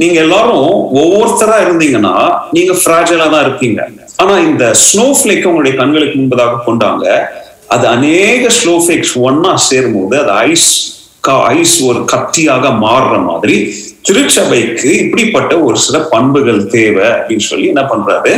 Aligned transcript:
நீங்க 0.00 0.16
எல்லாரும் 0.24 0.68
ஒவ்வொருத்தரா 1.00 1.56
இருந்தீங்கன்னா 1.64 2.14
நீங்க 2.56 2.72
ஃப்ராஜலா 2.80 3.26
தான் 3.34 3.44
இருப்பீங்க. 3.46 3.80
ஆனா 4.22 4.34
இந்த 4.48 4.64
ஸ்னோ 4.86 5.06
ஃபிளேக் 5.18 5.48
உங்களுடைய 5.50 5.74
கண்களுக்கு 5.80 6.16
முன்பதாக 6.20 6.62
கொண்டாங்க. 6.68 7.06
அது 7.74 7.84
அநேக 7.96 8.50
ஸ்னோ 8.58 8.74
ஃபிளேக்ஸ் 8.84 9.16
ஒன்னா 9.28 9.52
சேரும்போது 9.68 10.16
அது 10.22 10.32
ஐஸ் 10.52 10.70
ஐஸ் 11.54 11.76
ஒரு 11.88 12.00
கத்தியாக 12.12 12.66
மாறுற 12.84 13.14
மாதிரி 13.28 13.56
திருச்சபைக்கு 14.08 14.90
இப்படிப்பட்ட 15.04 15.52
ஒரு 15.66 15.78
சில 15.86 15.96
பண்புகள் 16.12 16.60
தேவை 16.74 17.06
அப்படின்னு 17.16 17.44
சொல்லி 17.50 17.66
என்ன 17.72 17.82
பண்றாரு? 17.92 18.32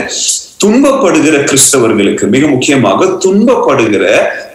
துன்பப்படுகிற 0.62 1.36
கிறிஸ்தவர்களுக்கு 1.50 2.24
மிக 2.34 2.46
முக்கியமாக 2.54 3.06
துன்பப்படுகிற 3.24 4.04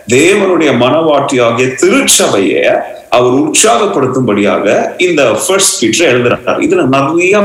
தேவனுடைய 0.08 0.72
மனவாட்டியாகிய 0.84 1.68
திருச்சபைய 1.82 2.84
அவர் 3.10 3.34
உற்சாகப்படுத்தும்படியாக 3.34 4.66
இந்த 4.98 5.22
ஃபர்ஸ்ட் 5.48 5.80
பீட்டர் 5.82 6.12
எழுதுறாரு. 6.12 6.60
இதுல 6.66 6.84
நிறைய 6.96 7.42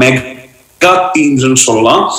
மெகா 0.00 0.92
தீம்ஸ் 1.14 1.52
சொல்லலாம். 1.52 2.12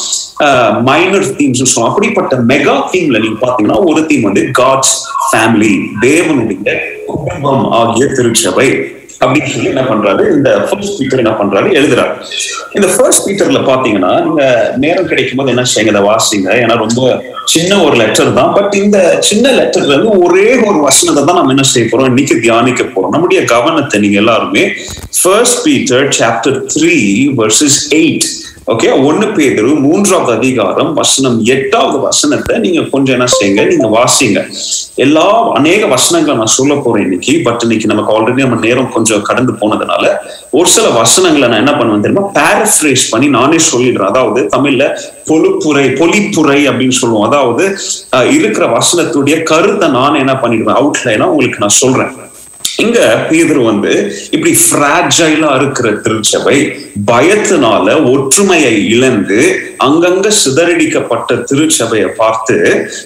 மைனர் 0.90 1.28
தீம்ஸ் 1.40 1.64
சொல்லலாம். 1.64 1.94
அப்படிப்பட்ட 1.94 2.36
மெகா 2.52 2.76
தீம்ல 2.94 3.20
நீங்க 3.24 3.40
பாத்தீங்கன்னா 3.46 3.80
ஒரு 3.86 4.06
தீம் 4.06 4.22
வந்து 4.22 4.44
காட்ஸ் 4.60 4.94
ஃபேமிலி 5.30 5.74
தேவனுடைய 6.02 6.78
குடும்பம் 7.08 7.66
ஆகிய 7.72 8.06
திருச்சபை. 8.06 8.70
அப்படின்னு 9.22 9.52
சொல்லி 9.54 9.70
என்ன 9.74 9.82
பண்றாரு? 9.82 10.24
இந்த 10.36 10.50
ஃபர்ஸ்ட் 10.68 10.98
பீட்டர் 11.00 11.22
என்ன 11.24 11.34
பண்றாரு? 11.40 11.68
எழுதுறாரு. 11.80 12.14
இந்த 12.78 12.88
ஃபர்ஸ்ட் 12.96 13.24
பீட்டர்ல 13.28 13.60
பாத்தீங்கன்னா 13.70 14.12
நீங்க 14.26 14.44
நேரம் 14.84 15.10
கிடைக்கும் 15.12 15.40
போது 15.40 15.50
என்ன 15.50 15.64
செய்யுங்க? 15.72 15.94
இதை 15.96 16.04
வாசிங்க. 16.12 16.50
ஏன்னா 16.64 16.76
ரொம்ப 16.84 17.02
சின்ன 17.46 17.82
ஒரு 17.84 17.96
லெட்டர் 17.96 18.34
தான். 18.34 18.54
பட் 18.54 18.74
இந்த 18.84 18.98
சின்ன 19.20 19.52
லெட்டர்ல 19.52 19.94
இருந்து 19.96 20.12
ஒரே 20.26 20.48
ஒரு 20.68 20.80
வசனத்தை 20.88 21.22
தான் 21.26 21.40
நம்ம 21.40 21.54
என்ன 21.56 21.66
செய்ய 21.74 21.88
போறோம்? 21.92 22.10
இன்னைக்கு 22.14 22.38
தியானிக்க 22.40 22.84
போறோம். 22.84 23.14
நம்முடைய 23.16 23.44
கவனத்தை 23.54 24.00
நீங்க 24.00 24.18
எல்லாருமே 24.24 24.66
first 25.22 25.64
Peter 25.68 26.08
chapter 26.20 26.60
three 26.76 26.98
versus 27.42 27.80
eight 28.02 28.28
okay 28.72 29.04
ஒன்னு 29.08 29.26
பேதரு 29.26 29.70
மூன்றாவது 29.80 30.32
அதிகாரம் 30.38 30.94
வசனம் 30.94 31.44
எட்டாவது 31.44 32.00
வசனத்தை 32.00 32.58
நீங்க 32.58 32.82
கொஞ்சம் 32.82 33.16
என்ன 33.16 33.28
செய்யுங்க 33.36 33.66
நீங்க 33.66 33.88
வாசிங்க. 33.88 34.40
எல்லா 34.96 35.54
அநேக 35.54 35.86
வசனங்களை 35.86 36.38
நான் 36.38 36.54
சொல்ல 36.56 36.76
போறேன் 36.76 37.04
இன்னைக்கு 37.04 37.42
பட் 37.46 37.62
இன்னைக்கு 37.62 37.88
நமக்கு 37.88 38.14
ஆல்ரெடி 38.16 38.36
நம்ம 38.36 38.60
நேரம் 38.66 38.92
கொஞ்சம் 38.92 39.22
கடந்து 39.22 39.54
போனதுனால 39.62 40.04
ஒரு 40.52 40.70
சில 40.70 40.90
வசனங்களை 40.90 41.48
நான் 41.48 41.58
என்ன 41.58 41.76
பண்ணுவேன் 41.78 42.02
தெரியுமா? 42.02 42.26
பேரஃப்ரேஸ் 42.40 43.06
பண்ணி 43.10 43.28
நானே 43.28 43.58
சொல்லிடுறேன். 43.72 44.12
அதாவது 44.14 44.50
தமிழ்ல 44.56 44.84
பொழுப்புரை 45.30 45.88
பொலிப்புரை 46.02 46.60
அப்படின்னு 46.70 47.00
சொல்லுவோம். 47.02 47.28
அதாவது 47.30 47.66
இருக்கிற 48.38 48.80
வசனத்துடைய 48.80 49.44
கருத்தை 49.44 49.90
நான் 49.90 50.16
என்ன 50.16 50.34
பண்ணிடுவேன் 50.44 50.80
அவுட்லைனா 50.82 51.24
உங்களுக்கு 51.24 51.60
நான் 51.60 51.80
சொல்றேன். 51.84 52.14
இங்க 52.78 53.00
பேதர் 53.30 53.60
வந்து 53.62 53.94
இப்படி 54.32 54.52
ஃப்ராஜைலா 54.64 55.52
இருக்கிற 55.56 55.88
திருச்சபை 55.98 56.58
பயத்தினால 57.08 57.86
ஒற்றுமையை 58.12 58.74
இழந்து 58.90 59.40
அங்கங்க 59.86 60.32
சிதறடிக்கப்பட்ட 60.44 61.44
திருச்சபையை 61.44 62.10
பார்த்து 62.18 62.56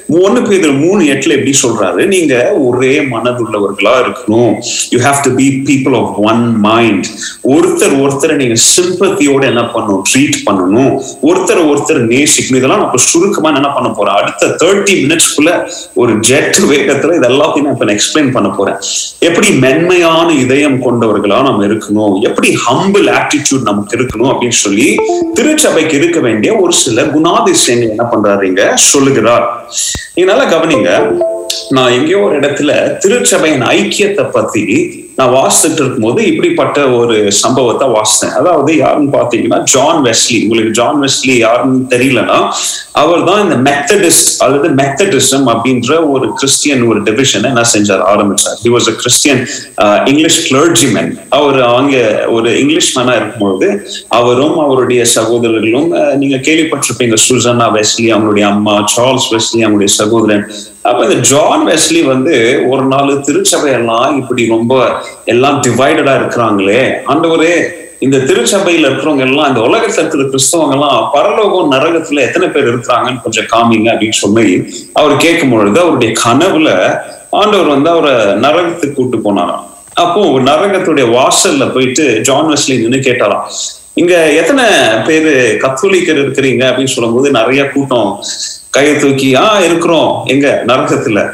ஒன்னு 0.07 0.41
பேர் 0.41 0.71
மூணு 0.71 1.03
எட்டுல 1.03 1.35
எப்படி 1.37 1.53
சொல்றாரு? 1.63 2.05
நீங்க 2.05 2.51
ஒரே 2.51 2.99
மனதுள்ளவர்களா 2.99 3.93
இருக்கணும். 4.03 4.53
You 4.89 4.99
have 4.99 5.21
to 5.23 5.35
be 5.35 5.61
people 5.67 5.95
of 5.99 6.17
one 6.17 6.55
mind 6.55 7.07
ஒருத்தர் 7.43 7.95
ஒருத்தரை 8.03 8.35
நீங்க 8.35 8.55
சிம்பத்தியோட 8.75 9.43
என்ன 9.43 9.61
பண்ணணும்? 9.61 10.01
ட்ரீட் 10.11 10.37
பண்ணணும். 10.45 10.91
ஒருத்தர் 11.23 11.61
ஒருத்தர் 11.71 12.01
நேசிக்கணும். 12.13 12.61
இதெல்லாம் 12.61 12.79
நம்ம 12.79 12.95
சுருக்கமா 12.95 13.55
என்ன 13.55 13.71
பண்ண 13.73 13.89
போறோம்? 13.89 14.19
அடுத்த 14.21 14.55
தேர்ட்டி 14.63 14.95
மினிட்ஸ்க்குள்ள 15.03 15.69
ஒரு 15.95 16.19
ஜெட் 16.19 16.57
வேகத்துல 16.71 17.15
இது 17.15 17.29
எல்லாத்தையும் 17.29 17.61
நான் 17.61 17.77
இப்ப 17.77 17.85
எக்ஸ்பிளைன் 17.85 18.31
பண்ண 18.31 18.49
போறேன். 18.49 18.75
எப்படி 19.19 19.49
மென்மையான 19.51 20.33
இதயம் 20.33 20.79
கொண்டவர்களா 20.81 21.41
நம்ம 21.43 21.65
இருக்கணும்? 21.65 22.19
எப்படி 22.19 22.57
ஹம்பிள் 22.67 23.07
ஆட்டிடியூட் 23.19 23.61
நமக்கு 23.61 23.97
இருக்கணும் 23.97 24.31
அப்படின்னு 24.31 24.59
சொல்லி 24.65 24.95
திருச்சபைக்கு 25.33 25.93
இருக்க 25.93 26.19
வேண்டிய 26.19 26.59
ஒரு 26.61 26.73
சில 26.73 27.01
குணாதிசயங்கள் 27.01 27.93
என்ன 27.93 28.05
பண்றாருங்க 28.11 28.61
சொல்லுகிறார். 28.73 29.45
நீங்க 30.15 30.27
நல்லா 30.31 30.47
கவனிங்க. 30.53 30.91
நான் 31.69 31.91
எங்கேயோ 31.91 32.19
ஒரு 32.19 32.39
இடத்துல 32.39 32.71
திருச்சபையின் 32.97 33.63
ஐக்கியத்தை 33.75 34.25
பத்தி 34.31 34.63
நான் 35.21 35.33
வாசிச்சுட்டு 35.39 35.81
இருக்கும்போது 35.83 36.21
இப்படிப்பட்ட 36.31 36.77
ஒரு 36.99 37.15
சம்பவத்தை 37.41 37.87
வாசித்தேன். 37.95 38.35
அதாவது 38.39 38.71
யாருன்னு 38.83 39.11
பாத்தீங்கன்னா 39.17 39.59
ஜான் 39.73 39.99
வெஸ்லி 40.07 40.37
உங்களுக்கு 40.45 40.71
ஜான் 40.79 41.01
வெஸ்லி 41.03 41.35
யாருன்னு 41.45 41.81
தெரியலன்னா 41.93 42.39
அவர் 43.01 43.21
தான் 43.27 43.41
இந்த 43.43 43.57
மெத்தடிஸ்ட் 43.67 44.29
அல்லது 44.45 44.67
மெத்தடிசம் 44.79 45.45
அப்படின்ற 45.53 45.91
ஒரு 46.13 46.25
கிறிஸ்டியன் 46.39 46.81
ஒரு 46.91 46.99
டிவிஷனை 47.07 47.47
என்ன 47.51 47.63
செஞ்சார்? 47.73 48.01
ஆரம்பிச்சார். 48.13 48.57
He 48.63 48.71
was 48.75 48.89
a 48.93 48.95
Christian 49.01 49.41
English 50.11 50.39
clergyman 50.47 51.11
அவர் 51.37 51.59
அங்க 51.77 51.95
ஒரு 52.37 52.49
இங்கிலீஷ் 52.63 52.91
மேனா 52.97 53.15
இருக்கும்போது 53.19 53.69
அவரும் 54.19 54.57
அவருடைய 54.65 55.01
சகோதரர்களும் 55.17 55.89
நீங்க 56.23 56.39
கேள்விப்பட்டிருப்பீங்க 56.47 57.19
சுசனா 57.27 57.69
வெஸ்லி 57.77 58.07
அவங்களுடைய 58.15 58.47
அம்மா 58.55 58.75
சார்ல்ஸ் 58.95 59.29
வெஸ்லி 59.35 59.61
அவங்களுடைய 59.65 59.91
சகோதரன். 60.01 60.45
அப்ப 60.89 60.99
இந்த 61.07 61.17
ஜான் 61.31 61.63
வெஸ்லி 61.71 61.99
வந்து 62.11 62.35
ஒரு 62.73 62.83
நாள் 62.91 63.09
திருச்சபையெல்லாம் 63.27 64.13
இப்படி 64.21 64.43
ரொம்ப 64.55 64.73
எல்லாம் 65.25 65.61
டிவைடடா 65.67 66.13
இருக்கிறாங்களே. 66.21 66.81
ஆண்டவரே 67.07 67.53
இந்த 67.99 68.17
திருச்சபையில 68.17 68.87
இருக்கிறவங்க 68.89 69.19
எல்லாம் 69.19 69.49
இந்த 69.51 69.61
உலகத்துல 69.61 70.01
இருக்கிற 70.01 70.23
கிறிஸ்தவங்க 70.23 70.71
எல்லாம் 70.71 71.09
பரலோகம் 71.13 71.71
நரகத்துல 71.71 72.19
எத்தனை 72.19 72.47
பேர் 72.47 72.69
இருக்கிறாங்கன்னு 72.71 73.21
கொஞ்சம் 73.21 73.49
காமிங்க 73.53 73.89
அப்படின்னு 73.93 74.17
சொல்லி 74.21 74.47
அவர் 74.93 75.15
கேட்கும் 75.17 75.51
பொழுது 75.51 75.79
அவருடைய 75.79 76.13
கனவுல 76.25 76.99
ஆண்டவர் 77.29 77.67
வந்து 77.67 77.89
அவரை 77.89 78.13
நரகத்துக்கு 78.45 78.93
கூட்டு 78.93 79.17
போனாராம். 79.17 79.65
அப்போ 79.93 80.21
நரகத்துடைய 80.21 81.05
வாசல்ல 81.17 81.73
போயிட்டு 81.73 82.21
ஜான் 82.21 82.49
வெஸ்லி 82.49 82.75
நின்று 82.81 82.99
கேட்டாராம். 82.99 83.45
இங்க 83.93 84.31
எத்தனை 84.31 84.65
பேரு 85.05 85.57
கத்தோலிக்கர் 85.61 86.21
இருக்கிறீங்க? 86.23 86.63
அப்படின்னு 86.69 86.93
சொல்லும் 86.95 87.15
போது 87.15 87.31
நிறைய 87.31 87.69
கூட்டம் 87.69 88.23
கையை 88.69 88.95
தூக்கி 88.97 89.35
ஆ 89.35 89.59
இருக்கிறோம். 89.59 90.21
எங்க? 90.25 90.63
நரகத்துல. 90.67 91.29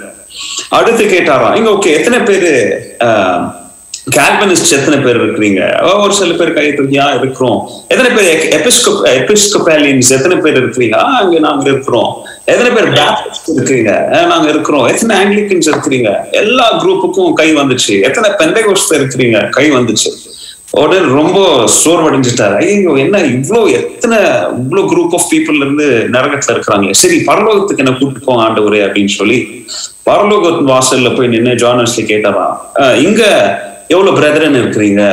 அடுத்து 0.70 1.04
கேட்டாராம். 1.06 1.56
இங்க 1.56 1.70
ஓகே 1.70 1.94
எத்தனை 1.98 2.20
பேரு 2.20 2.52
கால்வனிஸ்ட் 4.16 4.74
எத்தனை 4.76 4.98
பேர் 5.06 5.18
இருக்கிறீங்க? 5.22 5.62
ஒரு 6.02 6.14
சில 6.18 6.34
பேர் 6.40 6.54
கைத்தொகையா 6.58 7.08
இருக்கிறோம். 7.18 7.60
எத்தனை 7.94 8.10
பேர் 8.16 8.44
எபிஸ்கோப் 8.58 9.02
எபிஸ்கோபாலியன்ஸ் 9.20 10.10
எத்தனை 10.18 10.36
பேர் 10.44 10.60
இருக்கிறீங்க? 10.62 10.98
அங்க 11.22 11.40
நாங்க 11.48 11.66
இருக்கிறோம். 11.72 12.12
எத்தனை 12.52 12.70
பேர் 12.76 12.88
பேப்டிஸ்ட் 12.98 13.50
இருக்கிறீங்க? 13.56 13.92
நாங்க 14.32 14.48
இருக்கிறோம். 14.54 14.86
எத்தனை 14.94 15.14
ஆங்கிலிக்கன்ஸ் 15.22 15.70
இருக்கிறீங்க? 15.74 16.12
எல்லா 16.44 16.68
குரூப்புக்கும் 16.84 17.36
கை 17.42 17.50
வந்துச்சு. 17.60 17.96
எத்தனை 18.10 18.30
பெந்தைகோஸ்ட் 18.42 18.98
இருக்கிறீங்க? 19.00 19.40
கை 19.60 19.68
வந்துச்சு. 19.78 20.12
உடனே 20.80 20.98
ரொம்ப 21.20 21.38
சோர்வடைஞ்சிட்டாரு. 21.82 22.56
ஐயோ 22.64 22.94
என்ன 23.04 23.20
இவ்வளோ 23.36 23.62
எத்தனை 23.82 24.18
இவ்வளோ 24.62 24.82
குரூப் 24.92 25.14
ஆஃப் 25.18 25.30
பீப்புள்ல 25.32 25.66
இருந்து 25.66 25.88
நரகத்துல 26.16 26.54
இருக்கிறாங்களே. 26.56 26.98
சரி 27.04 27.18
பரலோகத்துக்கு 27.30 27.84
என்ன 27.86 27.94
கூப்பிட்டு 28.00 28.26
போங்க 28.26 28.44
ஆண்டவரே 28.48 28.82
அப்படின்னு 28.88 29.14
சொல்லி 29.20 29.38
பரலோக 30.10 30.52
வாசல்ல 30.74 31.10
போய் 31.16 31.32
நின்று 31.36 31.54
ஜானர்ஸ்ல 31.64 32.04
கேட்டாராம். 32.12 32.58
இங்க 33.08 33.24
எவ்வளவு 33.88 34.18
பிரதரன் 34.18 34.58
இருக்கிறீங்க? 34.62 35.04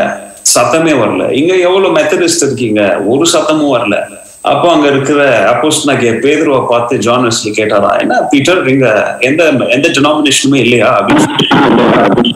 சத்தமே 0.55 0.93
வரல. 1.03 1.25
இங்க 1.33 1.55
எவ்வளவு 1.69 1.97
மெத்தடிஸ்ட் 1.97 2.45
இருக்கீங்க? 2.47 2.81
ஒரு 3.07 3.27
சத்தமும் 3.33 3.75
வரல. 3.77 3.97
அப்போ 4.41 4.67
அங்க 4.73 4.87
இருக்கிற 4.87 5.21
அப்போஸ் 5.53 5.79
நான் 5.85 6.03
பேதுருவை 6.25 6.67
பார்த்து 6.69 6.99
ஜான் 6.99 7.25
வெஸ்லி 7.27 7.51
கேட்டாரா? 7.59 8.01
என்ன 8.01 8.21
பீட்டர் 8.33 8.63
நீங்க 8.63 8.87
எந்த 9.21 9.45
எந்த 9.77 9.89
டினாமினேஷனுமே 9.97 10.61
இல்லையா? 10.65 10.91
அப்படின்னு 11.01 12.35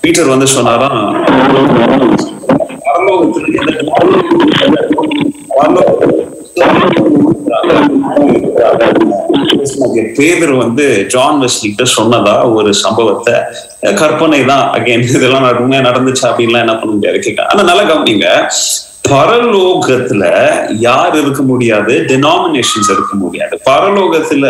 பீட்டர் 0.00 0.32
வந்து 0.34 0.46
சொன்னாராம் 0.46 1.24
பேதர் 10.18 10.52
வந்து 10.52 11.06
ஜான் 11.06 11.40
வெஸ்லிட்ட 11.42 11.84
சொன்னதா 11.96 12.52
ஒரு 12.52 12.74
சம்பவத்தை 12.74 13.34
கற்பனை 13.94 14.44
தான் 14.44 14.64
அகைன் 14.72 15.06
இதெல்லாம் 15.16 15.48
உண்மையா 15.56 15.82
நடந்துச்சு 15.82 16.24
அப்படின்லாம் 16.30 16.64
என்ன 16.66 16.74
பண்ண 16.74 16.92
முடியாது 16.92 17.18
கேட்க 17.18 17.46
ஆனா 17.46 17.62
நல்லா 17.62 17.82
கவனிங்க. 17.82 18.28
பரலோகத்துல 19.10 20.24
யார் 20.78 21.14
இருக்க 21.16 21.42
முடியாது? 21.42 21.94
டெனாமினேஷன்ஸ் 22.10 22.90
இருக்க 22.90 23.14
முடியாது. 23.14 23.54
பரலோகத்துல 23.66 24.46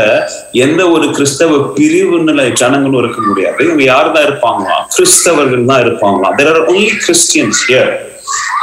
எந்த 0.53 0.91
ஒரு 0.91 1.11
கிறிஸ்தவ 1.11 1.59
பிரிவு 1.77 2.19
நிலை 2.21 2.53
ஜனங்களும் 2.53 2.99
இருக்க 2.99 3.21
முடியாது. 3.21 3.65
இவங்க 3.65 3.83
யார் 3.83 4.13
தான் 4.13 4.23
இருப்பாங்களா? 4.23 4.77
கிறிஸ்தவர்கள் 4.97 5.65
தான் 5.65 5.81
இருப்பாங்களா? 5.81 6.31
There 6.37 6.49
are 6.49 6.61
only 6.67 6.91
Christians 7.07 7.61
here 7.69 7.93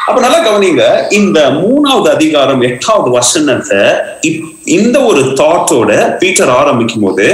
அப்ப 0.08 0.20
நல்லா 0.24 0.38
கவனிங்க 0.44 0.84
இந்த 1.12 1.40
மூணாவது 1.62 2.10
அதிகாரம் 2.18 2.62
எட்டாவது 2.62 3.10
வசனத்தை 3.10 3.80
இந்த 4.64 4.98
ஒரு 5.10 5.22
தாட்டோட 5.40 6.18
பீட்டர் 6.18 6.50
ஆரம்பிக்கும் 6.50 7.04
போது 7.06 7.26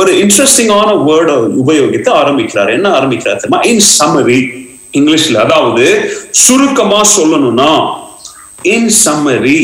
ஒரு 0.00 0.10
இன்ட்ரெஸ்டிங்கான 0.22 0.90
வேர்டை 1.08 1.36
உபயோகித்து 1.62 2.08
ஆரம்பிக்கிறார். 2.08 2.70
என்ன 2.70 2.88
ஆரம்பிக்கிறார் 2.90 3.36
தெரியுமா? 3.36 3.60
இன் 3.70 3.82
சம்மரி 3.98 4.38
இங்கிலீஷ்ல. 4.98 5.38
அதாவது 5.46 5.86
சுருக்கமா 6.30 7.00
சொல்லணும்னா 7.16 7.70
இன் 8.74 8.90
சம்மரி 9.04 9.60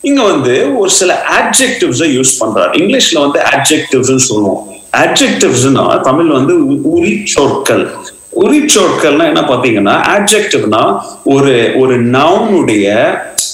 இங்க 0.00 0.22
வந்து 0.22 0.54
ஒரு 0.78 0.90
சில 0.90 1.10
ஆட்ஜெக்டிவ்ஸை 1.38 2.08
யூஸ் 2.18 2.32
பண்றாரு. 2.40 2.72
இங்கிலீஷ்ல 2.80 3.20
வந்து 3.20 3.40
ஆட்ஜெக்டிவ்ஸ் 3.52 4.28
சொல்லுவோம். 4.30 4.62
ஆட்ஜெக்டிவ்ஸ்னா 5.02 6.00
தமிழ் 6.08 6.32
வந்து 6.38 6.56
உரி 6.96 7.12
சொற்கள் 7.24 7.84
குறிச்சொற்கள்னா 8.32 9.24
என்ன 9.26 9.40
பாத்தீங்கன்னா 9.40 9.94
ஆப்ஜெக்டிவ்னா 10.14 10.82
ஒரு 11.24 11.74
ஒரு 11.78 12.04
நவுனுடைய 12.10 12.86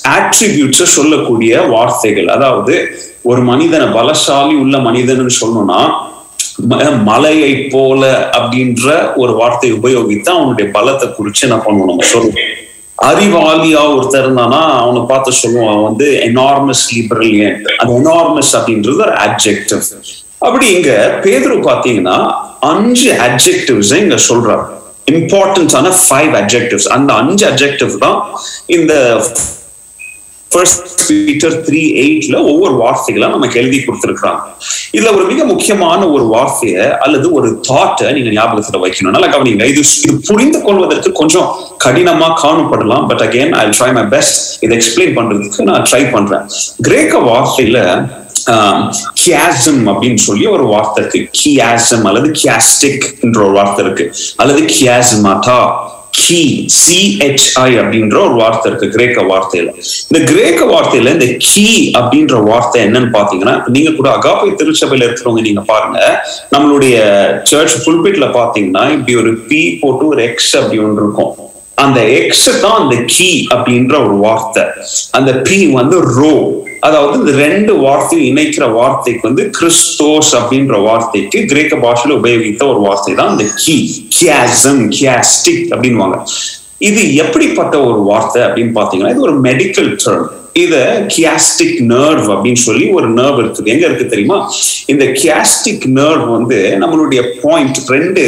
ஆட்ரிபியூட்ஸ 0.09 0.83
சொல்லக்கூடிய 0.91 1.61
வார்த்தைகள். 1.67 2.27
அதாவது 2.27 2.75
ஒரு 3.23 3.41
மனிதனை 3.43 3.87
பலசாலி 3.89 4.55
உள்ள 4.59 4.79
மனிதன் 4.79 5.27
சொல்லணும்னா 5.41 5.81
ம- 6.71 7.03
மலையை 7.03 7.69
போல 7.71 8.03
அப்படின்ற 8.37 8.87
ஒரு 9.17 9.33
வார்த்தை 9.33 9.73
உபயோகித்து 9.73 10.31
அவனுடைய 10.31 10.71
பலத்தை 10.75 11.09
குறிச்சு 11.09 11.43
என்ன 11.43 11.57
பண்ணுவோம் 11.57 11.85
நம்ம 11.85 12.05
சொல்லுவோம் 12.05 12.55
அறிவாளியா 13.03 13.83
ஒருத்தர் 13.91 14.25
இருந்தானா 14.25 14.61
அவனை 14.79 15.03
பார்த்து 15.09 15.33
சொல்லுவான் 15.43 15.83
வந்து 15.83 16.23
எனார்மஸ் 16.27 16.85
பிரில்லியன்ட் 17.11 17.69
அந்த 17.77 17.93
எனார்மஸ் 18.01 18.53
அப்படின்றது 18.53 18.97
ஒரு 19.01 19.15
adjective. 19.27 19.85
அப்படி 20.47 20.67
இங்க 20.77 20.91
பேதுரு 21.25 21.57
பாத்தீங்கன்னா 21.69 22.19
அஞ்சு 22.73 23.09
adjectives 23.27 23.91
இங்க 24.03 24.17
சொல்றாரு. 24.31 24.65
இம்பார்ட்டன்ஸான 25.13 25.93
ஃபைவ் 26.03 26.33
அட்ஜெக்டிவ்ஸ் 26.41 26.89
அந்த 26.97 27.11
அஞ்சு 27.23 27.45
அட்ஜெக்டிவ் 27.51 27.93
தான் 28.05 28.19
இந்த 28.77 28.95
ஃபர்ஸ்ட் 30.51 30.87
பீட்டர் 31.07 31.57
த்ரீ 31.65 31.81
எயிட்ல 32.03 32.37
ஒவ்வொரு 32.51 32.75
வார்த்தைகளா 32.83 33.27
நமக்கு 33.35 33.59
எழுதி 33.61 33.79
கொடுத்திருக்கிறாங்க. 33.79 34.41
இதுல 34.97 35.11
ஒரு 35.17 35.25
மிக 35.33 35.45
முக்கியமான 35.51 36.01
ஒரு 36.15 36.25
வார்த்தையை 36.35 36.85
அல்லது 37.07 37.27
ஒரு 37.39 37.49
தாட்டை 37.69 38.07
நீங்க 38.17 38.31
ஞாபகத்துல 38.39 38.81
வைக்கணும். 38.85 39.15
நல்லா 39.17 39.31
கவனிங்க. 39.35 39.67
இது 39.73 39.83
இது 40.07 40.17
புரிந்து 40.31 40.61
கொள்வதற்கு 40.67 41.13
கொஞ்சம் 41.21 41.49
கடினமா 41.85 42.31
காணப்படலாம். 42.45 43.05
But 43.11 43.25
again 43.27 43.53
I 43.63 43.65
try 43.79 43.91
my 43.99 44.05
best 44.15 44.41
இதை 44.67 44.73
எக்ஸ்பிளைன் 44.79 45.17
பண்றதுக்கு 45.19 45.69
நான் 45.71 45.87
ட்ரை 45.91 46.03
பண்றேன். 46.17 46.47
கிரேக்க 46.89 47.21
வார்த்தையில 47.31 47.81
கியாசம் 49.23 49.83
அப்படின்னு 49.91 50.23
சொல்லி 50.29 50.47
ஒரு 50.47 50.65
வார்த்தை 50.65 51.05
இருக்கு. 51.05 51.21
கியாசம் 51.41 52.07
அல்லது 52.11 52.31
கியாஸ்டிக் 52.41 53.07
என்ற 53.21 53.39
ஒரு 53.45 53.55
வார்த்தை 53.61 53.85
இருக்கு. 53.85 54.07
அல்லது 54.37 54.63
கியாசமாட்டா 54.75 55.61
கி 56.21 56.67
சிஹெச்ஐ 56.83 57.71
அப்படின்ற 57.81 58.17
ஒரு 58.27 58.35
வார்த்தை 58.35 58.67
இருக்கு 58.71 58.89
கிரேக்க 58.95 59.23
வார்த்தையில. 59.23 59.73
இந்த 60.09 60.21
கிரேக்க 60.31 60.61
வார்த்தையில 60.65 61.13
இந்த 61.17 61.29
கீ 61.49 61.67
அப்படின்ற 61.99 62.43
வார்த்தை 62.49 62.79
என்னன்னு 62.87 63.11
பாத்தீங்கன்னா 63.19 63.55
நீங்க 63.75 63.91
கூட 63.91 64.09
அகாப்பை 64.17 64.49
திருச்சபையில 64.61 65.07
இருக்கிறவங்க 65.09 65.45
நீங்க 65.49 65.61
பாருங்க. 65.73 65.99
நம்மளுடைய 66.55 66.97
சர்ச் 67.51 67.77
புல்பிட்ல 67.85 68.29
பாத்தீங்கன்னா 68.39 68.85
இப்படி 68.97 69.17
ஒரு 69.17 69.35
பி 69.51 69.61
போட்டு 69.83 70.09
ஒரு 70.09 70.23
எக்ஸ் 70.31 70.57
அப்படி 70.57 70.79
ஒன்று 70.87 71.05
இருக்கும். 71.05 71.35
அந்த 71.75 72.01
எக்ஸ் 72.21 72.47
தான் 72.63 72.79
அந்த 72.83 72.97
கீ 73.15 73.47
அப்படின்ற 73.55 73.95
ஒரு 74.07 74.17
வார்த்தை. 74.25 74.65
அந்த 75.11 75.33
பி 75.49 75.59
வந்து 75.67 75.97
ரோ 76.17 76.33
அதாவது 76.83 77.15
இந்த 77.19 77.33
ரெண்டு 77.37 77.73
வார்த்தையும் 77.79 78.29
இணைக்கிற 78.31 78.65
வார்த்தைக்கு 78.73 79.25
வந்து 79.29 79.45
கிறிஸ்தோஸ் 79.51 80.31
அப்படின்ற 80.35 80.77
வார்த்தைக்கு 80.81 81.41
கிரேக்க 81.47 81.77
பாஷையில 81.77 82.19
உபயோகித்த 82.19 82.65
ஒரு 82.67 82.81
வார்த்தை 82.81 83.15
தான் 83.15 83.33
இந்த 83.33 83.47
கி 83.63 83.77
கியாசம் 84.19 84.83
கியாஸ்டிக் 84.97 85.67
அப்படின்வாங்க 85.73 86.19
இது 86.81 87.03
எப்படிப்பட்ட 87.17 87.77
ஒரு 87.85 88.01
வார்த்தை 88.03 88.43
அப்படின்னு 88.43 88.75
பாத்தீங்கன்னா 88.75 89.15
இது 89.15 89.27
ஒரு 89.29 89.37
மெடிக்கல் 89.41 89.91
டேர்ம் 89.97 90.29
இத 90.65 90.77
கியாஸ்டிக் 91.15 91.79
நர்வ் 91.93 92.29
அப்படின்னு 92.35 92.61
சொல்லி 92.67 92.87
ஒரு 92.99 93.09
நர்வ் 93.19 93.41
இருக்குது. 93.43 93.73
எங்க 93.75 93.85
இருக்கு 93.89 94.07
தெரியுமா? 94.13 94.39
இந்த 94.93 95.05
கியாஸ்டிக் 95.21 95.85
நர்வ் 95.99 96.27
வந்து 96.37 96.59
நம்மளுடைய 96.83 97.21
பாயிண்ட் 97.43 97.79
ரெண்டு 97.95 98.23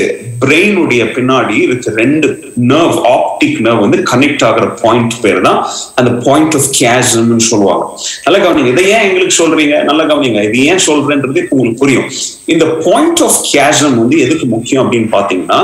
பிரெயினுடைய 0.44 1.02
பின்னாடி 1.16 1.56
இருக்கு. 1.66 1.88
ரெண்டு 2.02 2.28
நர்வ் 2.72 2.98
ஆப்டிக் 3.14 3.58
நர்வ் 3.66 3.84
வந்து 3.84 3.98
கனெக்ட் 4.12 4.44
ஆகிற 4.48 4.66
பாயிண்ட் 4.82 5.16
பேர் 5.22 5.40
தான் 5.48 5.60
அந்த 5.94 6.10
பாயிண்ட் 6.26 6.56
ஆஃப் 6.58 6.70
கியாசம்னு 6.78 7.48
சொல்லுவாங்க. 7.50 7.84
நல்ல 8.24 8.38
கவனிங்க. 8.44 8.72
இதை 8.74 8.84
ஏன் 8.94 9.06
எங்களுக்கு 9.08 9.36
சொல்றீங்க? 9.42 9.76
நல்ல 9.90 10.02
கவனிங்க. 10.12 10.42
இது 10.48 10.64
ஏன் 10.70 10.84
சொல்றேன்றது 10.88 11.42
உங்களுக்கு 11.48 11.82
புரியும். 11.84 12.08
இந்த 12.54 12.66
பாயிண்ட் 12.86 13.22
ஆஃப் 13.28 13.40
கியாசம் 13.50 13.96
வந்து 14.02 14.18
எதுக்கு 14.26 14.46
முக்கியம் 14.56 14.84
அப்படின்னு 14.86 15.10
பாத்தீங்கன்னா 15.18 15.60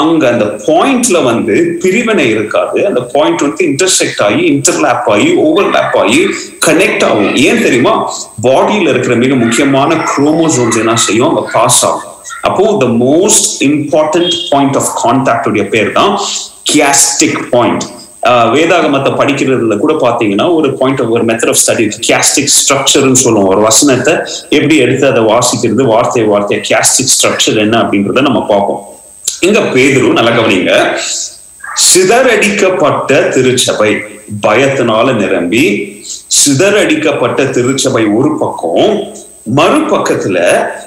அங்க 0.00 0.22
அந்த 0.32 0.46
பாயிண்ட்ல 0.66 1.18
வந்து 1.28 1.54
பிரிவினை 1.82 2.26
இருக்காது. 2.34 2.78
அந்த 2.88 3.00
பாயிண்ட் 3.14 3.44
வந்து 3.46 3.66
இன்டர்செக்ட் 3.70 4.22
ஆகி 4.26 4.42
இன்டர்லாப் 4.52 5.08
ஆகி 5.14 5.28
ஓவர்லாப் 5.46 5.96
ஆகி 6.02 6.20
கனெக்ட் 6.66 7.04
ஆகும். 7.08 7.32
ஏன் 7.46 7.62
தெரியுமா? 7.66 7.94
பாடியில 8.46 8.92
இருக்கிற 8.94 9.16
மிக 9.24 9.34
முக்கியமான 9.44 10.00
குரோமோசோம்ஸ் 10.12 10.80
என்ன 10.84 10.96
செய்யும்? 11.06 11.28
அங்க 11.30 11.44
பாஸ் 11.56 11.82
ஆகும். 11.90 12.14
அப்போ 12.48 12.64
the 12.82 12.88
most 13.04 13.46
important 13.68 14.34
point 14.50 14.76
of 14.80 14.90
contact 15.04 15.48
உடைய 15.50 15.66
பேர் 15.76 15.96
தான் 16.00 16.12
கியாஸ்டிக் 16.72 17.40
பாயிண்ட் 17.54 17.86
வேதாகமத்தை 18.54 19.10
படிக்கிறதுல 19.18 19.74
கூட 19.82 19.92
பாத்தீங்கன்னா 20.04 20.46
ஒரு 20.56 20.68
பாயிண்ட் 20.78 21.00
ஆஃப் 21.02 21.12
ஒரு 21.16 21.24
மெத்தட் 21.28 21.52
ஆஃப் 21.52 21.60
ஸ்டடி 21.62 21.84
கேஸ்டிக் 22.08 22.50
ஸ்ட்ரக்சர்னு 22.56 23.20
சொல்லுவோம். 23.24 23.50
ஒரு 23.52 23.60
வசனத்தை 23.68 24.14
எப்படி 24.56 24.76
எடுத்து 24.84 25.04
அதை 25.10 25.22
வாசிக்கிறது 25.32 25.84
வார்த்தை 25.92 26.24
வார்த்தை 26.32 26.58
கேஸ்டிக் 26.70 27.12
ஸ்ட்ரக்சர் 27.16 27.62
என்ன 27.64 27.76
அப்படின்றத 27.82 28.26
நம்ம 28.28 28.42
பார்ப்போம். 28.52 28.82
இங்க 29.46 29.60
பேதுரு 29.74 30.08
நல்ல 30.18 30.30
கவனிங்க. 30.30 30.72
சிதறடிக்கப்பட்ட 31.90 33.10
திருச்சபை 33.34 33.90
பயத்தினால 34.46 35.12
நிரம்பி 35.12 35.62
சிதறடிக்கப்பட்ட 36.40 37.50
திருச்சபை 37.56 38.02
ஒரு 38.18 38.30
பக்கம் 38.38 38.90
மறுபக்கத்துல 39.58 40.38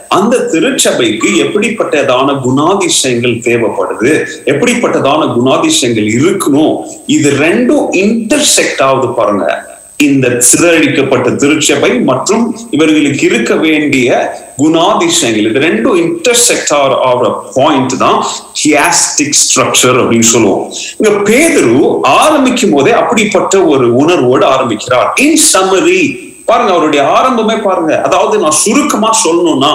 அந்த 0.09 0.38
திருச்சபைக்கு 0.53 1.30
எப்படிப்பட்டதான 1.44 2.27
குணாதிசயங்கள் 2.45 3.36
தேவைப்படுது 3.48 4.12
எப்படிப்பட்டதான 4.45 5.21
குணாதிசயங்கள் 5.38 6.09
இருக்கணும் 6.19 6.75
இது 7.06 7.30
ரெண்டும் 7.45 7.86
இன்டர்செக்ட் 8.03 8.83
ஆகுது 8.89 9.09
பாருங்க. 9.13 9.45
இந்த 10.06 10.27
சிதறடிக்கப்பட்ட 10.50 11.27
திருச்சபை 11.42 11.92
மற்றும் 12.09 12.44
இவர்களுக்கு 12.75 13.24
இருக்க 13.30 13.53
வேண்டிய 13.65 14.09
குணாதிசயங்கள். 14.62 15.48
இது 15.50 15.62
ரெண்டும் 15.68 15.98
இன்டர்செக்ட் 16.06 16.74
ஆகிற 17.09 17.30
பாயிண்ட் 17.57 17.95
தான் 18.03 18.19
ஹியாஸ்டிக் 18.62 19.38
ஸ்ட்ரக்சர் 19.44 20.00
அப்படின்னு 20.01 20.30
சொல்லுவோம். 20.33 20.65
இங்க 20.98 21.12
பேதரு 21.30 21.77
ஆரம்பிக்கும் 22.19 22.75
போதே 22.75 22.94
அப்படிப்பட்ட 23.01 23.63
ஒரு 23.74 23.88
உணர்வோடு 24.03 24.45
ஆரம்பிக்கிறார். 24.56 25.09
இன் 25.25 25.39
சம்மரி 25.53 26.01
பாருங்க 26.50 26.71
அவருடைய 26.75 27.01
ஆரம்பமே 27.17 27.58
பாருங்க. 27.65 27.91
அதாவது 28.08 28.36
நான் 28.43 28.62
சுருக்கமா 28.63 29.10
சொல்லணும்னா 29.25 29.74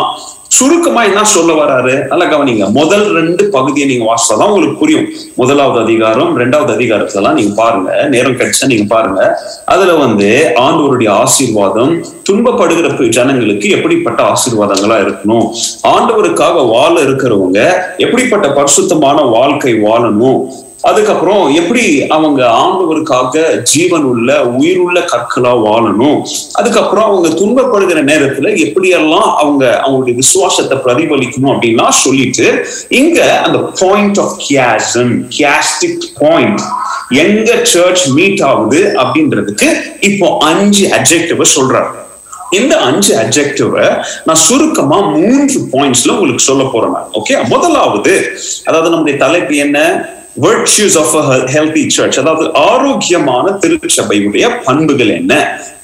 சுருக்கமா 0.49 1.05
என்ன 1.05 1.25
சொல்ல 1.25 1.53
வராரு? 1.53 2.07
நல்லா 2.07 2.25
கவனிங்க. 2.25 2.71
முதல் 2.71 3.12
ரெண்டு 3.12 3.45
பகுதியை 3.45 3.88
நீங்க 3.88 4.15
வாசிச்சாதான் 4.15 4.49
உங்களுக்கு 4.49 4.79
புரியும். 4.79 5.07
முதலாவது 5.35 5.85
அதிகாரம் 5.85 6.38
ரெண்டாவது 6.38 6.73
அதிகாரத்தெல்லாம் 6.76 7.33
நீங்க 7.33 7.55
பாருங்க. 7.55 8.09
நேரம் 8.09 8.37
கிடைச்சா 8.37 8.67
நீங்க 8.67 8.85
பாருங்க. 8.88 9.41
அதுல 9.65 9.95
வந்து 9.95 10.53
ஆண்டவருடைய 10.55 11.09
ஆசீர்வாதம் 11.09 12.05
துன்பப்படுகிற 12.31 13.09
ஜனங்களுக்கு 13.09 13.69
எப்படிப்பட்ட 13.69 14.23
ஆசீர்வாதங்களா 14.23 14.99
இருக்கணும்? 15.07 15.50
ஆண்டவருக்காக 15.83 16.69
வாழ 16.69 17.00
இருக்கிறவங்க 17.00 17.73
எப்படிப்பட்ட 17.97 18.49
பரிசுத்தமான 18.49 19.21
வாழ்க்கை 19.23 19.75
வாழணும்? 19.75 20.65
அதுக்கப்புறம் 20.87 21.43
எப்படி 21.55 21.85
அவங்க 22.09 22.40
ஆண்டவருக்காக 22.59 23.35
ஜீவன் 23.71 24.05
உள்ள 24.05 24.28
உயிருள்ள 24.55 24.99
கற்களா 25.12 25.52
வாழணும்? 25.64 26.19
அதுக்கப்புறம் 26.55 27.07
அவங்க 27.07 27.28
துன்பப்படுகிற 27.40 28.00
நேரத்துல 28.05 28.50
எப்படியெல்லாம் 28.64 29.28
அவங்க 29.35 29.64
அவங்களுடைய 29.83 30.16
விசுவாசத்தை 30.16 30.78
பிரதிபலிக்கணும் 30.78 31.52
அப்படின்லாம் 31.52 32.00
சொல்லிட்டு 32.00 32.47
இங்க 32.99 33.19
அந்த 33.43 33.59
point 33.81 34.19
of 34.19 34.37
chiasm 34.47 35.12
chiastic 35.37 36.07
point 36.21 36.62
எங்க 37.21 37.50
சர்ச் 37.73 38.07
மீட் 38.14 38.43
ஆகுது 38.45 38.81
அப்படின்றதுக்கு 39.00 39.69
இப்போ 40.09 40.28
அஞ்சு 40.49 40.85
அப்ஜெக்டிவ 40.97 41.45
சொல்றாரு 41.55 41.93
இந்த 42.52 42.75
அஞ்சு 42.88 43.12
அப்ஜெக்டிவ 43.16 43.76
நான் 44.26 44.43
சுருக்கமா 44.45 44.99
மூன்று 45.14 45.59
பாயிண்ட்ஸ்ல 45.73 46.12
உங்களுக்கு 46.12 46.45
சொல்ல 46.45 46.64
போறேன் 46.66 46.95
ஓகே 47.12 47.37
முதலாவது 47.49 48.14
அதாவது 48.64 48.90
நம்முடைய 48.90 49.16
தலைப்பு 49.19 49.57
என்ன? 49.64 49.78
வர்ச்சியூஸ் 50.37 50.97
ஆஃப் 50.97 51.14
ஹெல்தி 51.50 51.85
சர்ச் 51.90 52.19
அதாவது 52.19 52.47
ஆரோக்கியமான 52.66 53.57
திருச்சபையுடைய 53.62 54.47
பண்புகள் 54.64 55.12
என்ன? 55.16 55.35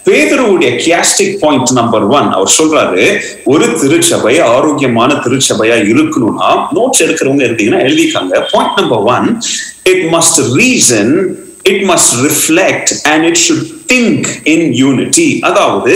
பேதருடைய 0.06 0.70
கியாஸ்டிக் 0.78 1.36
பாயிண்ட் 1.42 1.72
நம்பர் 1.72 2.04
ஒன் 2.10 2.28
அவர் 2.28 2.50
சொல்றாரு 2.56 3.04
ஒரு 3.44 3.66
திருச்சபை 3.80 4.34
ஆரோக்கியமான 4.48 5.14
திருச்சபையா 5.24 5.76
இருக்கணும்னா 5.90 6.48
நோட்ஸ் 6.72 7.02
எடுக்கிறவங்க 7.02 7.44
இருந்தீங்கன்னா 7.46 7.82
எழுதிக்காங்க 7.84 8.40
point 8.52 8.78
number 8.80 9.04
one 9.08 9.28
it 9.84 10.04
must 10.12 10.40
reason 10.56 11.12
it 11.64 11.84
must 11.84 12.14
reflect 12.24 12.92
and 13.04 13.26
it 13.26 13.40
should 13.44 13.68
think 13.86 14.26
in 14.46 14.66
unity 14.74 15.28
அதாவது 15.42 15.94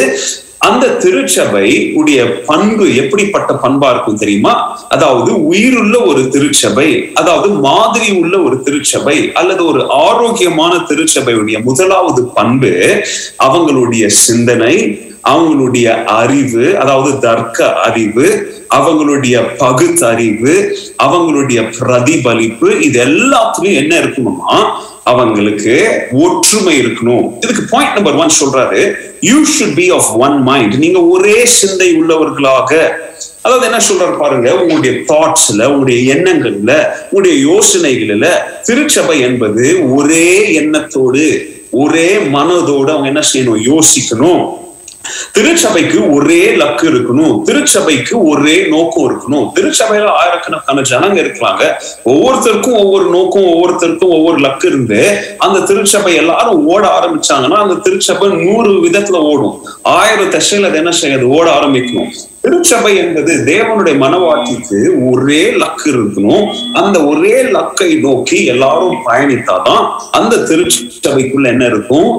அந்த 0.60 0.86
திருச்சபை 0.88 1.92
உடைய 1.94 2.42
பண்பு 2.46 2.94
எப்படிப்பட்ட 2.96 3.52
பண்பா 3.54 3.90
இருக்கும் 3.90 4.16
தெரியுமா? 4.16 4.52
அதாவது 4.88 5.44
உயிருள்ள 5.44 6.00
ஒரு 6.00 6.28
திருச்சபை 6.28 6.88
அதாவது 7.14 7.48
மாதிரி 7.48 8.12
உள்ள 8.12 8.38
ஒரு 8.42 8.62
திருச்சபை 8.62 9.30
அல்லது 9.34 9.66
ஒரு 9.66 9.86
ஆரோக்கியமான 9.86 10.72
திருச்சபையுடைய 10.90 11.58
முதலாவது 11.64 12.22
பண்பு 12.34 12.72
அவங்களுடைய 13.38 14.06
சிந்தனை 14.06 14.74
அவங்களுடைய 15.24 16.04
அறிவு 16.04 16.66
அதாவது 16.76 17.18
தர்க்க 17.18 17.68
அறிவு 17.80 18.26
அவங்களுடைய 18.70 19.36
பகுத்தறிவு 19.58 20.54
அவங்களுடைய 20.98 21.70
பிரதிபலிப்பு 21.78 22.80
இது 22.80 22.98
எல்லாத்துலயும் 23.00 23.80
என்ன 23.82 23.94
இருக்கணுமா 23.98 24.58
அவங்களுக்கு 25.10 25.74
ஒற்றுமை 26.12 26.74
இருக்கணும். 26.80 27.26
இதுக்கு 27.40 27.62
பாயிண்ட் 27.70 27.94
நம்பர் 27.94 28.14
ஒன் 28.14 28.36
சொல்றாரு. 28.40 28.80
You 29.20 29.36
should 29.56 29.74
be 29.74 29.90
of 29.90 30.08
one 30.16 30.36
mind 30.42 30.74
நீங்க 30.74 31.00
ஒரே 31.14 31.38
சிந்தை 31.44 31.88
உள்ளவர்களாக. 32.02 32.72
அதாவது 33.42 33.66
என்ன 33.66 33.80
சொல்றாரு 33.90 34.18
பாருங்க 34.18 34.48
உங்களுடைய 34.60 34.96
தாட்ஸ்ல 35.08 35.64
உங்களுடைய 35.64 36.14
எண்ணங்கள்ல 36.14 36.72
உங்களுடைய 37.10 37.34
யோசனைகள்ல 37.46 38.28
திருச்சபை 38.62 39.20
என்பது 39.20 39.64
ஒரே 39.94 40.52
எண்ணத்தோடு 40.54 41.24
ஒரே 41.70 42.08
மனதோடு 42.16 42.90
அவங்க 42.94 43.06
என்ன 43.06 43.22
செய்யணும்? 43.32 43.64
யோசிக்கணும். 43.72 44.42
திருச்சபைக்கு 45.32 46.12
ஒரே 46.12 46.42
லக்கு 46.56 46.86
இருக்கணும். 46.92 47.42
திருச்சபைக்கு 47.42 48.24
ஒரே 48.24 48.66
நோக்கம் 48.66 49.06
இருக்கணும். 49.10 49.46
திருச்சபையில 49.56 50.06
ஆயிரக்கணக்கான 50.06 50.80
ஜனங்க 50.80 51.18
இருக்கிறாங்க 51.24 51.62
ஒவ்வொருத்தருக்கும் 52.04 52.78
ஒவ்வொரு 52.78 53.10
நோக்கம் 53.10 53.48
ஒவ்வொருத்தருக்கும் 53.52 54.14
ஒவ்வொரு 54.18 54.38
லக்கு 54.38 54.66
இருந்து 54.66 55.18
அந்த 55.38 55.60
திருச்சபை 55.60 56.14
எல்லாரும் 56.14 56.66
ஓட 56.66 56.86
ஆரம்பிச்சாங்கன்னா 56.98 57.60
அந்த 57.64 57.74
திருச்சபை 57.74 58.28
நூறு 58.28 58.72
விதத்துல 58.72 59.18
ஓடும். 59.32 59.64
ஆயிரம் 59.82 60.30
தசையில 60.30 60.68
அது 60.68 60.76
என்ன 60.76 60.90
செய்யாது 60.90 61.28
ஓட 61.28 61.50
ஆரம்பிக்கணும் 61.50 62.10
திருச்சபை 62.40 62.96
என்பது 62.96 63.32
தேவனுடைய 63.46 63.94
மனவாட்டிக்கு 64.02 65.10
ஒரே 65.10 65.44
லக்கு 65.50 65.86
இருக்கணும். 65.86 66.44
அந்த 66.72 67.04
ஒரே 67.04 67.42
லக்கை 67.42 68.00
நோக்கி 68.00 68.44
எல்லாரும் 68.44 68.96
பயணித்தாதான் 69.06 69.84
அந்த 70.10 70.36
திருச்சபைக்குள்ள 70.36 71.46
என்ன 71.46 71.64
இருக்கும்? 71.64 72.10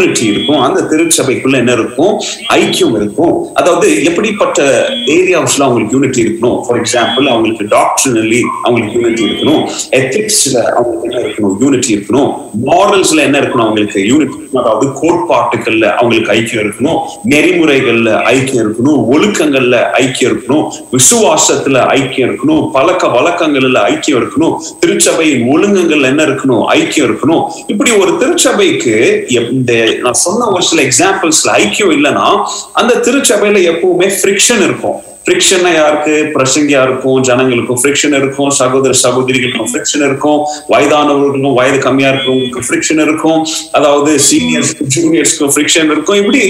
யூனிட்டி 0.00 0.24
இருக்கும். 0.24 0.60
அந்த 0.60 0.80
திருச்சபைக்குள்ள 0.80 1.52
என்ன 1.52 1.72
இருக்கும்? 1.72 2.20
ஐக்கியம் 2.54 2.96
இருக்கும். 2.96 3.54
அதாவது 3.54 4.04
எப்படிப்பட்ட 4.04 4.88
ஏரியாஸ்ல 5.06 5.60
அவங்களுக்கு 5.60 5.92
யூனிட்டி 5.92 6.22
இருக்கணும்? 6.22 6.60
ஃபார் 6.60 6.80
எக்ஸாம்பிள் 6.80 7.26
அவங்களுக்கு 7.26 7.64
டாக்டர்னலி 7.64 8.40
அவங்களுக்கு 8.62 9.00
யூனிட்டி 9.00 9.24
இருக்கணும். 9.24 9.68
எத்திக்ஸ்ல 9.90 10.56
அவங்களுக்கு 10.56 11.08
என்ன 11.10 11.26
இருக்கணும்? 11.26 11.56
யூனிட்டி 11.60 11.96
இருக்கணும். 11.96 12.34
மாரல்ஸ்ல 12.66 13.16
என்ன 13.16 13.38
இருக்கணும் 13.38 13.64
அவங்களுக்கு? 13.66 14.06
யூனிட்டி 14.06 14.34
அதாவது 14.54 14.86
கோட்பாட்டுகள்ல 14.86 15.94
அவங்களுக்கு 15.94 16.32
ஐக்கியம் 16.32 16.64
இருக்கணும். 16.64 16.98
நெறிமுறைகள்ல 17.28 18.10
ஐக்கியம் 18.34 18.64
இருக்கணும். 18.64 19.04
ஒழுக்கங்கள்ல 19.12 19.82
ஐக்கியம் 19.98 20.32
இருக்கணும். 20.32 20.68
விசுவாசத்துல 20.92 21.78
ஐக்கியம் 21.96 22.30
இருக்கணும். 22.30 22.70
பழக்க 22.70 23.06
வழக்கங்கள்ல 23.06 23.78
ஐக்கியம் 23.92 24.22
இருக்கணும். 24.22 24.56
திருச்சபையின் 24.86 25.44
ஒழுங்குகள்ல 25.52 26.02
என்ன 26.02 26.24
இருக்கணும்? 26.24 26.64
ஐக்கியம் 26.72 27.14
இருக்கணும். 27.14 27.50
இப்படி 27.66 27.90
ஒரு 27.90 28.16
திருச்சபைக்கு 28.18 29.24
இந்த 29.52 29.89
நான் 29.98 30.12
சொன்ன 30.12 30.48
ஒரு 30.48 30.62
சில 30.62 30.82
எக்ஸாம்பிள்ஸ்ல 30.82 31.54
ஐக்கியம் 31.54 31.94
இல்லைன்னா 31.98 32.46
அந்த 32.72 32.94
திருச்சபையில 32.94 33.62
எப்பவுமே 33.72 34.08
ஃப்ரிக்ஷன் 34.18 34.62
இருக்கும். 34.68 35.02
ஃப்ரிக்ஷன்னா 35.24 35.74
யாருக்கு? 35.74 36.12
பிரசங்கியா 36.34 36.82
இருக்கும் 36.82 37.22
ஜனங்களுக்கும் 37.28 37.80
ஃப்ரிக்ஷன் 37.80 38.14
இருக்கும். 38.20 38.50
சகோதர 38.50 38.92
சகோதரிகளுக்கும் 39.02 39.68
ஃப்ரிக்ஷன் 39.70 40.04
இருக்கும். 40.08 40.40
வயதானவர்களுக்கும் 40.68 41.54
வயது 41.54 41.78
கம்மியா 41.78 42.10
இருக்கிறவங்களுக்கு 42.10 42.62
ஃப்ரிக்ஷன் 42.68 43.02
இருக்கும். 43.06 43.46
அதாவது 43.72 44.16
சீனியர்ஸ்க்கும் 44.30 44.90
ஜூனியர்ஸ்க்கும் 44.96 45.52
ஃப்ரிக்ஷன் 45.54 45.90
இருக்கும். 45.92 46.16
இப்படி 46.16 46.40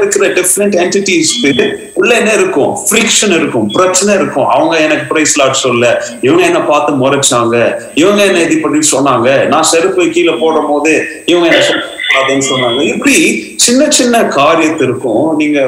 இருக்கிற 0.00 0.28
டிஃப்ரெண்ட் 0.28 0.76
என்டிட்டிஸ்க்கு 0.84 1.66
உள்ள 1.94 2.14
என்ன 2.14 2.32
இருக்கும்? 2.32 2.76
ஃப்ரிக்ஷன் 2.90 3.34
இருக்கும். 3.40 3.66
பிரச்சனை 3.68 4.14
இருக்கும். 4.14 4.46
அவங்க 4.46 4.76
எனக்கு 4.78 5.04
பிரைஸ் 5.04 5.38
லாட் 5.38 5.52
சொல்ல. 5.52 6.04
இவங்க 6.20 6.44
என்ன 6.44 6.60
பார்த்து 6.60 6.92
முறைச்சாங்க. 6.92 7.74
இவங்க 7.94 8.24
என்ன 8.24 8.40
இது 8.40 8.58
பண்ணி 8.58 8.78
சொன்னாங்க. 8.92 9.48
நான் 9.48 9.62
செருப்பு 9.62 10.08
கீழே 10.08 10.32
போடும் 10.32 10.66
போது 10.66 10.94
இவங்க 11.26 11.46
என்ன 11.46 11.82
அப்படின்னு 12.18 12.44
சொன்னாங்க. 12.50 12.80
இப்படி 12.82 13.16
சின்ன 13.56 13.88
சின்ன 13.90 14.20
காரியத்திற்கும் 14.36 15.36
நீங்க 15.36 15.58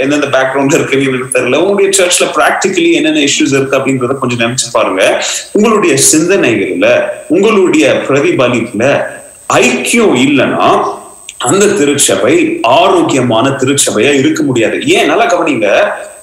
எந்தெந்த 0.00 0.26
பேக்ரவுண்ட்ல 0.26 0.78
இருக்கீங்கன்னு 0.78 1.34
தெரியல. 1.34 1.58
உங்களுடைய 1.72 1.90
சர்ச்ல 1.98 2.22
பிராக்டிகலி 2.22 2.92
என்னென்ன 2.92 3.20
இஷ்யூஸ் 3.20 3.54
இருக்கு 3.54 3.76
அப்படின்றத 3.76 4.18
கொஞ்சம் 4.18 4.38
நினைச்சு 4.38 4.68
பாருங்க. 4.72 5.24
உங்களுடைய 5.52 5.98
சிந்தனைகள்ல 6.12 7.02
உங்களுடைய 7.28 8.02
பிரதிபலிப்புல 8.08 9.04
ஐக்கியம் 9.52 10.14
இல்லைன்னா 10.16 10.82
அந்த 11.38 11.66
திருச்சபை 11.66 12.58
ஆரோக்கியமான 12.62 13.48
திருச்சபையா 13.48 14.12
இருக்க 14.12 14.42
முடியாது. 14.42 14.82
ஏன்? 14.86 15.06
நல்லா 15.06 15.26
கவனிங்க. 15.32 15.68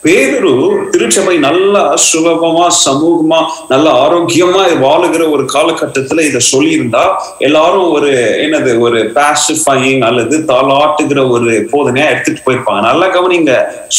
பேதரு 0.04 0.52
திருச்சபை 0.92 1.38
நல்லா 1.38 1.96
சுலபமா 1.96 2.68
சமூகமா 2.86 3.40
நல்ல 3.70 3.90
ஆரோக்கியமா 4.04 4.62
வாழுகிற 4.84 5.32
ஒரு 5.32 5.44
காலகட்டத்துல 5.54 6.22
இதை 6.22 6.42
சொல்லியிருந்தா 6.52 7.04
எல்லாரும் 7.40 7.92
ஒரு 7.92 8.12
என்னது 8.46 8.80
ஒரு 8.80 9.12
பாசிஃபையிங் 9.18 10.02
அல்லது 10.02 10.38
தாளாட்டுகிற 10.52 11.30
ஒரு 11.30 11.52
போதனையா 11.72 12.08
எடுத்துட்டு 12.10 12.46
போயிருப்பாங்க. 12.46 12.82
நல்லா 12.82 13.08
கவனிங்க 13.08 13.54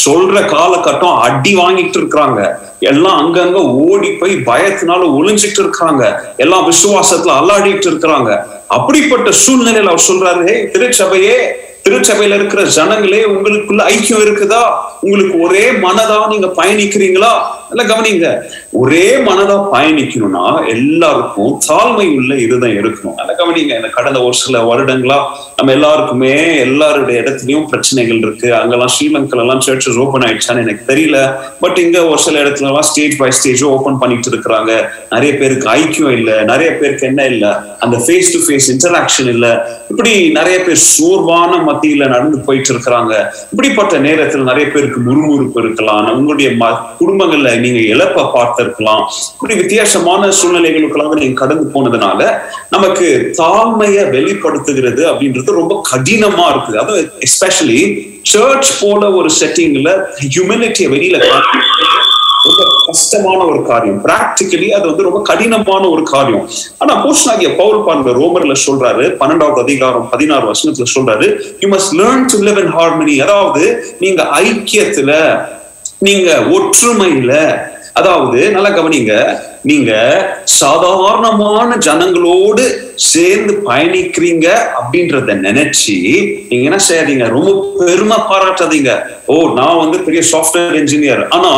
சொல்ற 0.05 0.37
காலகட்டம் 0.55 1.19
அடி 1.19 1.55
வாங்கிட்டு 1.55 1.99
இருக்கிறாங்க. 2.01 2.41
எல்லாம் 2.79 3.19
அங்கங்க 3.23 3.59
ஓடி 3.87 4.11
போய் 4.11 4.35
பயத்தினால 4.51 5.03
ஒளிஞ்சிட்டு 5.19 5.59
இருக்காங்க 5.59 6.05
எல்லாம் 6.37 6.69
விசுவாசத்துல 6.71 7.35
அல்லாடிட்டு 7.41 7.89
இருக்கிறாங்க. 7.91 8.31
அப்படிப்பட்ட 8.69 9.31
சூழ்நிலையில 9.45 9.93
அவர் 9.95 10.09
சொல்றாரு 10.11 10.71
திருச்சபையே 10.75 11.37
திருச்சபையில 11.85 12.35
இருக்கிற 12.35 12.63
ஜனங்களே 12.77 13.25
உங்களுக்குள்ள 13.27 13.83
ஐக்கியம் 13.85 14.21
இருக்குதா? 14.21 14.63
உங்களுக்கு 15.01 15.41
ஒரே 15.41 15.73
மனதா 15.85 16.27
நீங்க 16.29 16.47
பயணிக்கிறீங்களா? 16.57 17.33
இல்ல 17.71 17.83
கவனிங்க. 17.85 18.29
ஒரே 18.73 19.17
மனதா 19.17 19.67
பயணிக்கணும்னா 19.73 20.69
எல்லாருக்கும் 20.69 21.61
தாழ்மை 21.69 22.15
உள்ள 22.15 22.35
இதுதான் 22.35 22.71
இருக்கணும். 22.71 23.15
அதை 23.15 23.35
கவனிங்க 23.39 23.75
இந்த 23.75 23.89
கடந்த 23.89 24.23
ஒரு 24.23 24.35
சில 24.35 24.63
வருடங்களா 24.63 25.19
நம்ம 25.57 25.73
எல்லாருக்குமே 25.73 26.57
எல்லாருடைய 26.57 27.21
இடத்துலயும் 27.21 27.67
பிரச்சனைகள் 27.67 28.17
இருக்கு. 28.17 28.55
அங்கெல்லாம் 28.55 28.89
ஸ்ரீலங்கா 29.01 29.39
எல்லாம் 29.39 29.61
சர்ச்சஸ் 29.67 29.97
ஓபன் 29.97 30.21
ஆயிடுச்சான்னு 30.21 30.57
எனக்கு 30.57 30.95
தெரியல. 30.95 31.35
பட் 31.61 31.79
இங்க 31.79 32.07
ஒரு 32.07 32.19
சில 32.19 32.43
இடத்துல 32.43 32.63
எல்லாம் 32.63 32.83
ஸ்டேஜ் 32.83 33.17
பை 33.17 33.31
ஸ்டேஜ் 33.31 33.65
ஓபன் 33.65 33.99
பண்ணிட்டு 33.99 34.31
இருக்கிறாங்க. 34.31 34.85
நிறைய 35.11 35.35
பேருக்கு 35.35 35.69
ஐக்கியம் 35.69 36.11
இல்ல 36.11 36.43
நிறைய 36.43 36.71
பேருக்கு 36.71 37.07
என்ன 37.07 37.27
இல்ல 37.27 37.77
அந்த 37.79 37.97
ஃபேஸ் 37.97 38.33
டு 38.33 38.39
ஃபேஸ் 38.47 38.61
இன்டராக்ஷன் 38.69 39.29
இல்ல. 39.29 39.79
இப்படி 39.91 40.31
நிறைய 40.31 40.59
பேர் 40.59 40.77
சோர்வான 40.77 41.57
மத்தியில 41.57 42.07
நடந்து 42.07 42.39
போயிட்டு 42.39 42.75
இருக்கிறாங்க. 42.75 43.25
இப்படிப்பட்ட 43.51 43.99
நேரத்தில் 43.99 44.43
நிறைய 44.43 44.71
பேருக்கு 44.71 45.01
முறுமுறுப்பு 45.01 45.65
இருக்கலாம். 45.65 46.17
உங்களுடைய 46.17 46.51
ம- 46.51 46.79
குடும்பங்கள்ல 47.01 47.59
நீங்க 47.59 48.05
இழப்ப 48.05 48.59
பார்த்திருக்கலாம் 48.61 49.03
இப்படி 49.35 49.55
வித்தியாசமான 49.63 50.31
சூழ்நிலைகளுக்கெல்லாம் 50.39 51.21
நீங்க 51.23 51.41
கடந்து 51.43 51.67
போனதுனால 51.75 52.21
நமக்கு 52.75 53.07
தாழ்மைய 53.41 53.99
வெளிப்படுத்துகிறது 54.15 55.03
அப்படின்றது 55.11 55.59
ரொம்ப 55.61 55.75
கடினமா 55.93 56.47
இருக்குது. 56.53 56.81
அதுவும் 56.83 57.11
எஸ்பெஷலி 57.27 57.81
சர்ச் 58.33 58.73
போல 58.81 59.03
ஒரு 59.19 59.31
செட்டிங்ல 59.41 59.91
ஹியூமனிட்டியை 60.25 60.89
வெளியில 60.95 61.21
ரொம்ப 62.45 62.63
கஷ்டமான 62.89 63.39
ஒரு 63.51 63.59
காரியம். 63.71 63.99
பிராக்டிக்கலி 64.05 64.69
அது 64.77 64.85
வந்து 64.91 65.07
ரொம்ப 65.07 65.19
கடினமான 65.31 65.83
ஒரு 65.95 66.03
காரியம். 66.13 66.45
ஆனா 66.79 66.93
போஸ்டாகிய 67.05 67.49
பவுல் 67.59 67.85
பாருங்க 67.89 68.11
ரோமர்ல 68.21 68.55
சொல்றாரு 68.67 69.05
பன்னெண்டாவது 69.21 69.61
அதிகாரம் 69.65 70.07
பதினாறு 70.13 70.47
வருஷத்துல 70.51 70.87
சொல்றாரு 70.95 71.27
you 71.63 71.69
must 71.75 71.95
learn 72.01 72.25
to 72.33 72.39
live 72.47 72.61
in 72.65 72.73
harmony 72.79 73.17
அதாவது 73.27 73.65
நீங்க 74.05 74.23
ஐக்கியத்துல 74.45 75.13
நீங்க 76.09 76.31
ஒற்றுமையில 76.57 77.33
அதாவது 78.01 78.41
நல்லா 78.57 78.71
கவனிங்க. 78.77 79.15
நீங்க 79.71 79.93
சாதாரணமான 80.61 81.77
ஜனங்களோடு 81.87 82.63
சேர்ந்து 83.11 83.53
பயணிக்கிறீங்க 83.67 84.47
அப்படின்றத 84.79 85.35
நினைச்சு 85.47 85.97
நீங்க 86.51 86.65
என்ன 86.69 86.79
செய்யாதீங்க? 86.89 87.27
ரொம்ப 87.37 87.51
பெருமை 87.81 88.19
பாராட்டாதீங்க. 88.31 88.93
ஓ 89.33 89.35
நான் 89.59 89.81
வந்து 89.83 89.99
பெரிய 90.07 90.23
சாஃப்ட்வேர் 90.33 90.79
இன்ஜினியர் 90.81 91.23
ஆனா 91.37 91.53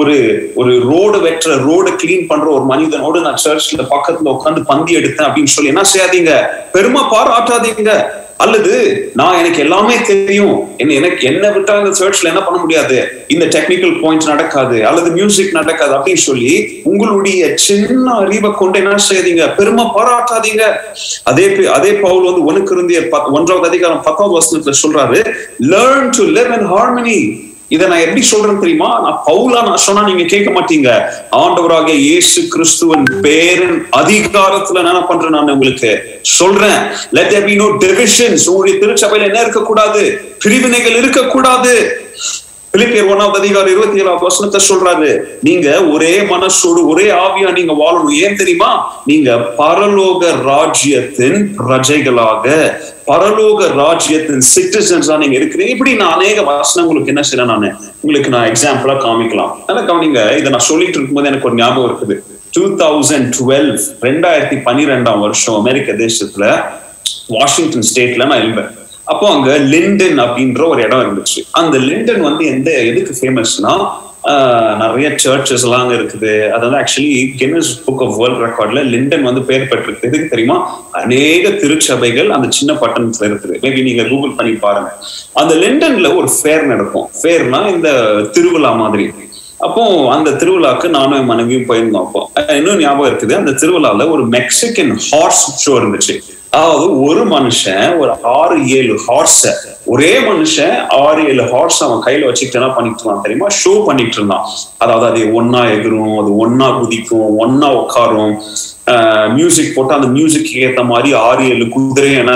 ஒரு 0.00 0.16
ஒரு 0.60 0.74
ரோடு 0.90 1.18
வெட்டுற 1.26 1.56
ரோடு 1.68 1.90
கிளீன் 2.02 2.28
பண்ற 2.30 2.48
ஒரு 2.58 2.64
மனிதனோடு 2.72 3.20
நான் 3.26 3.42
சர்ச்ல 3.46 3.88
பக்கத்துல 3.94 4.34
உட்காந்து 4.36 4.62
பந்தி 4.70 4.98
எடுத்தேன் 5.00 5.28
அப்படின்னு 5.28 5.54
சொல்லி 5.56 5.74
என்ன 5.74 5.84
செய்யாதீங்க? 5.94 6.32
பெருமை 6.76 7.04
பாராட்டாதீங்க. 7.14 7.92
அல்லது 8.44 8.72
நான் 9.14 9.38
எனக்கு 9.38 9.60
எல்லாமே 9.64 9.94
தெரியும். 10.10 10.56
என்ன 10.76 10.92
எனக்கு 10.92 11.22
என்ன 11.30 11.44
விட்டா 11.54 11.74
இந்த 11.80 11.92
சர்ச்ல 12.00 12.30
என்ன 12.32 12.42
பண்ண 12.44 12.58
முடியாது? 12.60 12.98
இந்த 13.28 13.44
டெக்னிக்கல் 13.54 13.94
பாயிண்ட் 14.02 14.28
நடக்காது 14.32 14.86
அல்லது 14.86 15.10
மியூசிக் 15.10 15.56
நடக்காது 15.58 15.92
அப்படின்னு 15.96 16.24
சொல்லி 16.28 16.52
உங்களுடைய 16.84 17.50
சின்ன 17.56 18.14
அறிவை 18.14 18.50
கொண்டு 18.50 18.78
என்ன 18.78 19.00
செய்யாதீங்க? 19.08 19.46
பெருமை 19.56 19.84
பாராட்டாதீங்க. 19.96 20.64
அதே 21.22 21.66
அதே 21.66 21.92
பவுல் 22.04 22.28
வந்து 22.28 22.44
ஒனுக்கு 22.52 22.74
இருந்திய 22.76 23.00
ஒன்றாவது 23.38 23.68
அதிகாரம் 23.68 24.02
பத்தாவது 24.02 24.38
வசனத்துல 24.38 24.76
சொல்றாரு 24.84 25.20
learn 25.74 26.08
to 26.18 26.24
live 26.38 26.52
in 26.58 26.68
harmony 26.74 27.18
இதை 27.68 27.88
நான் 27.88 27.98
எப்படி 27.98 28.22
சொல்றேன் 28.22 28.58
தெரியுமா? 28.58 29.00
நான் 29.04 29.18
பவுலா 29.26 29.62
நான் 29.64 29.76
சொன்னா 29.76 30.02
நீங்க 30.02 30.24
கேட்க 30.24 30.50
மாட்டீங்க. 30.50 30.90
ஆண்டவராக 31.30 31.90
இயேசு 31.90 32.48
கிறிஸ்துவன் 32.54 33.04
பேரின் 33.22 33.86
அதிகாரத்துல 33.96 34.82
நான் 34.82 34.94
என்ன 34.94 35.04
பண்றேன் 35.06 35.30
நான் 35.30 35.50
உங்களுக்கு 35.50 36.20
சொல்றேன். 36.22 36.80
Let 37.10 37.32
there 37.32 37.44
be 37.46 37.54
no 37.54 37.64
divisions 37.64 38.48
உங்களுடைய 38.48 38.76
திருச்சபையில 38.82 39.28
என்ன 39.30 39.40
இருக்கக்கூடாது? 39.40 40.02
பிரிவினைகள் 40.38 40.96
இருக்கக்கூடாது. 40.96 42.07
பிலிப்பியர் 42.72 43.10
ஒன்னாவது 43.10 43.38
அதிகாரம் 43.38 43.70
இருபத்தி 43.70 44.00
ஏழாவது 44.00 44.22
வசனத்தை 44.22 44.60
சொல்றாரு. 44.68 45.22
நீங்க 45.42 45.84
ஒரே 45.84 46.20
மனசோடு 46.20 46.80
ஒரே 46.84 47.06
ஆவியா 47.10 47.52
நீங்க 47.52 47.72
வாழணும். 47.72 48.10
ஏன் 48.10 48.36
தெரியுமா? 48.36 49.02
நீங்க 49.06 49.30
பரலோக 49.58 50.42
ராஜ்யத்தின் 50.42 51.54
பிரஜைகளாக 51.58 52.74
பரலோக 53.06 53.74
ராஜ்யத்தின் 53.74 54.42
சிட்டிசன்ஸா 54.54 55.16
நீங்க 55.16 55.38
இருக்கிறீங்க. 55.38 55.68
இப்படி 55.68 55.94
நான் 55.94 56.12
அநேக 56.12 56.42
வசனம் 56.42 56.88
உங்களுக்கு 56.88 57.14
என்ன 57.14 57.24
செய்யறேன் 57.30 57.52
நானு? 57.54 57.74
உங்களுக்கு 58.00 58.30
நான் 58.30 58.48
எக்ஸாம்பிளா 58.48 58.96
காமிக்கலாம். 59.06 59.52
ஆனா 59.66 59.80
கவனிங்க. 59.80 60.38
இதை 60.38 60.50
நான் 60.50 60.68
சொல்லிட்டு 60.70 60.98
இருக்கும்போது 60.98 61.28
எனக்கு 61.28 61.48
ஒரு 61.48 61.56
ஞாபகம் 61.56 61.90
இருக்குது. 61.90 62.16
டூ 62.50 62.64
தௌசண்ட் 62.76 63.32
டுவெல் 63.38 63.80
ரெண்டாயிரத்தி 64.00 64.58
பன்னிரெண்டாம் 64.68 65.20
வருஷம் 65.20 65.54
அமெரிக்க 65.54 65.92
தேசத்துல 65.92 66.64
வாஷிங்டன் 67.28 67.86
ஸ்டேட்ல 67.94 68.26
நான் 68.26 68.42
இருந்தேன். 68.42 68.70
அப்போ 69.12 69.26
அங்க 69.34 69.50
லிண்டன் 69.72 70.18
அப்படின்ற 70.24 70.62
ஒரு 70.72 70.80
இடம் 70.86 71.02
இருந்துச்சு. 71.04 71.40
அந்த 71.60 71.76
லிண்டன் 71.88 72.26
வந்து 72.28 72.44
எந்த 72.54 72.70
எதுக்கு 72.90 73.14
ஃபேமஸ்னா 73.20 73.72
நிறைய 74.80 75.08
சர்ச்சஸ் 75.24 75.62
எல்லாம் 75.66 75.82
அங்க 75.82 75.94
இருக்குது. 75.98 76.32
அது 76.54 76.62
வந்து 76.66 76.78
actually 76.80 77.12
Guinness 77.40 77.70
book 77.86 78.02
of 78.06 78.16
world 78.20 78.42
ரெக்கார்ட்ல 78.44 78.80
Lyndon 78.94 79.24
வந்து 79.28 79.42
பேர் 79.50 79.68
பெற்றிருக்கு. 79.70 80.08
எதுக்கு 80.08 80.32
தெரியுமா? 80.32 80.56
அநேக 81.00 81.50
திருச்சபைகள் 81.62 82.28
அந்த 82.36 82.48
சின்ன 82.56 82.72
பட்டணத்துல 82.82 83.28
இருக்குது. 83.30 83.54
மேபி 83.64 83.82
நீங்க 83.88 84.04
கூகுள் 84.10 84.36
பண்ணி 84.40 84.52
பாருங்க. 84.66 84.90
அந்த 85.42 85.54
லிண்டன்ல 85.64 86.10
ஒரு 86.20 86.30
ஃபேர் 86.36 86.66
நடக்கும். 86.72 87.08
ஃபேர்னா 87.22 87.60
இந்த 87.74 87.90
திருவிழா 88.36 88.72
மாதிரி. 88.82 89.06
அப்போ 89.66 89.84
அந்த 90.16 90.30
திருவிழாக்கு 90.40 90.88
நானும் 90.96 91.18
என் 91.20 91.30
மனைவியும் 91.30 91.68
போயிருந்தோம் 91.68 92.04
அப்போ. 92.06 92.20
இன்னும் 92.58 92.82
ஞாபகம் 92.84 93.08
இருக்குது. 93.10 93.34
அந்த 93.40 93.54
திருவிழால 93.62 94.10
ஒரு 94.10 94.26
மெக்சிகன் 94.36 94.92
ஹார்ஸ் 95.10 95.46
ஷோ 95.64 95.72
இருந்துச்சு. 95.80 96.16
அதாவது 96.56 96.84
ஒரு 97.06 97.22
மனுஷன் 97.32 97.88
ஒரு 98.00 98.12
ஆறு 98.36 98.56
ஏழு 98.76 98.94
ஹார்ஸ 99.06 99.50
ஒரே 99.92 100.12
மனுஷன் 100.28 100.74
ஆறு 101.02 101.20
ஏழு 101.30 101.44
ஹார்ஸ் 101.52 101.80
அவன் 101.86 102.02
கையில 102.06 102.28
வச்சுக்கிட்டு 102.28 102.58
என்ன 102.60 102.70
பண்ணிட்டு 102.76 103.02
இருந்தான் 103.02 103.24
தெரியுமா? 103.26 103.48
ஷோ 103.60 103.72
பண்ணிட்டு 103.88 104.16
இருந்தான். 104.18 104.46
அதாவது 104.82 105.06
அது 105.10 105.20
ஒன்னா 105.40 105.62
எகிரும் 105.74 106.16
அது 106.22 106.30
ஒன்னா 106.44 106.68
குதிக்கும் 106.78 107.28
ஒன்னா 107.44 107.68
உட்காரும். 107.82 108.34
மியூசிக் 109.36 109.74
போட்டு 109.76 109.96
அந்த 109.98 110.08
மியூசிக் 110.16 110.50
ஏத்த 110.64 110.84
மாதிரி 110.92 111.10
ஆறு 111.26 111.44
ஏழு 111.52 111.66
குதிரை 111.76 112.12
என்ன 112.22 112.34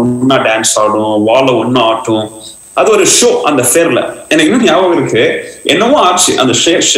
ஒன்னா 0.00 0.36
டான்ஸ் 0.48 0.74
ஆடும் 0.82 1.16
வாழை 1.28 1.52
ஒன்னா 1.62 1.80
ஆட்டும். 1.90 2.26
அது 2.74 2.90
ஒரு 2.90 3.04
ஷோ 3.18 3.28
அந்த 3.40 3.62
ஃபேர்ல 3.62 4.00
எனக்கு 4.28 4.50
இன்னும் 4.50 4.64
ஞாபகம் 4.64 4.96
இருக்கு. 4.96 5.24
என்னவோ 5.62 5.98
ஆச்சு. 5.98 6.38
அந்த 6.38 6.52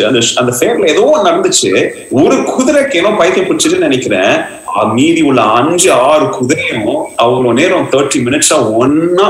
அந்த 0.09 0.21
அந்த 0.37 0.53
ஃபேர்ல 0.59 0.89
ஏதோ 0.89 1.21
நடந்துச்சு. 1.25 1.71
ஒரு 2.11 2.37
குதிரைக்கு 2.37 2.97
ஏனோ 2.97 3.11
பைத்தியம் 3.19 3.49
பிடிச்சிட்டு 3.49 3.79
நினைக்கிறேன். 3.79 4.55
மீதி 4.93 5.23
உள்ள 5.23 5.43
அஞ்சு 5.43 5.93
ஆறு 5.93 6.27
குதிரையும் 6.27 6.89
அவ்வளோ 7.23 7.53
நேரம் 7.53 7.89
தேர்ட்டி 7.93 8.19
மினிட்ஸா 8.27 8.57
ஒன்னா 8.81 9.27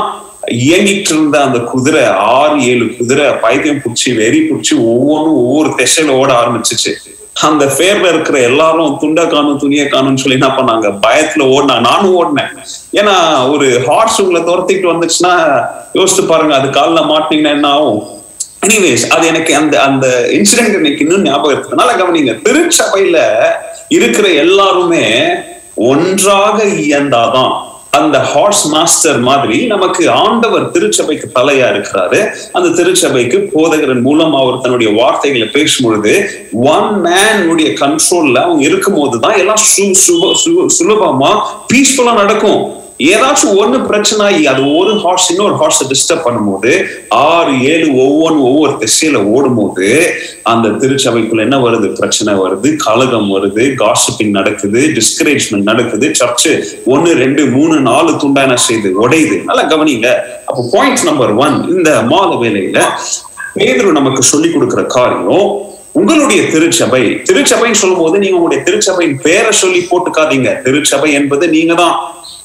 இயங்கிட்டு 0.50 1.12
இருந்த 1.12 1.42
அந்த 1.42 1.58
குதிரை 1.58 2.04
ஆறு 2.04 2.56
ஏழு 2.64 2.96
குதிரை 2.96 3.26
பைத்தியம் 3.44 3.82
பிடிச்சி 3.84 4.14
வெறி 4.16 4.40
பிடிச்சி 4.48 4.74
ஒவ்வொன்றும் 4.92 5.38
ஒவ்வொரு 5.44 5.68
திசையில 5.68 6.08
ஓட 6.08 6.32
ஆரம்பிச்சிச்சு. 6.42 6.92
அந்த 7.40 7.64
ஃபேர்ல 7.64 8.08
இருக்கிற 8.08 8.40
எல்லாரும் 8.40 8.98
துண்டை 9.00 9.26
காணும் 9.26 9.58
துணியை 9.58 9.86
காணும்னு 9.86 10.18
சொல்லி 10.18 10.38
என்ன 10.42 10.54
பண்ணாங்க? 10.56 10.98
பயத்துல 11.06 11.42
ஓடினா 11.42 11.80
நானும் 11.80 12.16
ஓடினேன். 12.16 12.50
ஏன்னா 12.92 13.50
ஒரு 13.52 13.84
ஹார்ஸ் 13.86 14.20
உங்களை 14.20 14.42
துரத்திட்டு 14.42 14.92
வந்துச்சுன்னா 14.92 15.34
யோசிச்சு 15.94 16.26
பாருங்க 16.26 16.54
அது 16.54 16.70
காலில் 16.70 17.08
மாட்டினீங்கன்னா 17.08 17.50
என்ன 17.50 17.68
ஆகும்? 17.68 18.02
எனிவேஸ் 18.66 19.08
அது 19.08 19.26
எனக்கு 19.26 19.56
அந்த 19.56 19.82
அந்த 19.82 20.28
இன்சிடென்ட் 20.30 20.78
எனக்கு 20.78 20.98
இன்னும் 20.98 21.22
ஞாபகம் 21.22 21.62
இருக்கிறதுனால 21.62 21.90
கவனிங்க. 22.02 22.42
திருச்சபையில 22.42 23.18
இருக்கிற 23.88 24.28
எல்லாருமே 24.28 25.26
ஒன்றாக 25.74 26.64
இயந்தாதான். 26.64 27.75
அந்த 27.98 28.18
ஹார்ஸ் 28.32 28.64
மாஸ்டர் 28.74 29.18
மாதிரி 29.28 29.58
நமக்கு 29.72 30.02
ஆண்டவர் 30.10 30.70
திருச்சபைக்கு 30.70 31.28
தலையா 31.34 31.68
இருக்கிறாரு. 31.74 32.20
அந்த 32.52 32.68
திருச்சபைக்கு 32.78 33.38
போதகரன் 33.54 34.04
மூலம் 34.08 34.34
அவர் 34.40 34.62
தன்னுடைய 34.64 34.92
வார்த்தைகளை 35.00 35.48
பேசும்பொழுது 35.56 36.14
ஒன் 36.74 36.88
மேன் 37.06 37.42
உடைய 37.52 37.70
கண்ட்ரோல்ல 37.82 38.42
அவங்க 38.46 38.64
இருக்கும் 38.70 38.98
போதுதான் 39.00 39.38
எல்லாம் 39.42 39.62
சுலபமா 40.78 41.32
பீஸ்ஃபுல்லா 41.72 42.14
நடக்கும். 42.22 42.60
ஏதாச்சும் 43.00 43.56
ஒண்ணு 43.62 43.86
பிரச்சனை 43.86 44.26
ஆகி 44.26 44.46
அது 44.46 44.74
ஒரு 44.76 44.98
ஹார்ஸ் 44.98 45.32
இன்னொரு 45.32 45.54
ஹார்ஸ் 45.54 45.80
டிஸ்டர்ப் 45.88 46.24
பண்ணும்போது 46.26 46.84
ஆறு 47.08 47.52
ஏழு 47.62 47.86
ஒவ்வொன்று 48.04 48.40
ஒவ்வொரு 48.50 48.72
திசையில 48.78 49.32
ஓடும்போது 49.32 50.14
அந்த 50.42 50.68
திருச்சபைக்குள்ள 50.68 51.40
என்ன 51.40 51.56
வருது? 51.56 51.92
பிரச்சனை 51.92 52.34
வருது 52.34 52.76
கலகம் 52.76 53.36
வருது 53.36 53.74
காசிப்பிங் 53.82 54.30
நடக்குது 54.30 54.80
டிஸ்கரேஜ்மெண்ட் 54.98 55.62
நடக்குது 55.62 56.08
சர்ச்சு 56.20 56.64
ஒன்னு 56.84 57.12
ரெண்டு 57.14 57.46
மூணு 57.46 57.80
நாலு 57.80 58.12
துண்டான 58.12 58.56
என்ன 58.68 58.92
உடையுது. 59.06 59.44
நல்லா 59.44 59.68
கவனிங்க. 59.68 60.08
அப்போ 60.46 60.68
பாயிண்ட் 60.72 61.04
நம்பர் 61.04 61.34
ஒன் 61.34 61.76
இந்த 61.76 62.02
மாத 62.02 62.34
வேலையில 62.34 62.80
பேதரு 63.54 63.92
நமக்கு 63.92 64.22
சொல்லி 64.22 64.50
கொடுக்கிற 64.50 64.82
காரியம் 64.82 65.74
உங்களுடைய 65.92 66.50
திருச்சபை 66.50 67.04
திருச்சபைன்னு 67.28 67.80
சொல்லும் 67.82 67.98
போது 67.98 68.18
நீங்க 68.18 68.36
உங்களுடைய 68.36 68.64
திருச்சபையின் 68.64 69.20
பேரை 69.22 69.52
சொல்லி 69.52 69.86
போட்டுக்காதீங்க. 69.90 70.62
திருச்சபை 70.62 71.12
என்பது 71.12 71.48
நீங்க 71.48 71.74
தான் 71.74 71.94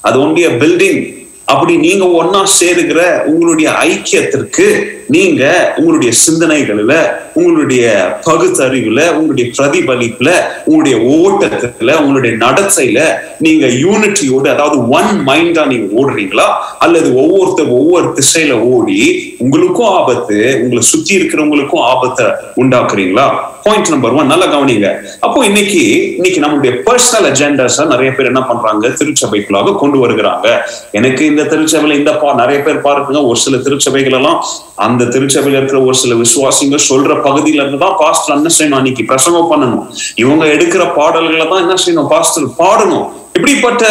அது 0.03 0.17
ஒன்றிய 0.19 0.49
பில்டிங் 0.61 1.01
அப்படி 1.47 1.73
நீங்க 1.77 2.05
ஒன்னா 2.17 2.41
சேருகிற 2.51 2.99
உங்களுடைய 3.25 3.69
ஐக்கியத்திற்கு 3.85 4.65
நீங்க 5.07 5.41
உங்களுடைய 5.77 6.11
சிந்தனைகள்ல 6.21 6.93
உங்களுடைய 7.33 7.85
பகுத்தறிவுல 8.25 8.99
உங்களுடைய 9.15 9.45
பிரதிபலிப்புல 9.51 10.29
உங்களுடைய 10.65 10.97
ஓட்டத்துல 11.15 11.97
உங்களுடைய 11.99 12.33
நடத்தையில 12.37 13.01
நீங்க 13.39 13.65
யூனிட்டியோடு 13.81 14.47
அதாவது 14.49 14.77
ஒன் 14.91 15.11
மைண்டா 15.27 15.65
நீங்க 15.67 15.87
ஓடுறீங்களா? 15.95 16.47
அல்லது 16.79 17.09
ஒவ்வொருத்தர் 17.21 17.75
ஒவ்வொரு 17.77 18.07
திசையில 18.15 18.55
ஓடி 18.71 18.99
உங்களுக்கும் 19.43 19.89
ஆபத்து 19.99 20.60
உங்களை 20.63 20.82
சுத்தி 20.82 21.17
இருக்கிறவங்களுக்கும் 21.19 21.84
ஆபத்தை 21.91 22.25
உண்டாக்குறீங்களா? 22.63 23.25
பாயிண்ட் 23.63 23.89
நம்பர் 23.89 24.13
ஒன் 24.13 24.25
நல்லா 24.25 24.45
கவனிங்க. 24.45 24.88
அப்போ 25.19 25.45
இன்னைக்கு 25.45 25.82
இன்னைக்கு 26.15 26.41
நம்மளுடைய 26.41 26.71
பர்சனல் 26.88 27.27
அஜெண்டாஸ் 27.32 27.80
நிறைய 27.93 28.15
பேர் 28.15 28.25
என்ன 28.25 28.41
பண்றாங்க? 28.41 28.88
திருச்சபைக்குள்ளாக 28.88 29.75
கொண்டு 29.75 29.97
வருகிறாங்க. 30.06 30.47
எனக்கு 30.91 31.25
இந்த 31.25 31.43
திருச்சபையில 31.43 31.97
இந்த 32.01 32.13
பா 32.13 32.34
நிறைய 32.34 32.62
பேர் 32.62 32.82
பாருங்க 32.82 33.23
ஒரு 33.23 33.39
சில 33.39 33.58
திருச்சபைகள் 33.58 34.12
எல்லாம் 34.12 34.43
அந்த 34.75 35.04
திருச்சபையில 35.04 35.60
இருக்கிற 35.62 35.84
ஒரு 35.84 35.95
சில 35.95 36.15
விசுவாசிங்க 36.15 36.77
சொல்ற 36.89 37.13
பகுதியில 37.27 37.63
இருந்து 37.63 37.77
தான் 37.77 37.97
பாஸ்டர் 38.04 38.36
என்ன 38.36 38.49
செய்யணும். 38.58 38.80
அன்னைக்கு 38.82 39.04
பிரசங்கம் 39.04 39.51
பண்ணணும். 39.51 39.86
இவங்க 40.15 40.45
எடுக்கிற 40.45 40.93
பாடல்களை 40.95 41.47
தான் 41.47 41.62
என்ன 41.62 41.77
செய்யணும்? 41.86 42.08
பாஸ்டர் 42.08 42.47
பாடணும். 42.58 43.08
இப்படிப்பட்ட 43.36 43.84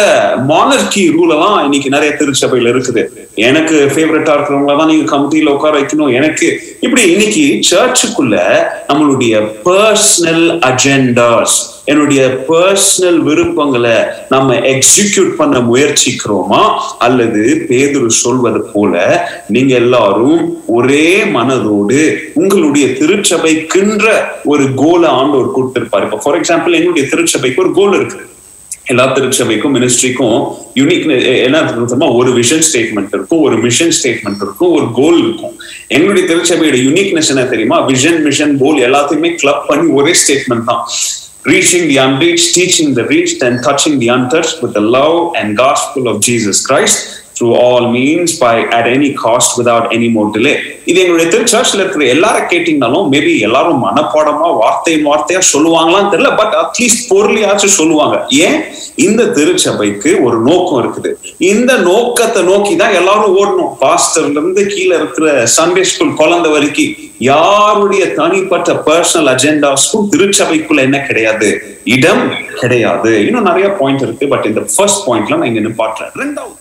மானர்கி 0.49 1.03
ரூல் 1.15 1.31
எல்லாம் 1.35 1.55
இன்னைக்கு 1.65 1.89
நிறைய 1.89 2.11
திருச்சபையில 2.19 2.71
இருக்குது. 2.73 3.01
எனக்கு 3.47 3.75
ஃபேவரட்டா 3.93 4.33
இருக்கிறவங்கள 4.35 4.75
தான் 4.79 4.91
நீங்க 4.91 5.05
கமிட்டியில 5.11 5.53
உட்கார 5.55 5.73
வைக்கணும். 5.79 6.13
எனக்கு 6.19 6.47
இப்படி 6.85 7.01
இன்னைக்கு 7.13 7.43
சர்ச்சுக்குள்ள 7.69 8.35
நம்மளுடைய 8.89 9.33
பர்சனல் 9.67 10.45
அஜெண்டாஸ் 10.69 11.57
என்னுடைய 11.91 12.21
பர்சனல் 12.49 13.19
விருப்பங்களை 13.27 13.95
நம்ம 14.29 14.57
எக்ஸிக்யூட் 14.73 15.31
பண்ண 15.39 15.59
முயற்சிக்கிறோமா? 15.69 16.61
அல்லது 17.05 17.43
பேதுரு 17.69 18.09
சொல்வது 18.23 18.61
போல 18.73 18.93
நீங்க 19.55 19.73
எல்லாரும் 19.83 20.37
ஒரே 20.77 21.07
மனதோடு 21.37 22.01
உங்களுடைய 22.41 22.87
திருச்சபைக்குன்ற 22.99 24.07
ஒரு 24.53 24.67
கோலை 24.81 25.09
ஆண்டவர் 25.19 25.55
கொடுத்திருப்பாரு 25.57 26.07
இப்போ 26.09 26.21
ஃபார் 26.25 26.39
எக்ஸாம்பிள் 26.41 26.77
என்னுடைய 26.81 27.05
திருச்சபைக்கு 27.13 27.63
ஒரு 27.65 27.73
கோல் 27.79 27.97
இருக்கு 27.99 28.19
எல்லா 28.85 29.15
திருச்சபைக்கும் 29.15 29.73
மினிஸ்ட்ரிக்கும் 29.75 30.55
யூனிக் 30.73 31.09
என்ன 31.43 31.63
தெரியுமா? 31.63 32.11
ஒரு 32.11 32.31
விஷன் 32.31 32.63
ஸ்டேட்மெண்ட் 32.73 33.13
இருக்கும் 33.13 33.41
ஒரு 33.41 33.57
மிஷன் 33.57 33.93
ஸ்டேட்மெண்ட் 34.03 34.41
இருக்கும் 34.41 34.71
ஒரு 34.71 34.87
கோல் 34.93 35.19
இருக்கும். 35.19 35.59
எங்களுடைய 35.87 36.35
திருச்சபையோட 36.35 36.77
யூனிக்னஸ் 36.87 37.27
என்ன 37.27 37.43
தெரியுமா? 37.43 37.87
விஷன் 37.87 38.21
மிஷன் 38.21 38.57
கோல் 38.57 38.89
எல்லாத்தையுமே 38.89 39.35
கிளப் 39.35 39.67
பண்ணி 39.67 39.91
ஒரே 39.91 40.11
ஸ்டேட்மெண்ட் 40.11 40.63
தான். 40.65 40.85
Reaching 41.43 41.95
the 41.95 41.97
unreached, 42.05 42.49
teaching 42.55 42.95
the 42.95 43.03
reached, 43.03 43.39
and 43.45 43.55
touching 43.67 43.95
the 44.01 44.09
untouched 44.15 44.57
with 44.63 44.73
the 44.73 44.79
love 44.79 45.35
and 45.35 45.57
gospel 45.57 46.07
of 46.07 46.19
Jesus 46.27 46.57
Christ. 46.67 47.20
Through 47.41 47.51
all 47.65 47.87
means 47.97 48.35
by 48.43 48.55
at 48.79 48.89
any 48.95 49.11
cost 49.23 49.55
without 49.61 49.89
any 49.97 50.09
more 50.17 50.31
delay 50.37 50.53
இது 50.85 50.97
எங்களுடைய 51.01 51.27
திருச்சர்ச்சில் 51.33 51.81
இருக்கிற 51.83 52.05
எல்லாரும் 52.15 52.47
கேட்டீங்கனாலும் 52.53 53.09
maybe 53.13 53.33
எல்லாரும் 53.47 53.83
மனப்பாடமா 53.87 54.47
வார்த்தை 54.61 54.93
வார்த்தையா 55.09 55.41
சொல்லுவாங்களான்னு 55.53 56.11
தெரியல 56.13 56.31
but 56.41 56.55
at least 56.61 57.03
பொருளையாச்சும் 57.11 57.77
சொல்லுவாங்க. 57.79 58.15
ஏன்? 58.45 58.57
இந்த 58.95 59.21
திருச்சபைக்கு 59.37 60.11
ஒரு 60.25 60.37
நோக்கம் 60.47 60.79
இருக்குது. 60.81 61.09
இந்த 61.51 61.71
நோக்கத்தை 61.89 62.41
நோக்கி 62.49 62.73
தான் 62.75 62.95
எல்லாரும் 62.99 63.35
ஓடணும். 63.41 63.71
பாஸ்டர்ல 63.83 64.37
இருந்து 64.37 64.63
கீழே 64.73 64.95
இருக்கிற 65.01 65.27
சண்டே 65.57 65.83
ஸ்கூல் 65.91 66.17
குழந்தை 66.21 66.51
வரைக்கும் 66.51 66.95
யாருடைய 67.31 68.03
தனிப்பட்ட 68.19 68.73
பர்சனல் 68.87 69.31
அஜெண்டாஸ்க்கும் 69.33 70.09
திருச்சபைக்குள்ள 70.13 70.81
என்ன 70.87 70.99
கிடையாது? 71.09 71.49
இடம் 71.97 72.25
கிடையாது. 72.61 73.11
இன்னும் 73.27 73.49
நிறைய 73.51 73.69
பாயிண்ட் 73.81 74.05
இருக்கு 74.07 74.27
பட் 74.27 74.49
இந்த 74.51 74.63
ஃபர்ஸ்ட் 74.75 75.09
பாயிண்ட்ல 75.09 75.37
நான் 75.37 75.51
இங்க 75.53 75.63
நிப்பாட்டுறேன். 75.69 76.13
ரெண்டாவது 76.23 76.60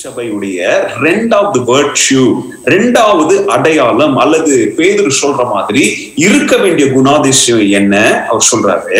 சபையுடைய 0.00 0.58
ரெண்டாவது 1.02 1.58
வேர்ட்யூ 1.68 2.24
ரெண்டாவது 2.66 3.34
அடையாளம் 3.48 4.16
அல்லது 4.16 4.54
பேதர் 4.76 5.18
சொல்ற 5.20 5.44
மாதிரி 5.50 5.82
இருக்க 6.24 6.52
வேண்டிய 6.56 6.86
குணாதிசயம் 6.92 7.64
என்ன? 7.72 7.94
அவர் 8.28 8.48
சொல்றாரு 8.50 8.98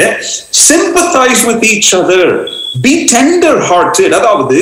sympathise 0.66 1.44
with 1.48 1.66
each 1.70 1.92
other 1.94 2.32
be 2.82 2.94
tender 3.12 3.60
hearted 3.68 4.16
அதாவது 4.16 4.60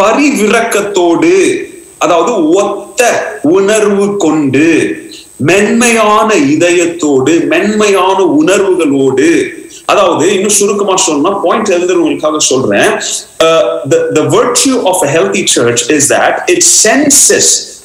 பரிவிரக்கத்தோடு 0.00 1.34
அதாவது 1.98 2.32
ஒத்த 2.54 3.00
உணர்வு 3.50 4.06
கொண்டு 4.18 4.66
மென்மையான 5.40 6.28
இதயத்தோடு 6.54 7.34
மென்மையான 7.46 8.18
உணர்வுகளோடு 8.34 9.28
அதாவது 9.90 10.24
இன்னும் 10.36 10.56
சுருக்கமா 10.58 10.94
சொல்லணும் 11.06 11.38
பாயிண்ட் 11.44 11.74
எழுதுறவங்களுக்காக 11.76 12.40
சொல்றேன். 12.50 12.90
the 14.18 14.24
virtue 14.38 14.76
of 14.90 14.96
a 15.06 15.10
healthy 15.16 15.42
church 15.54 15.82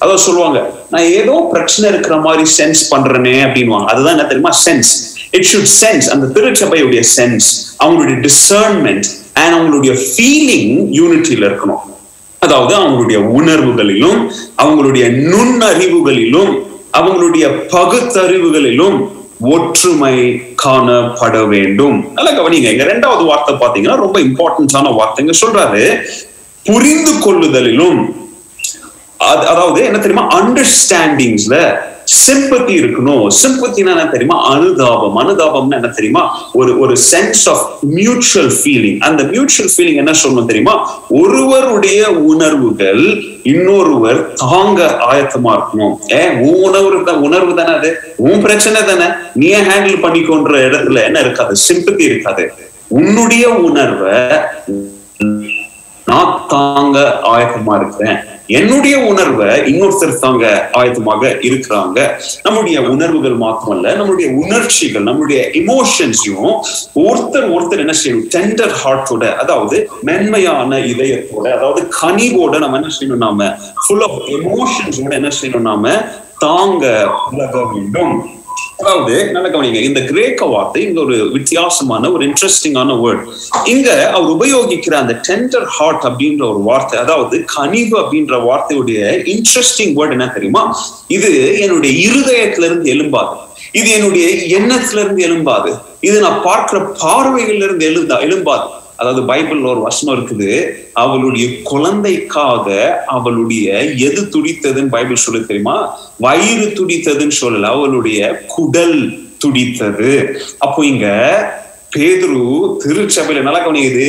அதாவது 0.02 0.22
சொல்லுவாங்க 0.28 0.60
நான் 0.94 1.08
ஏதோ 1.20 1.36
பிரச்சனை 1.54 1.86
இருக்கிற 1.94 2.16
மாதிரி 2.26 2.44
சென்ஸ் 2.58 2.82
பண்றேனே 2.92 3.36
அப்படின்வாங்க 3.46 3.88
அதுதான் 3.92 4.16
என்ன 4.16 4.28
தெரியுமா? 4.32 4.54
சென்ஸ் 4.66 4.92
இட் 5.38 5.48
ஷுட் 5.52 5.72
சென்ஸ் 5.82 6.08
அந்த 6.14 6.26
திருச்சபையுடைய 6.36 7.02
சென்ஸ் 7.18 7.48
அவங்களுடைய 7.84 8.18
டிசர்ன்மெண்ட் 8.28 9.08
அண்ட் 9.42 9.54
அவங்களுடைய 9.58 9.94
ஃபீலிங் 10.06 10.72
யூனிட்டியில 11.00 11.48
இருக்கணும். 11.50 11.84
அதாவது 12.42 12.74
அவங்களுடைய 12.80 13.20
உணர்வுகளிலும் 13.40 14.20
அவங்களுடைய 14.64 15.06
நுண்ணறிவுகளிலும் 15.32 16.52
அவங்களுடைய 17.00 17.46
பகுத்தறிவுகளிலும் 17.76 18.98
ஒற்றுமை 19.40 20.42
காணப்பட 20.66 21.48
வேண்டும். 21.48 22.14
நல்லா 22.14 22.32
கவனிங்க. 22.32 22.72
இங்க 22.72 22.84
ரெண்டாவது 22.84 23.26
வார்த்தை 23.26 23.56
பாத்தீங்கன்னா 23.56 23.96
ரொம்ப 23.96 24.20
இம்பார்ட்டன்ஸான 24.20 24.96
வார்த்தைங்க 24.96 25.34
சொல்றாரு 25.42 26.02
புரிந்து 26.64 27.12
கொள்ளுதலிலும் 27.12 28.06
அது- 29.20 29.46
அதாவது 29.46 29.86
என்ன 29.86 29.98
தெரியுமா? 29.98 30.28
அண்டர்ஸ்டாண்டிங்ஸ்ல 30.28 31.78
சிம்பத்தி 32.06 32.74
இருக்கணும். 32.82 33.28
சிம்பத்தினா 33.44 33.94
என்ன 33.94 34.08
தெரியுமா? 34.08 34.50
அனுதாபம். 34.54 35.18
அனுதாபம்னா 35.18 35.72
என்ன 35.72 35.88
தெரியுமா? 35.88 36.50
ஒரு 36.54 36.80
ஒரு 36.80 36.96
சென்ஸ் 37.12 37.50
ஆஃப் 37.50 37.78
மியூச்சுவல் 37.82 38.52
ஃபீலிங் 38.64 38.98
அந்த 39.00 39.24
மியூச்சுவல் 39.24 39.72
ஃபீலிங் 39.78 39.96
என்ன 39.96 40.12
சொல்லணும் 40.24 40.46
தெரியுமா? 40.46 41.04
ஒருவருடைய 41.10 42.10
உணர்வுகள் 42.10 43.24
இன்னொருவர் 43.44 44.34
தாங்க 44.34 45.00
ஆயத்தமா 45.12 45.52
இருக்கணும். 45.58 45.96
ஏ 46.12 46.30
உன் 46.30 46.64
உணர்வு 46.64 47.04
தான் 47.04 47.22
உணர்வு 47.22 47.56
தானே 47.56 47.74
அது? 47.74 48.00
உன் 48.16 48.42
பிரச்சனை 48.42 48.84
தானே? 48.84 49.06
நீ 49.34 49.54
ஹேண்டில் 49.54 50.04
பண்ணிக்கோன்ற 50.04 50.54
இடத்துல 50.70 51.04
என்ன 51.04 51.20
இருக்காது? 51.20 51.56
சிம்பத்தி 51.68 52.00
இருக்காது. 52.00 52.54
உன்னுடைய 52.88 53.50
உணர்வை 53.50 54.20
நான் 56.06 56.42
தாங்க 56.48 57.20
ஆயத்தமா 57.24 57.76
இருக்கிறேன். 57.82 58.18
என்னுடைய 58.48 58.96
உணர்வை 59.12 59.48
இன்னொருத்தர் 59.72 60.20
தாங்க 60.20 60.70
ஆயத்தமாக 60.80 61.24
இருக்கிறாங்க. 61.48 62.00
நம்முடைய 62.44 62.82
உணர்வுகள் 62.82 63.38
மாத்திரமல்ல 63.44 63.94
நம்மளுடைய 64.00 64.28
உணர்ச்சிகள் 64.44 65.04
நம்மளுடைய 65.04 65.40
இமோஷன்ஸையும் 65.62 66.54
ஒருத்தர் 67.06 67.48
ஒருத்தர் 67.56 67.84
என்ன 67.86 67.96
செய்யணும்? 68.02 68.28
டெண்டர் 68.36 68.76
ஹார்ட்டோட 68.82 69.36
அதாவது 69.36 69.90
மென்மையான 70.02 70.80
இதயத்தோட 70.80 71.46
அதாவது 71.58 71.88
கனிவோட 72.02 72.60
நம்ம 72.60 72.80
என்ன 72.82 72.92
செய்யணும்? 72.98 73.26
நாம 73.28 73.58
ஃபுல் 73.88 74.06
ஆஃப் 74.08 74.20
எமோஷன்ஸோட 74.38 75.14
என்ன 75.22 75.32
செய்யணும்? 75.42 75.68
நாம 75.72 75.94
தாங்க 76.38 77.10
உலக 77.32 77.66
வேண்டும். 77.74 78.16
அதாவது 78.80 79.32
நல்ல 79.32 79.50
கவனிங்க 79.50 79.82
இந்த 79.82 80.02
கிரேக்க 80.02 80.46
வார்த்தை 80.46 80.84
இங்க 80.84 81.00
ஒரு 81.02 81.18
வித்தியாசமான 81.32 82.10
ஒரு 82.12 82.24
இன்ட்ரெஸ்டிங்கான 82.28 82.96
வேர்ட் 83.04 83.24
இங்க 83.66 84.12
அவர் 84.12 84.32
உபயோகிக்கிற 84.36 84.94
அந்த 84.94 85.14
டெண்டர் 85.28 85.68
ஹார்ட் 85.78 86.04
அப்படின்ற 86.04 86.44
ஒரு 86.50 86.62
வார்த்தை 86.64 87.00
அதாவது 87.00 87.46
கனிவு 87.46 87.96
அப்படின்ற 88.02 88.38
வார்த்தையுடைய 88.50 89.00
இன்ட்ரெஸ்டிங் 89.26 89.94
வேர்ட் 90.00 90.12
என்ன 90.12 90.28
தெரியுமா? 90.28 90.64
இது 91.08 91.60
என்னுடைய 91.60 91.94
இருதயத்துல 92.08 92.66
இருந்து 92.66 92.90
எழும்பாது. 92.90 93.36
இது 93.72 93.90
என்னுடைய 93.92 94.26
எண்ணத்துல 94.60 95.00
இருந்து 95.00 95.24
எழும்பாது. 95.24 95.72
இது 96.02 96.22
நான் 96.22 96.42
பார்க்கிற 96.44 96.80
பார்வைகள்ல 97.04 97.64
இருந்து 97.64 97.88
எழுந்தா 97.92 98.22
எழும்பாது. 98.22 98.68
அதாவது 99.00 99.22
பைபிள்ல 99.30 99.70
ஒரு 99.74 99.82
வசனம் 99.88 100.16
இருக்குது. 100.18 100.52
அவளுடைய 101.04 101.46
குழந்தைக்காக 101.72 102.68
அவளுடைய 103.16 103.68
எது 104.08 104.22
துடித்ததுன்னு 104.36 104.94
பைபிள் 104.96 105.24
சொல்ல 105.26 105.42
தெரியுமா? 105.50 105.78
வயிறு 106.26 106.68
துடித்ததுன்னு 106.80 107.38
சொல்லல 107.44 107.72
அவளுடைய 107.76 108.20
குடல் 108.56 108.98
துடித்தது. 109.44 110.12
அப்போ 110.66 110.82
இங்க 110.86 111.08
பேதுரு 111.96 112.42
திருச்சபையில 112.84 113.46
நல்லா 113.46 113.62
கவனிக்குது. 113.66 114.08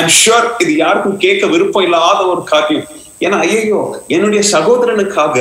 ஐம் 0.00 0.14
ஷுர் 0.20 0.48
இது 0.62 0.72
யாருக்கும் 0.84 1.20
கேட்க 1.24 1.46
விருப்பம் 1.54 1.86
இல்லாத 1.88 2.20
ஒரு 2.32 2.42
காரியம். 2.52 2.86
ஏன்னா 3.24 3.36
ஐயோ 3.46 3.80
என்னுடைய 4.14 4.42
சகோதரனுக்காக 4.54 5.36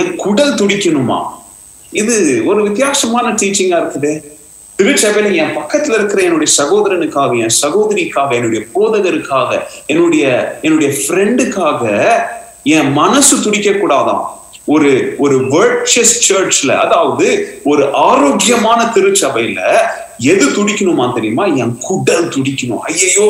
என் 0.00 0.12
குடல் 0.24 0.56
துடிக்கணுமா? 0.60 1.18
இது 1.92 2.14
ஒரு 2.50 2.60
வித்தியாசமான 2.66 3.26
டீச்சிங்கா 3.40 3.78
இருக்குது. 3.82 4.12
திருச்சபையில 4.78 5.34
என் 5.34 5.56
பக்கத்துல 5.56 5.94
இருக்கிற 5.94 6.22
என்னுடைய 6.22 6.52
சகோதரனுக்காக 6.62 7.38
என் 7.38 7.56
சகோதரிக்காக 7.62 8.34
என்னுடைய 8.34 8.64
போதகருக்காக 8.74 9.62
என்னுடைய 9.86 10.58
என்னுடைய 10.62 10.92
ஃப்ரெண்டுக்காக 10.92 11.82
என் 12.62 12.92
மனசு 12.92 13.42
துடிக்க 13.42 13.70
கூடாதான் 13.70 14.24
ஒரு 14.64 15.14
ஒரு 15.18 15.36
வேர்ச்சஸ் 15.44 16.14
சர்ச்ல 16.28 16.76
அதாவது 16.76 17.26
ஒரு 17.64 17.94
ஆரோக்கியமான 17.94 18.92
திருச்சபையில 18.94 19.60
எது 20.18 20.46
துடிக்கணுமா 20.46 21.14
தெரியுமா? 21.14 21.44
என் 21.44 21.78
குடல் 21.80 22.28
துடிக்கணும். 22.28 22.78
ஐயையோ! 22.78 23.28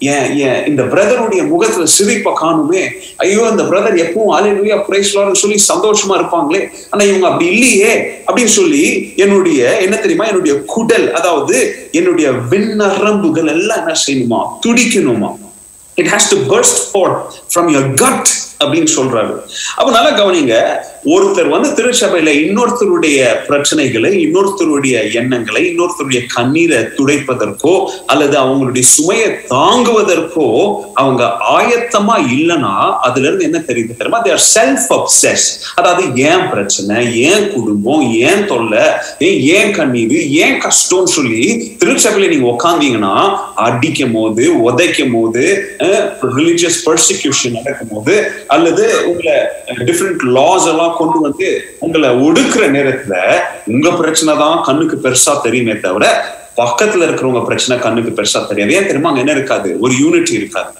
என் 0.00 0.36
என் 0.36 0.66
இந்த 0.66 0.82
பிரதருடைய 0.82 1.48
முகத்துல 1.48 1.86
சிரிப்பை 1.86 2.32
காணுமே. 2.42 2.82
ஐயோ 3.16 3.46
அந்த 3.48 3.62
பிரதர் 3.62 3.96
எப்பவும் 4.04 4.34
அலையிலுயா 4.36 4.76
பிரைஸ்லான்னு 4.88 5.40
சொல்லி 5.42 5.58
சந்தோஷமா 5.68 6.14
இருப்பாங்களே. 6.20 6.60
ஆனா 6.90 7.04
இவங்க 7.04 7.26
அப்படி 7.26 7.46
இல்லையே 7.50 8.22
அப்படின்னு 8.26 8.54
சொல்லி 8.60 9.12
என்னுடைய 9.16 9.78
என்ன 9.78 9.96
தெரியுமா? 9.96 10.26
என்னுடைய 10.26 10.62
குடல் 10.64 11.12
அதாவது 11.12 11.88
என்னுடைய 11.92 12.30
விண்ணரம்புகள் 12.30 13.46
எல்லாம் 13.46 13.78
என்ன 13.78 13.94
செய்யணுமா? 14.06 14.42
துடிக்கணுமா? 14.66 15.30
It 15.94 16.06
has 16.06 16.30
to 16.30 16.56
burst 16.56 16.80
forth 16.92 17.18
from 17.54 17.70
your 17.74 17.94
gut 17.94 18.28
அப்படின்னு 18.64 18.90
சொல்றாரு. 18.96 19.34
அப்ப 19.76 19.90
நல்லா 19.90 20.10
கவனிங்க 20.18 20.54
ஒருத்தர் 21.06 21.48
வந்து 21.48 21.68
திருச்சபையில 21.76 22.30
இன்னொருத்தருடைய 22.40 23.18
பிரச்சனைகளை 23.46 24.10
இன்னொருத்தருடைய 24.22 24.96
எண்ணங்களை 25.14 25.62
இன்னொருத்தருடைய 25.68 26.20
கண்ணீரை 26.34 26.80
துடைப்பதற்கோ 26.96 27.72
அல்லது 28.06 28.36
அவங்களுடைய 28.38 28.84
சுமையை 28.90 29.28
தாங்குவதற்கோ 29.52 30.46
அவங்க 30.94 31.22
ஆயத்தமா 31.52 32.16
இல்லைன்னா 32.32 32.74
அதுல 33.06 33.26
இருந்து 33.26 33.46
என்ன 33.48 33.60
தெரியுது 33.68 33.96
தெரியுமா? 34.00 34.20
தேர் 34.20 34.44
செல்ஃப் 34.50 34.90
அப்சஸ் 34.98 35.46
அதாவது 35.74 36.02
ஏன் 36.26 36.44
பிரச்சனை 36.52 36.98
ஏன் 37.24 37.46
குடும்பம் 37.54 38.04
ஏன் 38.24 38.44
தொல்லை 38.46 38.84
ஏன் 39.20 39.40
ஏன் 39.54 39.72
கண்ணீர் 39.72 40.14
ஏன் 40.40 40.58
கஷ்டம்னு 40.66 41.14
சொல்லி 41.14 41.42
திருச்சபையில 41.80 42.30
நீங்க 42.30 42.48
உக்காந்தீங்கன்னா 42.52 43.14
அடிக்கும் 43.64 44.14
போது 44.14 44.44
உதைக்கும் 44.66 45.14
போது 45.14 45.44
ரிலிஜியஸ் 46.36 46.80
பர்சிக்யூஷன் 46.86 47.58
நடக்கும் 47.58 47.92
போது 47.94 48.14
அல்லது 48.48 48.84
உங்களை 49.06 49.36
டிஃப்ரெண்ட் 49.84 50.24
லாஸ் 50.32 50.68
எல்லாம் 50.70 50.89
கொண்டு 50.96 51.20
வந்து 51.20 51.74
உங்களை 51.78 52.10
ஒடுக்குற 52.10 52.64
நேரத்துல 52.76 53.14
உங்க 53.66 53.90
பிரச்சனை 53.90 54.36
தான் 54.36 54.62
கண்ணுக்கு 54.62 54.98
பெருசா 55.02 55.40
தெரியுமே 55.42 55.80
தவிர 55.80 56.24
பக்கத்துல 56.56 57.06
இருக்கிறவங்க 57.06 57.44
பிரச்சனை 57.44 57.82
கண்ணுக்கு 57.82 58.22
பெருசா 58.22 58.46
தெரியாது. 58.46 58.74
ஏன் 58.74 58.82
தெரியுமா? 58.82 59.08
அங்க 59.08 59.20
என்ன 59.20 59.32
இருக்காது? 59.32 59.76
ஒரு 59.80 59.92
யூனிட்டி 60.00 60.32
இருக்காது. 60.32 60.72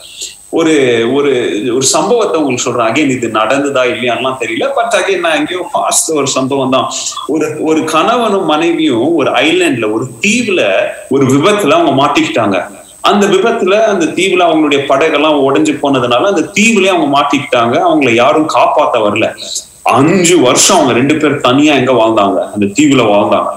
ஒரு 0.48 0.72
ஒரு 1.14 1.30
ஒரு 1.74 1.82
சம்பவத்தை 1.82 2.40
உங்களுக்கு 2.40 2.64
சொல்றேன். 2.64 2.86
அகைன் 2.86 3.10
இது 3.10 3.28
நடந்ததா 3.28 3.82
இல்லையான்லாம் 3.92 4.40
தெரியல. 4.40 4.68
பட் 4.74 4.96
அகைன் 4.98 5.18
நான் 5.18 5.36
எங்கேயோ 5.36 5.70
ஃபாஸ்ட் 5.74 6.14
ஒரு 6.14 6.26
சம்பவம் 6.26 6.70
தான். 6.70 6.90
ஒரு 7.26 7.56
ஒரு 7.60 7.84
கணவனும் 7.84 8.44
மனைவியும் 8.44 9.14
ஒரு 9.14 9.30
ஐலாண்ட்ல 9.30 9.92
ஒரு 9.92 10.06
தீவுல 10.20 10.62
ஒரு 11.08 11.26
விபத்துல 11.26 11.70
அவங்க 11.70 12.02
மாட்டிக்கிட்டாங்க. 12.02 12.64
அந்த 13.00 13.26
விபத்துல 13.26 13.80
அந்த 13.80 14.06
தீவுல 14.06 14.46
அவங்களுடைய 14.48 14.80
படகெல்லாம் 14.88 15.38
உடைஞ்சு 15.48 15.74
போனதுனால 15.82 16.22
அந்த 16.22 16.50
தீவுலயே 16.54 16.92
அவங்க 16.94 17.20
மாட்டிக்கிட்டாங்க. 17.20 17.76
அவங்களை 17.90 18.14
யாரும் 18.14 18.48
காப்பாத்த 18.48 18.98
வரல. 19.06 19.28
அஞ்சு 19.84 20.36
வருஷம் 20.40 20.76
அவங்க 20.76 20.92
ரெண்டு 20.92 21.16
பேர் 21.16 21.40
தனியா 21.40 21.74
எங்க 21.74 21.92
வாழ்ந்தாங்க? 21.92 22.50
அந்த 22.54 22.66
தீவுல 22.66 23.02
வாழ்ந்தாங்க. 23.14 23.50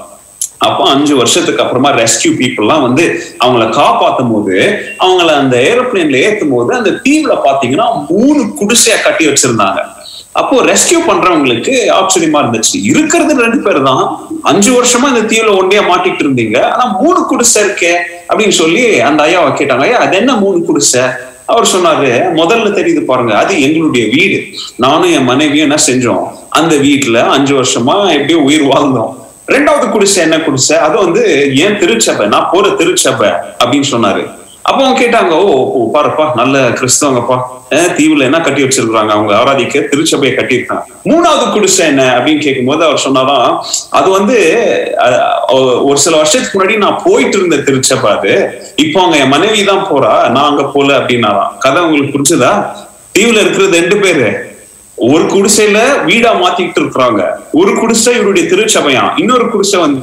அப்போ 0.60 0.84
அஞ்சு 0.90 1.16
வருஷத்துக்கு 1.16 1.64
அப்புறமா 1.64 1.90
ரெஸ்கியூ 1.92 2.32
பீப்புள்லாம் 2.40 2.82
வந்து 2.82 3.04
அவங்கள 3.40 3.64
காப்பாத்தும் 3.80 4.32
போது 4.34 4.56
அவங்கள 5.00 5.26
அந்த 5.26 5.58
ஏரோப்ளேன்ல 5.58 6.20
ஏத்தும் 6.28 6.50
போது 6.50 6.76
அந்த 6.76 6.90
தீவுல 6.90 7.34
பாத்தீங்கன்னா 7.48 8.06
மூணு 8.10 8.42
குடிசையா 8.60 9.02
கட்டி 9.04 9.28
வச்சிருந்தாங்க. 9.28 9.82
அப்போ 10.32 10.62
ரெஸ்கியூ 10.62 11.00
பண்றவங்களுக்கு 11.08 11.74
ஆச்சரியமா 11.98 12.40
இருந்துச்சு. 12.44 12.78
இருக்கிறது 12.92 13.42
ரெண்டு 13.42 13.60
பேர் 13.62 13.82
தான் 13.84 14.04
அஞ்சு 14.44 14.72
வருஷமா 14.78 15.10
இந்த 15.14 15.36
தீவுல 15.36 15.52
ஒண்டியா 15.62 15.82
மாட்டிட்டு 15.92 16.24
இருந்தீங்க. 16.26 16.70
ஆனா 16.72 16.86
மூணு 17.02 17.26
குடிசை 17.26 17.64
இருக்கே 17.64 17.94
அப்படின்னு 18.30 18.50
சொல்லி 18.50 19.02
அந்த 19.02 19.24
ஐயாவை 19.24 19.52
கேட்டாங்க. 19.60 19.80
ஐயா 19.80 19.98
அது 19.98 20.18
என்ன 20.18 20.36
மூணு 20.36 20.62
குடிசை? 20.62 21.04
அவர் 21.46 21.68
சொன்னாரு 21.76 22.10
முதல்ல 22.40 22.70
தெரியுது 22.80 23.02
பாருங்க 23.02 23.38
அது 23.38 23.62
எங்களுடைய 23.62 24.08
வீடு. 24.08 24.46
நானும் 24.76 25.12
என் 25.12 25.24
மனைவியும் 25.24 25.70
என்ன 25.70 25.82
செஞ்சோம்? 25.88 26.28
அந்த 26.50 26.76
வீட்டுல 26.76 27.28
அஞ்சு 27.28 27.62
வருஷமா 27.62 27.96
எப்படியோ 28.12 28.40
உயிர் 28.40 28.64
வாழ்ந்தோம். 28.64 29.22
ரெண்டாவது 29.48 29.92
குடிசை 29.92 30.24
என்ன 30.24 30.40
குடிசை? 30.40 30.78
அது 30.78 30.98
வந்து 30.98 31.52
ஏன் 31.56 31.78
திருச்சபை? 31.78 32.28
நான் 32.28 32.50
போற 32.52 32.70
திருச்சபை 32.70 33.30
அப்படின்னு 33.64 33.84
சொன்னாரு. 33.92 34.30
அப்போ 34.68 34.80
அவங்க 34.84 35.00
கேட்டாங்க 35.00 35.32
ஓ 35.46 35.54
ஓ 35.78 35.80
பாருப்பா 35.96 36.26
நல்ல 36.40 36.58
கிறிஸ்தவங்கப்பா. 36.80 37.38
தீவுல 37.98 38.28
என்ன 38.28 38.40
கட்டி 38.46 38.62
வச்சிருக்காங்க 38.64 39.12
அவங்க 39.16 39.32
ஆராதிக்க 39.40 39.82
திருச்சபையை 39.92 40.32
கட்டியிருக்காங்க. 40.38 40.86
மூணாவது 41.10 41.46
குடிசை 41.56 41.84
என்ன 41.92 42.04
அப்படின்னு 42.18 42.46
கேட்கும்போது 42.46 42.84
அவர் 42.88 43.04
சொன்னாதான் 43.06 43.48
அது 43.98 44.08
வந்து 44.18 44.38
ஒரு 45.88 45.98
சில 46.06 46.14
வருஷத்துக்கு 46.22 46.58
முன்னாடி 46.58 46.78
நான் 46.86 47.04
போயிட்டு 47.08 47.38
இருந்த 47.40 47.60
திருச்சபை 47.68 48.10
அது. 48.18 48.34
இப்போ 48.86 48.98
அவங்க 49.02 49.18
என் 49.24 49.34
மனைவி 49.36 49.62
தான் 49.72 49.86
போறா 49.92 50.14
நான் 50.36 50.50
அங்க 50.52 50.66
போல 50.76 50.90
அப்படின்னாராம். 51.00 51.54
கதை 51.66 51.84
உங்களுக்கு 51.86 52.16
புரிஞ்சுதா? 52.16 52.54
தீவுல 53.18 53.44
இருக்கிறது 53.44 53.80
ரெண்டு 53.80 53.98
பேரு. 54.04 54.28
ஒரு 54.98 55.24
குடிசையில 55.36 55.80
வீடா 56.10 56.32
மாத்திக்கிட்டு 56.42 56.82
இருக்கிறாங்க. 56.84 57.22
ஒரு 57.62 57.72
குடிசை 57.80 58.12
இவருடைய 58.20 58.46
திருச்சபையாம். 58.52 59.12
இன்னொரு 59.22 59.48
குடிசை 59.54 59.80
வந்து 59.86 60.02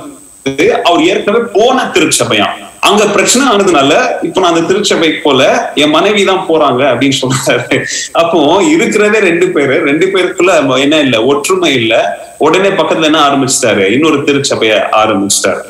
அவர் 0.89 1.07
ஏற்கனவே 1.13 1.43
போன 1.59 1.87
திருச்சபையாம். 1.95 2.57
அங்க 2.83 3.07
பிரச்சனை 3.07 3.47
ஆனதுனால 3.47 3.93
இப்ப 4.23 4.41
நான் 4.41 4.53
அந்த 4.55 4.67
திருச்சபை 4.67 5.13
போல 5.13 5.71
என் 5.75 5.91
மனைவி 5.91 6.25
தான் 6.25 6.47
போறாங்க 6.49 6.83
அப்படின்னு 6.93 7.17
சொல்றாரு. 7.23 7.77
அப்போ 8.13 8.63
இருக்கிறதே 8.63 9.19
ரெண்டு 9.19 9.49
பேரு. 9.49 9.75
ரெண்டு 9.85 10.07
பேருக்குள்ள 10.07 10.79
என்ன 10.79 11.01
இல்ல 11.01 11.25
ஒற்றுமை 11.25 11.73
இல்ல. 11.75 11.95
உடனே 12.39 12.69
பக்கத்துல 12.69 13.05
என்ன 13.05 13.21
ஆரம்பிச்சிட்டாரு? 13.29 13.93
இன்னொரு 13.93 14.25
திருச்சபைய 14.25 14.89
ஆரம்பிச்சிட்டாரு. 14.93 15.63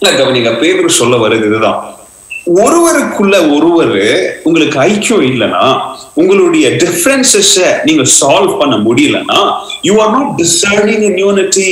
இல்ல 0.00 0.10
கவனிங்க 0.18 0.58
பேர் 0.58 0.88
சொல்ல 0.88 1.16
வருது 1.16 1.46
இதுதான். 1.46 1.80
ஒருவருக்குள்ள 2.64 3.36
ஒருவர் 3.56 3.96
உங்களுக்கு 4.42 4.78
ஐக்கியம் 4.78 5.22
இல்லைன்னா 5.22 5.64
உங்களுடைய 6.14 6.68
டிஃபரன்சஸ 6.68 7.56
நீங்க 7.84 8.02
சால்வ் 8.20 8.58
பண்ண 8.58 8.76
முடியலன்னா 8.76 9.40
you 9.82 10.00
are 10.00 10.10
not 10.10 10.32
discerning 10.42 11.02
in 11.08 11.18
unity 11.18 11.70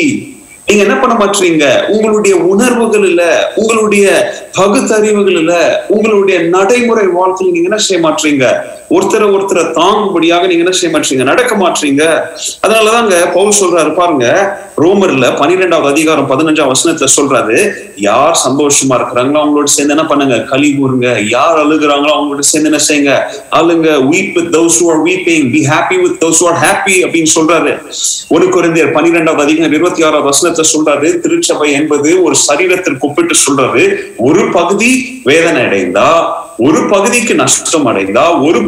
நீங்க 0.69 0.83
என்ன 0.83 0.95
பண்ண 1.01 1.15
மாட்டீங்க 1.15 1.65
உங்களுடைய 1.89 2.37
உணர்வுகள் 2.37 3.05
இல்ல 3.05 3.53
உங்களுடைய 3.55 4.07
பகுத்தறிவுகள் 4.53 5.39
இல்ல 5.43 5.85
உங்களுடைய 5.89 6.39
நடைமுறை 6.41 7.07
வாழ்க்கையில் 7.07 7.55
நீங்க 7.55 7.69
என்ன 7.71 7.79
செய்ய 7.79 8.07
மாட்டீங்க 8.07 8.47
ஒருத்தரை 8.91 9.27
ஒருத்தரை 9.35 9.63
தாங்கும்படியாக 9.73 10.47
நீங்க 10.47 10.65
என்ன 10.65 10.75
செய்ய 10.77 10.91
மாட்டீங்க 10.97 11.23
நடக்க 11.23 11.55
மாட்டீங்க 11.57 12.03
அதனாலதாங்க 12.63 13.33
பவுல் 13.33 13.59
சொல்றாரு 13.61 13.95
பாருங்க 13.95 14.27
ரோமர்ல 14.79 15.37
பன்னிரெண்டாவது 15.37 15.93
அதிகாரம் 15.93 16.31
பதினஞ்சாம் 16.31 16.73
வசனத்துல 16.73 17.09
சொல்றாரு 17.17 17.57
யார் 17.97 18.37
சந்தோஷமா 18.47 18.95
இருக்கிறாங்களோ 18.99 19.39
அவங்களோட 19.43 19.65
சேர்ந்து 19.65 19.95
என்ன 19.95 20.07
பண்ணுங்க? 20.07 20.39
களி 20.39 20.77
கூறுங்க 20.79 21.29
யார் 21.29 21.59
அழுகுறாங்களோ 21.59 22.13
அவங்களோட 22.17 22.39
சேர்ந்து 22.39 22.71
என்ன 22.71 22.79
செய்யுங்க? 22.79 23.13
அழுங்க. 23.51 23.89
Weep 24.11 24.35
with 24.35 24.51
those 24.55 24.77
who 24.83 24.89
are 24.91 25.03
weeping 25.03 25.47
be 25.51 25.63
happy 25.73 26.01
with 26.03 26.25
those 26.25 26.43
who 26.43 26.49
are 26.51 26.59
happy 26.65 26.97
அப்படின்னு 27.05 27.33
சொல்றாரு. 27.35 27.73
ஒரு 28.29 28.49
குறைந்தர் 28.49 28.93
பன்னிரெண்டாவது 28.93 29.43
அதிகாரம் 29.43 29.73
இருபத்தி 29.73 30.03
ஆறாவது 30.03 30.29
வசனத்தை 30.57 30.64
சொல்றாரு 30.75 31.09
திருச்சபை 31.21 31.69
என்பது 31.73 32.11
ஒரு 32.23 32.37
சரீரத்திற்கு 32.49 33.07
ஒப்பிட்டு 33.09 33.35
சொல்றாரு 33.47 33.85
ஒரு 34.19 34.42
பகுதி 34.51 34.90
வேதனை 35.25 35.61
அடைந்தா 35.66 36.09
ஒரு 36.59 36.81
பகுதிக்கு 36.88 37.35
நஷ்டம் 37.35 37.87
அடைந்தா 37.87 38.25
ஒரு 38.40 38.61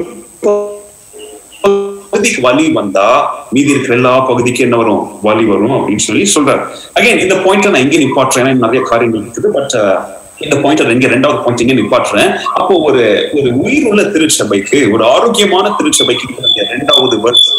பகுதிக்கு 2.05 2.41
வலி 2.41 2.67
வந்தா 2.73 3.07
மீதி 3.53 3.75
இருக்கிற 3.75 3.95
எல்லா 3.95 4.13
பகுதிக்கும் 4.31 4.67
என்ன 4.67 4.77
வரும்? 4.77 5.03
வலி 5.23 5.45
வரும் 5.45 5.75
அப்படின்னு 5.79 6.05
சொல்லி 6.07 6.25
சொல்றாரு. 6.35 6.63
அகைன் 6.99 7.23
இந்த 7.25 7.35
பாயிண்ட் 7.45 7.69
நான் 7.69 7.85
எங்கே 7.87 8.01
நிப்பாட்டுறேன். 8.05 8.63
நிறைய 8.67 8.81
காரியங்கள் 8.91 9.25
இருக்குது 9.25 9.51
பட் 9.57 9.77
uh, 9.83 9.97
இந்த 10.45 10.57
பாயிண்ட் 10.65 10.95
இங்க 10.97 11.09
ரெண்டாவது 11.15 11.41
பாயிண்ட் 11.45 11.65
இங்க 11.65 11.77
நிப்பாட்டுறேன். 11.81 12.33
அப்போ 12.59 12.75
ஒரு 12.89 13.03
ஒரு 13.39 13.51
உயிர் 13.65 13.89
உள்ள 13.91 14.03
திருச்சபைக்கு 14.15 14.81
ஒரு 14.95 15.05
ஆரோக்கியமான 15.15 15.75
திருச்சபைக்கு 15.79 16.29
ரெண்டாவது 16.75 17.19
வருஷம் 17.25 17.59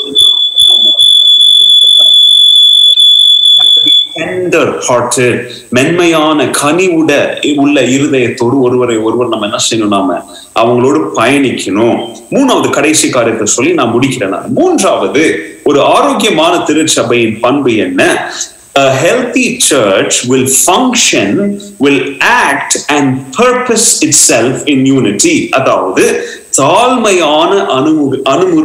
டெண்டர் 4.49 4.81
ஹார்ட்டட் 4.87 5.47
மென்மையான 5.69 6.47
கனிவுட 6.47 7.39
உள்ள 7.55 7.81
இருதயத்தோடு 7.81 8.59
ஒருவரை 8.59 8.97
ஒருவர் 8.97 9.27
நம்ம 9.27 9.49
என்ன 9.49 9.59
செய்யணும்? 9.69 9.87
நாம 9.87 10.23
அவங்களோடு 10.59 11.09
பயணிக்கணும். 11.15 12.07
மூணாவது 12.29 12.69
கடைசி 12.69 13.09
காரியத்தை 13.09 13.45
சொல்லி 13.45 13.73
நான் 13.73 13.93
முடிக்கிறேன் 13.93 14.27
நான். 14.27 14.53
மூன்றாவது 14.53 15.23
ஒரு 15.63 15.81
ஆரோக்கியமான 15.81 16.57
திருச்சபையின் 16.57 17.39
பண்பு 17.39 17.75
என்ன? 17.75 18.31
A 18.75 18.89
healthy 19.03 19.57
church 19.69 20.13
will 20.29 20.47
function, 20.67 21.59
will 21.79 21.99
act 22.47 22.73
and 22.87 23.35
purpose 23.37 23.87
itself 24.07 24.67
in 24.71 24.85
unity. 24.97 25.49
அதாவது 25.49 26.23
தாழ்மையான 26.57 27.51
அணுமு 27.77 28.63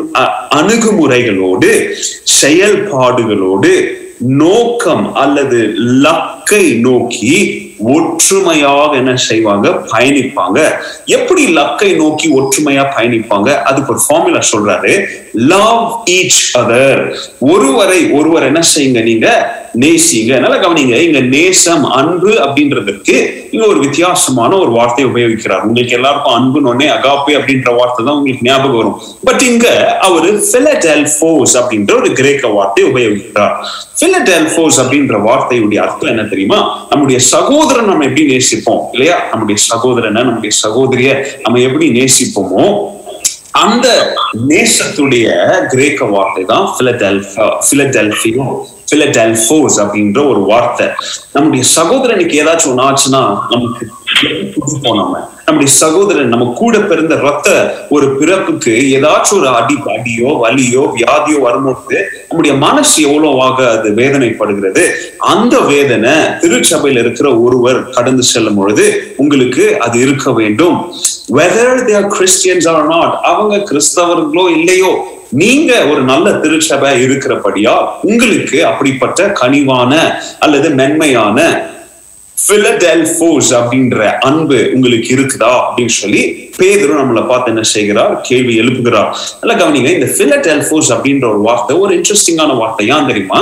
அணுகுமுறைகளோடு 0.54 1.92
செயல்பாடுகளோடு 2.42 4.02
நோக்கம் 4.18 5.14
அல்லது 5.14 5.74
லக்கை 5.78 6.80
நோக்கி 6.80 7.62
ஒற்றுமையாக 7.78 8.96
என்ன 8.96 9.16
செய்வாங்க? 9.16 9.68
பயணிப்பாங்க. 9.68 10.70
எப்படி 11.04 11.56
லக்கை 11.56 11.96
நோக்கி 11.96 12.38
ஒற்றுமையா 12.40 12.86
பயணிப்பாங்க? 12.96 13.62
அதுக்கு 13.62 13.92
ஒரு 13.92 14.02
ஃபார்முலா 14.08 14.40
சொல்றாரு. 14.52 15.04
லவ் 15.32 16.02
ஈச் 16.10 16.58
அதர் 16.58 17.14
ஒருவரை 17.38 18.10
ஒருவர் 18.10 18.42
என்ன 18.42 18.60
செய்யுங்க 18.76 19.02
நீங்க? 19.02 19.52
நேசிங்க. 19.78 20.38
நல்லா 20.38 20.56
கவனிங்க. 20.56 21.00
இங்க 21.00 21.20
நேசம் 21.20 21.84
அன்பு 21.84 22.30
அப்படின்றதுக்கு 22.30 23.34
இங்க 23.50 23.66
ஒரு 23.66 23.78
வித்தியாசமான 23.78 24.56
ஒரு 24.56 24.70
வார்த்தையை 24.70 25.14
உபயோகிக்கிறார். 25.14 25.60
உங்களுக்கு 25.60 25.94
எல்லாருக்கும் 25.94 26.34
அன்புன்னு 26.34 26.68
ஒன்னே 26.68 26.86
அகாப்பே 26.86 27.34
அப்படின்ற 27.34 27.76
வார்த்தை 27.76 28.04
தான் 28.04 28.14
உங்களுக்கு 28.14 28.46
ஞாபகம் 28.46 28.76
வரும். 28.76 29.00
பட் 29.24 29.40
இங்க 29.40 29.96
அவரு 29.98 30.44
பிலடெல்போஸ் 30.52 31.54
அப்படின்ற 31.54 31.96
ஒரு 31.96 32.12
கிரேக்க 32.12 32.48
வார்த்தையை 32.48 32.92
உபயோகிக்கிறார். 32.92 33.56
பிலடெல்போஸ் 34.04 34.78
அப்படின்ற 34.82 35.16
வார்த்தையுடைய 35.26 35.76
அர்த்தம் 35.76 36.08
என்ன 36.08 36.22
தெரியுமா? 36.22 36.86
நம்முடைய 36.90 37.20
சகோதரன் 37.20 37.84
நம்ம 37.84 38.04
எப்படி 38.04 38.24
நேசிப்போம்? 38.32 38.82
இல்லையா? 38.92 39.16
நம்முடைய 39.30 39.62
சகோதரனை 39.62 40.22
நம்முடைய 40.22 40.56
சகோதரிய 40.64 41.10
நம்ம 41.42 41.60
எப்படி 41.60 41.86
நேசிப்போமோ 42.00 42.92
அந்த 43.50 43.88
நேசத்துடைய 44.48 45.26
கிரேக்க 45.72 46.04
வார்த்தை 46.04 46.44
தான் 46.44 46.64
பிலடெல்பியோ 47.70 48.46
பிலடெல்போஸ் 48.90 49.76
அப்படின்ற 49.82 50.28
ஒரு 50.28 50.40
வார்த்தை. 50.40 50.86
நம்முடைய 51.32 51.64
சகோதரனுக்கு 51.76 52.40
ஏதாச்சும் 52.42 52.72
ஒன்று 52.72 52.86
ஆச்சுன்னா 52.88 53.22
நமக்கு 53.50 53.86
நம்ம? 54.82 55.16
நம்முடைய 55.46 55.72
சகோதரன் 55.74 56.28
நம்ம 56.28 56.44
கூட 56.52 56.78
பிறந்த 56.80 57.14
ரத்த 57.16 57.48
ஒரு 57.88 58.06
பிறப்புக்கு 58.16 58.72
ஏதாச்சும் 58.96 59.38
ஒரு 59.38 59.48
அடி 59.48 59.76
அடியோ 59.94 60.30
வலியோ 60.42 60.82
வியாதியோ 60.94 61.38
வரும்போது 61.40 61.96
நம்முடைய 62.28 62.54
மனசு 62.56 63.02
எவ்வளவாக 63.02 63.58
அது 63.70 63.88
வேதனைப்படுகிறது? 63.90 64.84
அந்த 65.18 65.60
வேதனை 65.60 66.14
திருச்சபையில் 66.40 66.96
இருக்கிற 66.96 67.28
ஒருவர் 67.38 67.90
கடந்து 67.90 68.22
செல்லும் 68.22 68.54
பொழுது 68.54 68.86
உங்களுக்கு 69.16 69.78
அது 69.78 69.98
இருக்க 69.98 70.32
வேண்டும். 70.32 70.78
Whether 71.32 71.84
they're 71.84 72.08
Christians 72.08 72.68
or 72.68 72.86
not 72.86 73.14
அவங்க 73.22 73.62
கிறிஸ்தவர்களோ 73.72 74.46
இல்லையோ 74.48 74.92
நீங்க 75.32 75.72
ஒரு 75.86 76.02
நல்ல 76.02 76.26
திருச்சபை 76.32 76.90
இருக்கிறபடியா 77.04 77.76
உங்களுக்கு 78.02 78.64
அப்படிப்பட்ட 78.64 79.32
கனிவான 79.32 79.92
அல்லது 80.38 80.70
மென்மையான 80.70 81.38
பிலடெல்போஸ் 82.38 83.50
அப்படின்ற 83.58 83.98
அன்பு 84.28 84.58
உங்களுக்கு 84.76 85.10
இருக்குதா 85.16 85.52
அப்படின்னு 85.60 85.94
சொல்லி 86.02 86.22
பேதரும் 86.58 86.98
நம்மளை 87.00 87.22
பார்த்து 87.28 87.50
என்ன 87.52 87.62
செய்கிறார்? 87.74 88.12
கேள்வி 88.28 88.54
எழுப்புகிறார். 88.62 89.10
நல்லா 89.40 89.54
கவனிங்க 89.60 89.90
இந்த 89.98 90.08
பிலடெல்போஸ் 90.18 90.90
அப்படின்ற 90.94 91.26
ஒரு 91.32 91.40
வார்த்தை 91.46 91.76
ஒரு 91.84 91.92
இன்ட்ரெஸ்டிங்கான 91.98 92.56
வார்த்தை. 92.60 92.84
ஏன் 92.96 93.08
தெரியுமா? 93.10 93.40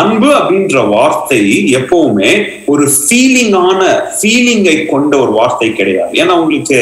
அன்பு 0.00 0.30
அப்படின்ற 0.38 0.84
வார்த்தை 0.94 1.40
எப்பவுமே 1.80 2.30
ஒரு 2.74 2.86
ஃபீலிங்கான 3.00 3.82
ஃபீலிங்கை 4.20 4.76
கொண்ட 4.92 5.12
ஒரு 5.24 5.34
வார்த்தை 5.40 5.70
கிடையாது. 5.80 6.14
ஏன்னா 6.22 6.36
உங்களுக்கு 6.42 6.80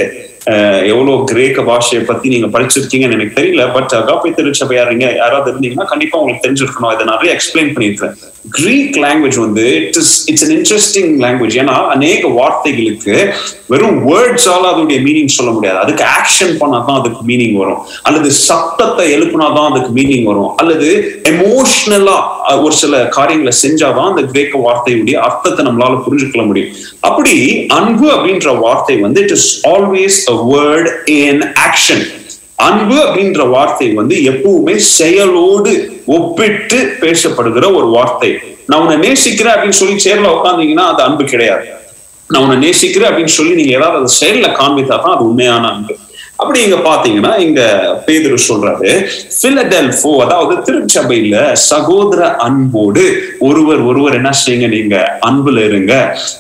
எவ்வளவு 0.92 1.18
கிரேக்க 1.30 1.60
பாஷையை 1.68 2.00
பத்தி 2.08 2.26
நீங்க 2.32 2.48
படிச்சிருக்கீங்கன்னு 2.54 3.16
எனக்கு 3.18 3.38
தெரியல 3.40 3.62
பட் 3.76 3.94
அகாப்பை 4.00 4.30
திருச்சபை 4.38 4.76
யாருங்க 4.78 5.06
யாராவது 5.22 5.48
இருந்தீங்கன்னா 5.52 5.90
கண்டிப்பா 5.92 6.18
உங்களுக்கு 6.20 6.46
தெரிஞ்சிருக்கணும். 6.46 6.94
இதை 6.96 7.06
நிறைய 7.14 7.36
எக்ஸ்பிளைன் 7.36 7.74
பண்ணியிருக்கேன் 7.74 8.16
கிரீக் 8.50 8.96
லாங்குவேஜ் 8.96 9.38
வந்து 9.40 9.74
it 9.74 9.96
is 9.96 10.28
it's 10.28 10.44
an 10.44 10.56
interesting 10.56 11.22
language 11.22 11.56
ஏன்னா 11.60 11.88
அநேக 11.88 12.28
வார்த்தைகளுக்கு 12.28 13.30
வெறும் 13.66 14.08
வேர்ட்ஸால 14.08 14.64
அதோடைய 14.70 14.98
மீனிங் 15.06 15.26
சொல்ல 15.26 15.52
முடியாது. 15.52 15.78
அதுக்கு 15.78 16.04
ஆக்ஷன் 16.04 16.52
பண்ணாதான் 16.62 16.98
அதுக்கு 16.98 17.18
மீனிங் 17.26 17.56
வரும். 17.56 17.78
அல்லது 18.02 18.30
சத்தத்தை 18.30 19.14
எழுப்புனாதான் 19.14 19.70
அதுக்கு 19.70 20.02
மீனிங் 20.02 20.22
வரும். 20.22 20.56
அல்லது 20.56 21.20
எமோஷனலா 21.28 22.16
ஒரு 22.62 22.74
சில 22.74 23.06
காரியங்களை 23.06 23.58
செஞ்சாதான் 23.62 24.08
அந்த 24.08 24.22
கிரேக்க 24.22 24.58
வார்த்தையுடைய 24.58 25.14
அர்த்தத்தை 25.14 25.66
நம்மளால 25.66 26.02
புரிஞ்சுக்கொள்ள 26.08 26.46
முடியும். 26.46 26.74
அப்படி 27.00 27.66
அன்பு 27.66 28.10
அப்படின்ற 28.10 28.58
வார்த்தை 28.58 28.96
வந்து 28.96 29.20
it 29.20 29.30
is 29.30 29.66
always 29.66 30.20
a 30.28 30.46
word 30.52 31.10
in 31.10 31.42
action 31.42 32.04
அன்பு 32.66 32.96
அப்படின்ற 33.04 33.42
வார்த்தை 33.54 33.86
வந்து 34.00 34.16
எப்பவுமே 34.30 34.74
செயலோடு 34.98 35.72
ஒப்பிட்டு 36.16 36.78
பேசப்படுகிற 37.02 37.64
ஒரு 37.78 37.88
வார்த்தை. 37.96 38.30
நான் 38.68 38.82
உன்னை 38.84 38.96
நேசிக்கிறேன் 39.06 39.54
அப்படின்னு 39.54 39.80
சொல்லி 39.80 39.96
சேர்ல 40.06 40.28
உட்காந்தீங்கன்னா 40.36 40.86
அது 40.92 41.02
அன்பு 41.08 41.24
கிடையாது. 41.32 41.66
நான் 42.30 42.42
உன்னை 42.44 42.56
நேசிக்கிறேன் 42.66 43.10
அப்படின்னு 43.10 43.36
சொல்லி 43.38 43.54
நீங்க 43.60 43.72
ஏதாவது 43.78 43.98
அதை 44.00 44.10
செயல்ல 44.20 44.48
காண்பித்தா 44.60 44.96
தான் 45.04 45.14
அது 45.16 45.24
உண்மையான 45.30 45.64
அன்பு. 45.74 45.94
அப்படி 46.38 46.62
இங்க 46.62 46.76
பாத்தீங்கன்னா 46.84 47.32
இங்க 47.38 47.60
பேதுரு 48.06 48.38
சொல்றாரு 48.46 48.90
பிலடெல்போ 49.40 50.10
அதாவது 50.24 50.54
திருச்சபையில 50.62 51.36
சகோதர 51.64 52.22
அன்போடு 52.38 53.04
ஒருவர் 53.40 53.80
ஒருவர் 53.80 54.14
என்ன 54.14 54.30
செய்யுங்க 54.34 54.68
நீங்க 54.68 54.96
அன்புல 55.20 55.58
இருங்க. 55.64 55.92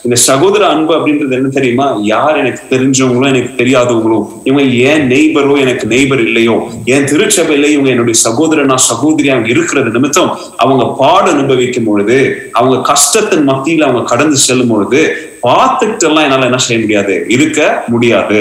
இந்த 0.04 0.16
சகோதர 0.24 0.62
அன்பு 0.68 0.92
அப்படின்றது 0.94 1.38
என்ன 1.38 1.48
தெரியுமா? 1.48 1.86
யார் 2.04 2.36
எனக்கு 2.36 2.62
தெரிஞ்சவங்களோ 2.70 3.28
எனக்கு 3.28 3.52
தெரியாதவங்களோ 3.56 4.18
இவங்க 4.44 4.62
ஏன் 4.84 5.04
நெய்பரோ 5.08 5.56
எனக்கு 5.56 5.86
நெய்பர் 5.86 6.20
இல்லையோ? 6.20 6.56
என் 6.86 7.08
திருச்சபையில 7.12 7.68
இவங்க 7.68 7.90
என்னுடைய 7.90 8.18
சகோதரனா 8.24 8.78
சகோதரியா 8.90 9.34
அவங்க 9.34 9.48
இருக்கிறது 9.48 9.90
நிமித்தம் 9.90 10.32
அவங்க 10.56 10.84
பாடு 10.98 11.30
அனுபவிக்கும் 11.30 11.84
பொழுது 11.84 12.18
அவங்க 12.52 12.76
கஷ்டத்தின் 12.90 13.48
மத்தியில 13.48 13.86
அவங்க 13.88 14.04
கடந்து 14.06 14.38
செல்லும் 14.46 14.68
பொழுது 14.68 15.02
பார்த்துட்டு 15.42 16.06
எல்லாம் 16.06 16.26
என்னால 16.26 16.46
என்ன 16.46 16.60
செய்ய 16.66 16.80
முடியாது? 16.80 17.14
இருக்க 17.28 17.60
முடியாது. 17.88 18.38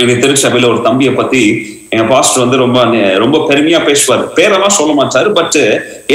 எங்க 0.00 0.12
திருச்சபையில 0.12 0.70
ஒரு 0.72 0.80
தம்பியை 0.82 1.12
பத்தி 1.14 1.42
எங்க 1.94 2.04
பாஸ்டர் 2.04 2.42
வந்து 2.42 2.56
ரொம்ப 2.56 2.80
ரொம்ப 3.22 3.36
பெருமையா 3.48 3.78
பேசுவார். 3.84 4.22
பேரெல்லாம் 4.36 4.76
சொல்ல 4.76 4.92
மாட்டாரு 4.98 5.28
பட் 5.38 5.56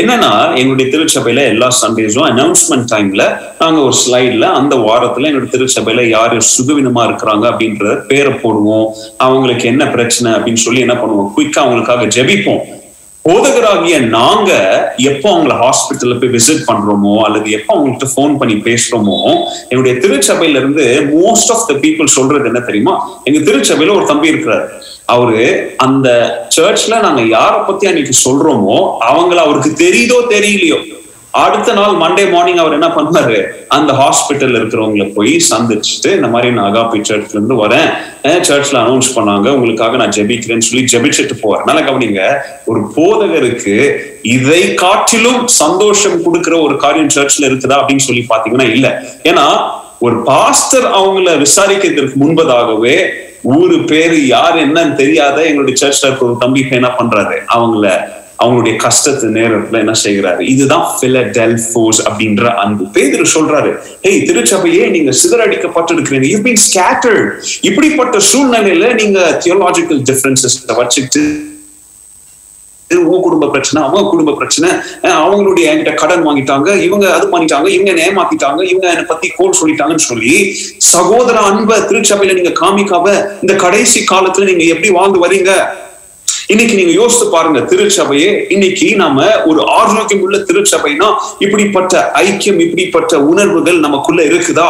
என்னன்னா 0.02 0.30
எங்களுடைய 0.56 0.86
திருச்சபையில 0.93 1.41
எல்லா 1.54 1.67
சண்டேஸும் 1.82 2.28
அனௌன்ஸ்மெண்ட் 2.30 2.88
டைம்ல 2.93 3.24
நாங்க 3.60 3.80
ஒரு 3.82 3.95
ஸ்லைட்ல 4.04 4.48
அந்த 4.60 4.76
வாரத்துல 4.76 5.30
என்னோட 5.32 5.50
திருச்சபையில 5.56 6.06
யார் 6.10 6.36
சுகவினமா 6.54 7.04
இருக்கிறாங்க 7.08 7.45
அப்படின்றத 7.52 7.95
பேரை 8.12 8.34
போடுவோம். 8.43 8.88
அவங்களுக்கு 9.17 9.67
என்ன 9.67 9.86
பிரச்சனை 9.88 10.32
அப்படின்னு 10.38 10.65
சொல்லி 10.67 10.80
என்ன 10.80 10.93
பண்ணுவோம்? 10.93 11.30
குயிக்கா 11.38 11.62
அவங்களுக்காக 11.65 12.08
ஜெபிப்போம். 12.17 12.63
போதகராகிய 13.26 14.00
நாங்க 14.10 14.52
எப்போ 15.04 15.30
அவங்கள 15.30 15.54
ஹாஸ்பிட்டல்ல 15.62 16.20
போய் 16.20 16.30
விசிட் 16.30 16.68
பண்றோமோ 16.68 17.24
அல்லது 17.24 17.52
எப்போ 17.52 17.72
அவங்கள்ட்ட 17.76 18.10
ஃபோன் 18.14 18.38
பண்ணி 18.38 18.54
பேசுறோமோ 18.66 19.18
என்னுடைய 19.70 19.94
திருச்சபையில 20.00 20.58
இருந்து 20.58 20.84
மோஸ்ட் 21.14 21.52
ஆஃப் 21.52 21.66
த 21.68 21.74
பீப்புள் 21.74 22.06
சொல்றது 22.08 22.46
என்ன 22.46 22.60
தெரியுமா? 22.60 22.94
எங்க 23.24 23.40
திருச்சபையில 23.40 23.96
ஒரு 23.96 24.06
தம்பி 24.06 24.32
இருக்கிறாரு. 24.34 24.66
அவரு 25.06 25.42
அந்த 25.78 26.08
சர்ச்ல 26.58 27.02
நாங்க 27.02 27.22
யார 27.22 27.66
பத்தி 27.66 27.88
அன்னைக்கு 27.88 28.14
சொல்றோமோ 28.26 28.78
அவங்கள 29.06 29.36
அவருக்கு 29.36 29.74
தெரியுதோ 29.86 30.20
தெரியலையோ 30.30 30.78
அடுத்த 31.43 31.74
நாள் 31.74 31.93
மண்டே 32.02 32.32
மார்னிங் 32.32 32.58
அவர் 32.58 32.74
என்ன 32.74 32.88
பண்ணாரு 32.88 33.38
அந்த 33.67 33.93
ஹாஸ்பிட்டல்ல 33.93 34.60
இருக்கிறவங்களை 34.60 35.13
போய் 35.13 35.34
சந்திச்சுட்டு 35.50 36.10
இந்த 36.15 36.28
மாதிரி 36.28 36.54
நான் 36.54 36.67
அகாபி 36.74 37.00
சர்ச்ல 37.10 37.38
இருந்து 37.38 37.56
வரேன். 37.65 37.89
சர்ச்ல 38.50 38.76
அனௌன்ஸ் 38.84 39.10
பண்ணாங்க. 39.15 39.48
உங்களுக்காக 39.50 39.98
நான் 39.98 40.10
ஜெபிக்கிறேன்னு 40.10 40.67
சொல்லி 40.67 40.86
ஜெபிச்சுட்டு 40.93 41.36
போறேன். 41.41 41.65
நல்லா 41.65 41.84
கவனிங்க. 41.89 42.21
ஒரு 42.65 42.82
போதகருக்கு 42.95 43.76
இதை 44.21 44.74
காட்டிலும் 44.74 45.48
சந்தோஷம் 45.48 46.24
கொடுக்கிற 46.24 46.58
ஒரு 46.60 46.78
காரியம் 46.78 47.13
சர்ச்ல 47.15 47.50
இருக்குதா 47.50 47.80
அப்படின்னு 47.82 48.08
சொல்லி 48.10 48.26
பாத்தீங்கன்னா 48.30 48.69
இல்ல. 48.76 48.88
ஏன்னா 49.24 49.45
ஒரு 50.00 50.24
பாஸ்டர் 50.24 50.88
அவங்கள 50.91 51.30
விசாரிக்கிறதுக்கு 51.45 52.21
முன்பதாகவே 52.24 52.98
ஊரு 53.41 53.78
பேரு 53.80 54.28
யார் 54.28 54.56
என்னன்னு 54.56 54.93
தெரியாத 54.93 55.38
எங்களுடைய 55.43 55.76
சர்ச்ல 55.84 56.08
இருக்க 56.08 56.26
ஒரு 56.26 56.36
தம்பி 56.39 56.67
என்ன 56.69 56.89
பண்றாரு? 57.00 57.38
அவங்கள 57.56 57.88
அவங்களுடைய 58.39 58.76
கஷ்டத்து 58.86 59.28
நேரத்துல 59.38 59.80
என்ன 59.84 59.93
செய்கிறாரு? 60.04 60.41
இதுதான் 60.54 60.86
பிலடெல்போஸ் 61.02 62.00
அப்படின்ற 62.08 62.43
அன்பு. 62.63 62.84
பேதர் 62.95 63.34
சொல்றாரு 63.36 63.71
ஏய் 64.10 64.21
திருச்சபையே 64.30 64.86
நீங்க 64.95 65.12
சிதறடிக்கப்பட்டிருக்கிறீங்க. 65.21 66.28
யூ 66.34 66.39
பீன் 66.48 66.62
ஸ்கேட்டர்ட் 66.67 67.28
இப்படிப்பட்ட 67.69 68.19
சூழ்நிலையில 68.32 68.93
நீங்க 69.02 69.19
தியோலாஜிக்கல் 69.45 70.02
டிஃபரன்சஸ் 70.12 70.58
வச்சுட்டு 70.80 71.24
உன் 73.12 73.24
குடும்ப 73.26 73.48
பிரச்சனை 73.54 73.80
அவங்க 73.84 74.10
குடும்ப 74.10 74.32
பிரச்சனை 74.39 74.67
அவங்களுடைய 75.21 75.69
என்கிட்ட 75.69 75.93
கடன் 76.02 76.26
வாங்கிட்டாங்க 76.28 76.67
இவங்க 76.88 77.06
அது 77.13 77.26
பண்ணிட்டாங்க 77.32 77.67
இவங்க 77.76 77.91
ஏமாத்திட்டாங்க 78.08 78.62
இவங்க 78.71 78.86
என்னை 78.91 79.06
பத்தி 79.06 79.28
கோல் 79.38 79.58
சொல்லிட்டாங்கன்னு 79.60 80.06
சொல்லி 80.12 80.36
சகோதர 80.91 81.38
அன்பை 81.50 81.78
திருச்சபையில 81.89 82.38
நீங்க 82.39 82.54
காமிக்காம 82.62 83.15
இந்த 83.43 83.56
கடைசி 83.65 84.02
காலத்துல 84.12 84.48
நீங்க 84.52 84.65
எப்படி 84.76 84.91
வாழ்ந்து 85.00 85.24
வரீங்க? 85.26 85.52
இன்னைக்கு 86.49 86.75
நீங்க 86.75 86.91
யோசித்து 86.91 87.25
பாருங்க 87.29 87.60
திருச்சபையே 87.62 88.27
இன்னைக்கு 88.49 88.95
நாம 88.95 89.19
ஒரு 89.45 89.62
ஆரோக்கியம் 89.71 90.21
உள்ள 90.21 90.38
திருச்சபைனா 90.39 91.08
இப்படிப்பட்ட 91.39 91.93
ஐக்கியம் 92.21 92.60
இப்படிப்பட்ட 92.60 93.19
உணர்வுகள் 93.23 93.79
நமக்குள்ள 93.79 94.21
இருக்குதா? 94.23 94.67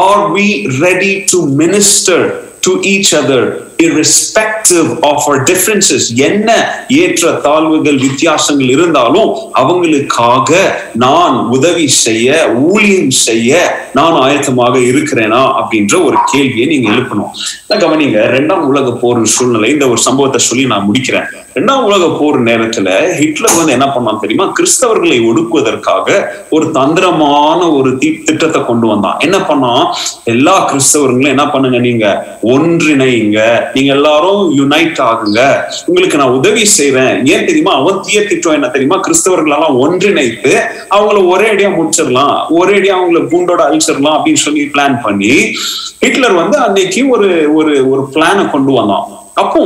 Are 0.00 0.24
we 0.32 0.46
ready 0.82 1.12
to 1.32 1.40
minister 1.56 2.24
to 2.60 2.72
each 2.84 3.14
other 3.14 3.46
irrespective 3.84 4.88
of 5.02 5.22
our 5.28 5.40
differences 5.42 6.16
என்ன 6.16 6.50
ஏற்ற 6.88 7.30
தாழ்வுகள் 7.30 7.98
வித்தியாசங்கள் 7.98 8.68
இருந்தாலும் 8.68 9.30
அவங்களுக்காக 9.54 10.54
நான் 10.94 11.36
உதவி 11.36 11.88
செய்ய 11.88 12.50
ஊழியம் 12.52 13.10
செய்ய 13.10 13.80
நான் 13.92 14.12
ஆயத்தமாக 14.12 14.78
இருக்கிறேனா 14.78 15.52
அப்படின்ற 15.60 16.04
ஒரு 16.04 16.16
கேள்வியை 16.24 16.66
நீங்க 16.66 16.90
எழுப்பணும். 16.90 17.32
கவனிங்க. 17.68 18.18
ரெண்டாம் 18.36 18.66
உலக 18.70 18.90
போர் 18.92 19.24
சூழ்நிலை 19.24 19.70
இந்த 19.70 19.88
ஒரு 19.88 19.98
சம்பவத்தை 19.98 20.40
சொல்லி 20.40 20.66
நான் 20.66 20.88
முடிக்கிறேன். 20.90 21.24
ரெண்டாம் 21.54 21.82
உலக 21.82 22.16
போர் 22.20 22.42
நேரத்துல 22.42 23.14
ஹிட்லர் 23.18 23.56
வந்து 23.56 23.72
என்ன 23.72 23.86
பண்ணான் 23.86 24.20
தெரியுமா? 24.20 24.52
கிறிஸ்தவர்களை 24.60 25.18
ஒடுக்குவதற்காக 25.30 26.24
ஒரு 26.50 26.70
தந்திரமான 26.70 27.70
ஒரு 27.72 27.98
திட்டத்தை 27.98 28.64
கொண்டு 28.64 28.86
வந்தான். 28.86 29.18
என்ன 29.18 29.38
பண்ணான்? 29.38 29.86
எல்லா 30.24 30.72
கிறிஸ்தவர்களும் 30.72 31.26
என்ன 31.26 31.50
பண்ணுங்க 31.50 31.78
நீங்க? 31.78 32.38
ஒன்றிணைங்க. 32.42 33.62
நீங்க 33.74 33.94
எல்லாரும் 33.94 34.42
யுனைட் 34.58 35.00
ஆகுங்க. 35.08 35.40
உங்களுக்கு 35.86 36.18
நான் 36.18 36.36
உதவி 36.38 36.64
செய்வேன். 36.64 37.26
ஏன் 37.26 37.44
தெரியுமா? 37.44 37.74
அவன் 37.74 38.00
தீய 38.00 38.24
திட்டம் 38.24 38.52
என்ன 38.52 38.68
தெரியுமா? 38.68 39.00
கிறிஸ்தவர்கள் 39.00 39.52
எல்லாம் 39.52 39.78
ஒன்றிணைத்து 39.82 40.52
அவங்கள 40.90 41.26
ஒரே 41.26 41.48
அடியா 41.50 41.70
முடிச்சிடலாம். 41.78 42.36
ஒரே 42.48 42.76
அடியா 42.78 42.96
அவங்கள 43.00 43.22
பூண்டோட 43.32 43.62
அழிச்சிடலாம் 43.68 44.16
அப்படின்னு 44.16 44.44
சொல்லி 44.46 44.70
பிளான் 44.72 45.02
பண்ணி 45.02 45.52
ஹிட்லர் 46.00 46.32
வந்து 46.32 46.58
அன்னைக்கு 46.58 47.08
ஒரு 47.08 47.54
ஒரு 47.54 47.90
ஒரு 47.90 48.08
பிளானை 48.14 48.50
கொண்டு 48.50 48.72
வந்தான். 48.72 49.06
அப்போ 49.34 49.60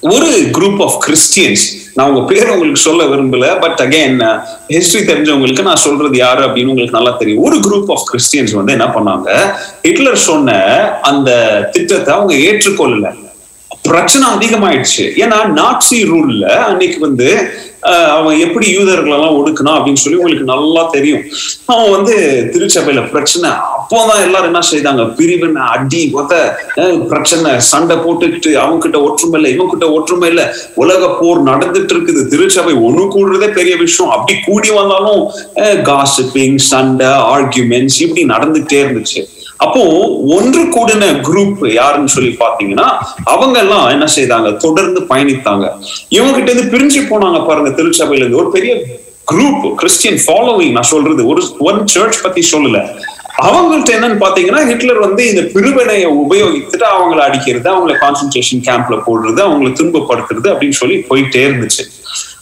ஒரு 0.00 0.26
குரூப் 0.58 0.82
ஆஃப் 0.82 0.98
கிறிஸ்டியன்ஸ் 1.06 1.64
நான் 1.98 2.10
உங்க 2.10 2.34
பேர் 2.34 2.50
உங்களுக்கு 2.50 2.80
சொல்ல 2.80 3.04
விரும்பல 3.04 3.60
பட் 3.60 3.80
அகைன் 3.84 4.18
ஹிஸ்டரி 4.68 5.00
தெரிஞ்சவங்களுக்கு 5.10 5.62
நான் 5.62 5.76
சொல்றது 5.76 6.16
யாரு 6.16 6.42
அப்படின்னு 6.42 6.72
உங்களுக்கு 6.72 6.96
நல்லா 6.98 7.10
தெரியும். 7.10 7.42
ஒரு 7.42 7.56
குரூப் 7.56 7.90
ஆஃப் 7.90 8.04
கிறிஸ்டியன்ஸ் 8.10 8.54
வந்து 8.54 8.72
என்ன 8.72 8.84
பண்ணாங்க? 8.84 9.28
ஹிட்லர் 9.82 10.16
சொன்ன 10.16 10.58
அந்த 11.00 11.30
திட்டத்தை 11.72 12.14
அவங்க 12.14 12.34
ஏற்றுக்கொள்ளல. 12.34 13.08
பிரச்சனை 13.90 14.26
அதிகமாயிடுச்சு. 14.34 15.06
ஏன்னா 15.24 15.38
நாட்சி 15.60 15.96
ரூல்ல 16.12 16.46
அன்னைக்கு 16.68 17.00
வந்து 17.06 17.28
அவன் 18.14 18.38
எப்படி 18.44 18.66
யூதர்கள் 18.76 19.14
எல்லாம் 19.16 19.36
ஒடுக்கணும் 19.38 19.74
அப்படின்னு 19.74 20.00
சொல்லி 20.02 20.18
உங்களுக்கு 20.18 20.48
நல்லா 20.52 20.82
தெரியும். 20.94 21.22
அவன் 21.72 21.92
வந்து 21.96 22.14
திருச்சபையில 22.54 23.02
பிரச்சனை. 23.12 23.50
அப்போதான் 23.74 24.24
எல்லாரும் 24.24 24.48
என்ன 24.50 24.62
செய்தாங்க? 24.70 25.04
பிரிவின் 25.18 25.58
அடி 25.74 26.02
ஒத 26.20 26.32
பிரச்சனை. 27.12 27.52
சண்டை 27.70 27.96
போட்டுக்கிட்டு 27.96 28.52
அவங்க 28.62 28.82
கிட்ட 28.82 29.00
ஒற்றுமை 29.06 29.38
இல்லை 29.40 29.52
இவங்க 29.54 29.70
கிட்ட 29.74 29.88
ஒற்றுமை 29.98 30.28
இல்லை. 30.32 30.46
உலக 30.82 31.10
போர் 31.20 31.46
நடந்துட்டு 31.50 31.94
இருக்குது. 31.96 32.24
திருச்சபை 32.34 32.74
ஒண்ணு 32.88 33.06
கூடுறதே 33.14 33.50
பெரிய 33.60 33.76
விஷயம். 33.84 34.12
அப்படி 34.16 34.36
கூடி 34.48 34.70
வந்தாலும் 34.80 35.24
காசிப்பிங் 35.90 36.60
சண்டை 36.72 37.10
ஆர்கியூமெண்ட்ஸ் 37.34 38.00
இப்படி 38.06 38.24
நடந்துட்டே 38.34 38.80
இருந்துச்சு. 38.86 39.22
அப்போ 39.58 39.82
ஒன்று 40.36 40.62
கூடின 40.64 41.04
குரூப் 41.28 41.72
யாருன்னு 41.72 42.08
சொல்லி 42.08 42.36
பாத்தீங்கன்னா 42.40 42.88
அவங்க 43.24 43.58
எல்லாம் 43.58 43.88
என்ன 43.88 44.06
செய்தாங்க? 44.16 44.56
தொடர்ந்து 44.56 45.00
பயணித்தாங்க. 45.00 45.66
இவங்க 46.08 46.34
கிட்ட 46.34 46.50
இருந்து 46.50 46.72
பிரிஞ்சு 46.74 47.00
போனாங்க 47.10 47.46
பாருங்க 47.46 47.70
திருச்சபையில 47.70 48.24
இருந்து 48.24 48.36
ஒரு 48.36 48.50
பெரிய 48.50 48.74
குரூப் 49.32 49.74
கிறிஸ்டியன் 49.74 50.20
ஃபாலோவிங் 50.26 50.70
நான் 50.70 50.82
சொல்றது. 50.82 51.26
ஒரு 51.26 51.42
ஒன் 51.58 51.86
சர்ச் 51.86 52.22
பத்தி 52.22 52.48
சொல்லல. 52.52 52.78
அவங்கள்ட்ட 53.42 53.90
என்னன்னு 53.96 54.22
பாத்தீங்கன்னா 54.24 54.66
ஹிட்லர் 54.66 54.98
வந்து 54.98 55.28
இந்த 55.28 55.42
பிரிவினையை 55.54 56.06
உபயோகித்துட்டு 56.06 56.86
அவங்கள 56.94 57.18
அடிக்கிறது 57.18 57.70
அவங்கள 57.74 57.94
கான்சென்ட்ரேஷன் 58.04 58.62
கேம்ப்ல 58.68 58.96
போடுறது 59.06 59.40
அவங்களை 59.48 59.72
துன்பப்படுத்துறது 59.80 60.48
அப்படின்னு 60.52 60.78
சொல்லி 60.82 61.04
போயிட்டே 61.10 61.42
இருந்துச்சு. 61.48 61.84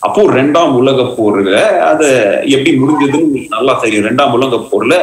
அப்போ 0.07 0.23
ரெண்டாம் 0.39 0.75
உலக 0.81 1.03
போர்ல 1.19 1.57
அத 1.91 2.03
எப்படி 2.55 2.73
முடிஞ்சதுன்னு 2.81 3.25
உங்களுக்கு 3.27 3.55
நல்லா 3.57 3.73
தெரியும். 3.85 4.07
ரெண்டாம் 4.09 4.35
உலக 4.37 4.57
போர்ல 4.71 4.95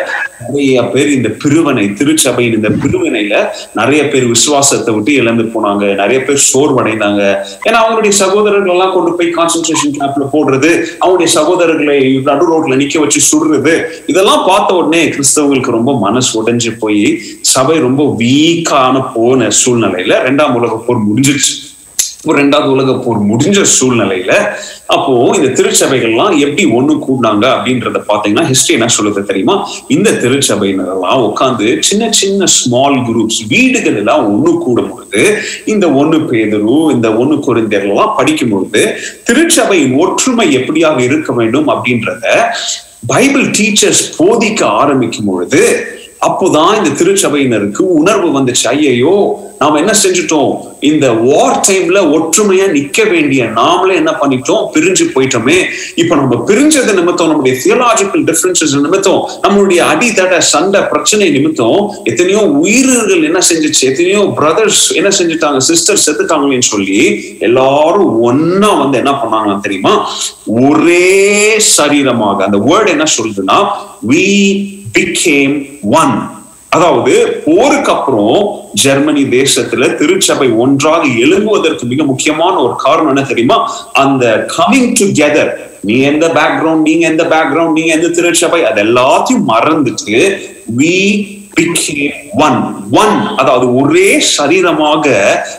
நிறைய 0.44 0.84
பேர் 0.94 1.10
இந்த 1.18 1.30
பிரிவினை 1.42 1.86
திருச்சபையின் 2.00 2.58
இந்த 2.60 2.70
பிரிவினையில 2.82 3.36
நிறைய 3.80 4.02
பேர் 4.12 4.26
விசுவாசத்தை 4.34 4.94
விட்டு 4.96 5.14
இழந்து 5.22 5.46
போனாங்க. 5.56 5.84
நிறைய 6.02 6.20
பேர் 6.28 6.40
சோர்வடைந்தாங்க. 6.52 7.22
ஏன்னா 7.68 7.80
அவங்களுடைய 7.84 8.14
சகோதரர்கள் 8.24 8.74
எல்லாம் 8.76 8.96
கொண்டு 8.96 9.12
போய் 9.18 9.36
கான்சன்ட்ரேஷன் 9.40 9.96
கேம்ப்ல 10.00 10.28
போடுறது 10.36 10.72
அவங்களுடைய 11.02 11.30
சகோதரர்களை 11.38 11.98
நடு 12.30 12.48
ரோட்ல 12.52 12.80
நிக்க 12.84 13.00
வச்சு 13.04 13.22
சுடுறது 13.32 13.76
இதெல்லாம் 14.14 14.46
பார்த்த 14.50 14.80
உடனே 14.80 15.04
கிறிஸ்தவங்களுக்கு 15.16 15.78
ரொம்ப 15.80 15.94
மனசு 16.06 16.32
உடைஞ்சு 16.42 16.74
போய் 16.86 17.06
சபை 17.54 17.78
ரொம்ப 17.88 18.04
வீக்கான 18.24 19.06
போன 19.18 19.50
சூழ்நிலையில 19.62 20.24
ரெண்டாம் 20.30 20.58
உலக 20.60 20.76
போர் 20.88 21.08
முடிஞ்சிருச்சு. 21.10 21.54
இப்போ 22.24 22.34
ரெண்டாவது 22.36 22.70
உலக 22.72 22.92
போர் 22.96 23.18
முடிஞ்ச 23.30 23.62
சூழ்நிலையில 23.70 24.34
அப்போ 24.86 25.14
இந்த 25.36 25.48
திருச்சபைகள்லாம் 25.48 26.34
எப்படி 26.38 26.64
ஒண்ணு 26.72 26.94
கூடினாங்க 27.00 27.46
அப்படின்றத 27.48 28.00
பாத்தீங்கன்னா 28.08 28.46
ஹிஸ்டரி 28.48 28.74
என்ன 28.74 28.88
சொல்லுது 28.88 29.24
தெரியுமா? 29.26 29.56
இந்த 29.88 30.12
திருச்சபையினரெல்லாம் 30.12 31.24
உட்காந்து 31.24 31.68
சின்ன 31.82 32.12
சின்ன 32.12 32.46
ஸ்மால் 32.46 32.98
குரூப்ஸ் 33.06 33.42
வீடுகள் 33.48 33.96
எல்லாம் 33.96 34.24
ஒண்ணு 34.28 34.54
கூடும் 34.58 34.90
பொழுது 34.90 35.24
இந்த 35.66 35.88
ஒண்ணு 35.94 36.20
பேதரு 36.24 36.78
இந்த 36.92 37.10
ஒண்ணு 37.16 37.38
குறைந்தர்கள் 37.40 38.16
படிக்கும் 38.16 38.50
பொழுது 38.50 38.84
திருச்சபையின் 39.24 39.98
ஒற்றுமை 39.98 40.48
எப்படியாக 40.54 41.04
இருக்க 41.04 41.34
வேண்டும் 41.34 41.68
அப்படின்றத 41.68 42.26
பைபிள் 43.08 43.52
டீச்சர்ஸ் 43.52 44.04
போதிக்க 44.18 44.66
ஆரம்பிக்கும் 44.66 45.26
பொழுது 45.26 45.64
அப்போதான் 46.28 46.76
இந்த 46.80 46.92
திருச்சபையினருக்கு 47.00 47.84
உணர்வு 48.00 48.30
வந்துச்சு. 48.38 48.66
ஐயையோ 48.76 49.16
நாம 49.62 49.78
என்ன 49.82 49.94
செஞ்சுட்டோம்? 50.04 50.52
இந்த 50.90 51.06
வார் 51.26 51.60
டைம்ல 51.68 52.00
ஒற்றுமையா 52.16 52.66
நிக்க 52.76 53.04
வேண்டிய 53.12 53.42
நாமளே 53.58 53.94
என்ன 54.00 54.12
பண்ணிட்டோம்? 54.22 54.64
பிரிஞ்சு 54.74 55.06
போயிட்டோமே. 55.14 55.58
இப்ப 56.02 56.16
நம்ம 56.16 56.36
பிரிஞ்சது 56.50 56.94
நிமித்தம் 57.00 57.30
நம்முடைய 57.32 57.54
தியலாஜிக்கல் 57.64 58.24
டிஃபரன்சஸ் 58.30 58.76
நிமித்தம் 58.86 59.22
நம்மளுடைய 59.44 59.80
அடித்தட 59.92 60.38
சண்டை 60.54 60.82
பிரச்சனை 60.92 61.30
நிமித்தம் 61.38 61.80
எத்தனையோ 62.12 62.42
உயிர்கள் 62.64 63.24
என்ன 63.30 63.42
செஞ்சுச்சு? 63.50 63.84
எத்தனையோ 63.92 64.22
பிரதர்ஸ் 64.40 64.84
என்ன 65.00 65.12
செஞ்சுட்டாங்க? 65.20 65.62
சிஸ்டர் 65.70 66.04
செத்துட்டாங்களேன்னு 66.06 66.72
சொல்லி 66.74 67.00
எல்லாரும் 67.50 68.14
ஒன்னா 68.30 68.72
வந்து 68.84 68.98
என்ன 69.04 69.14
பண்ணாங்க 69.24 69.58
தெரியுமா? 69.68 69.96
ஒரே 70.68 71.10
சரீரமாக 71.78 72.48
அந்த 72.50 72.60
வேர்டு 72.70 72.96
என்ன 72.98 73.08
சொல்லுதுன்னா 73.18 73.60
வி 74.12 74.28
பிகேம் 74.94 75.56
ஒன் 75.96 76.16
அதாவது 76.70 77.14
போருக்கு 77.46 77.92
அப்புறம் 77.92 78.38
ஜெர்மனி 78.84 79.24
தேசத்துல 79.32 79.96
திருச்சபை 79.96 80.48
ஒன்றாக 80.56 81.04
எழும்புவதற்கு 81.20 81.86
மிக 81.86 82.04
முக்கியமான 82.04 82.56
ஒரு 82.60 82.76
காரணம் 82.76 83.08
என்ன 83.08 83.24
தெரியுமா? 83.24 83.58
அந்த 83.96 84.24
கமிங் 84.56 84.94
டுகெதர் 85.00 85.52
நீ 85.82 85.96
எந்த 86.04 86.26
பேக்ரவுண்ட் 86.30 86.88
நீங்க 86.90 87.06
எந்த 87.08 87.24
பேக்ரவுண்ட் 87.26 87.78
நீங்க 87.78 87.94
எந்த 87.94 88.10
திருச்சபை 88.10 88.62
அது 88.66 88.82
எல்லாத்தையும் 88.84 89.48
மறந்துட்டு 89.48 90.20
வி 90.76 90.96
became 91.62 92.12
one. 92.36 92.88
One 92.92 93.36
அதாவது 93.36 93.76
ஒரே 93.76 94.24
சரீரமாக 94.38 95.10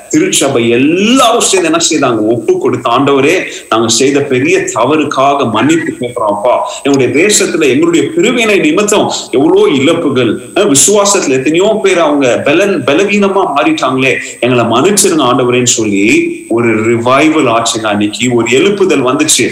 திருச்சபை 0.08 0.68
எல்லாரும் 0.68 1.40
சேர்ந்து 1.40 1.70
என்ன 1.70 1.84
செய்தாங்க? 1.90 2.18
ஒப்பு 2.18 2.58
கொடுத்த 2.58 2.90
ஆண்டவரே 2.90 3.42
நாங்க 3.68 3.88
செய்த 3.88 4.20
பெரிய 4.20 4.58
தவறுக்காக 4.58 5.50
மன்னிப்பு 5.50 5.92
கேட்கிறோம்ப்பா 6.00 6.56
எங்களுடைய 6.82 7.26
தேசத்துல 7.26 7.68
எங்களுடைய 7.68 8.08
பிரிவினை 8.14 8.58
நிமித்தம் 8.58 9.12
எவ்வளவு 9.30 9.74
இழப்புகள். 9.74 10.38
அஹ் 10.54 10.72
விசுவாசத்துல 10.72 11.28
எத்தனையோ 11.28 11.80
பேர் 11.82 11.98
அவங்க 11.98 12.42
பலன் 12.44 12.84
பலவீனமா 12.86 13.42
மாறிட்டாங்களே. 13.56 14.16
எங்களை 14.40 14.64
மன்னிச்சிருங்க 14.64 15.22
ஆண்டவரேன்னு 15.22 15.66
சொல்லி 15.66 16.36
ஒரு 16.48 16.96
ரிவைவல் 16.96 17.48
ஆச்சுங்க 17.48 17.86
அன்னைக்கு. 17.86 18.34
ஒரு 18.34 18.46
எழுப்புதல் 18.48 19.06
வந்துச்சு. 19.06 19.50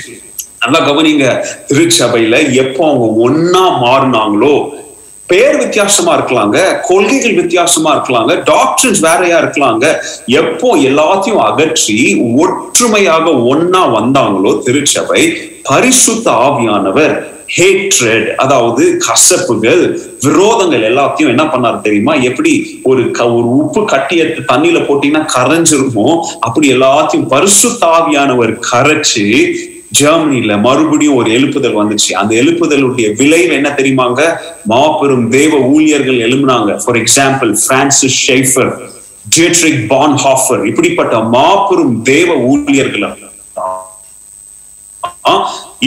நல்லா 0.61 0.91
கவனிங்க. 0.91 1.47
திருச்சபையில 1.69 2.53
எப்போ 2.53 2.89
அவங்க 2.89 3.31
ஒன்னா 3.31 3.65
மாறினாங்களோ 3.87 4.81
பேர் 5.29 5.57
வித்தியாசமா 5.57 6.17
இருக்கலாங்க 6.17 6.59
கொள்கைகள் 6.87 7.35
வித்தியாசமா 7.35 7.91
இருக்கலாங்க 7.97 8.43
டாக்டர்ஸ் 8.45 9.01
வேறையா 9.01 9.37
இருக்கலாங்க. 9.43 9.85
எப்போ 10.27 10.77
எல்லாத்தையும் 10.77 11.45
அகற்றி 11.45 11.99
ஒற்றுமையாக 12.45 13.27
ஒன்னா 13.53 13.83
வந்தாங்களோ 13.99 14.63
திருச்சபை 14.63 15.23
பரிசுத்த 15.63 16.31
ஆவியானவர் 16.31 17.15
ஹேட்ரட் 17.57 18.29
அதாவது 18.35 18.99
கசப்புகள் 18.99 19.83
விரோதங்கள் 20.27 20.85
எல்லாத்தையும் 20.91 21.29
என்ன 21.29 21.45
பண்ணாரு 21.45 21.81
தெரியுமா? 21.83 22.15
எப்படி 22.15 22.53
ஒரு 22.83 23.11
க 23.11 23.21
ஒரு 23.33 23.49
உப்பு 23.63 23.85
கட்டி 23.85 24.17
எடுத்து 24.17 24.43
தண்ணியில 24.53 24.81
போட்டீங்கன்னா 24.87 25.25
கரைஞ்சிருமோ 25.37 26.09
அப்படி 26.41 26.69
எல்லாத்தையும் 26.73 27.29
பரிசுத்தாவியானவர் 27.29 28.55
கரைச்சு 28.71 29.27
ஜெர்மனில 30.01 30.61
மறுபடியும் 30.61 31.15
ஒரு 31.15 31.31
எழுப்புதல் 31.31 31.79
வந்துச்சு. 31.81 32.11
அந்த 32.13 32.35
எழுப்புதலுடைய 32.35 33.17
விளைவு 33.17 33.53
என்ன 33.55 33.69
தெரியுமாங்க? 33.71 34.21
மாபெரும் 34.65 35.31
தேவ 35.31 35.59
ஊழியர்கள் 35.59 36.19
எழுப்புனாங்க 36.19 36.81
for 36.85 36.97
example 36.97 37.57
Francis 37.69 38.31
Schaeffer 38.31 38.73
Dietrich 39.29 39.83
Bonhoeffer 39.91 40.67
இப்படிப்பட்ட 40.67 41.19
மாபெரும் 41.19 42.03
தேவ 42.03 42.37
ஊழியர்கள் 42.37 43.05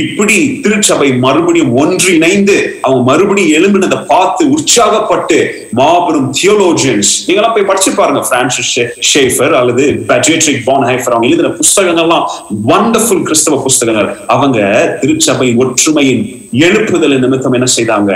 இப்படி 0.01 0.37
திருச்சபை 0.63 1.07
மறுபடியும் 1.25 1.73
ஒன்றிணைந்து 1.81 2.55
அவங்க 2.85 3.01
மறுபடியும் 3.09 3.53
எழும்பினதை 3.57 3.99
பார்த்து 4.07 4.43
உற்சாகப்பட்டு 4.55 5.37
மாபெரும் 5.79 6.29
தியோலோஜியன்ஸ் 6.37 7.11
நீங்களாம் 7.27 7.53
போய் 7.55 7.67
படிச்சு 7.69 7.91
பாருங்க. 7.99 8.21
பிரான்சிஸ் 8.29 8.71
ஷேஃபர் 9.09 9.53
அல்லது 9.59 9.83
பட்ஜெட்ரிக் 10.09 10.65
பான் 10.65 10.87
ஹைஃபர் 10.89 11.13
அவங்க 11.15 11.29
எழுதின 11.29 11.51
புஸ்தகங்கள்லாம் 11.59 12.25
வண்டர்ஃபுல் 12.71 13.23
கிறிஸ்தவ 13.27 13.59
புஸ்தகங்கள். 13.67 14.09
அவங்க 14.35 14.57
திருச்சபை 15.01 15.47
ஒற்றுமையின் 15.63 16.23
எழுப்புதல் 16.65 17.17
நிமித்தம் 17.23 17.55
என்ன 17.57 17.67
செய்தாங்க? 17.77 18.11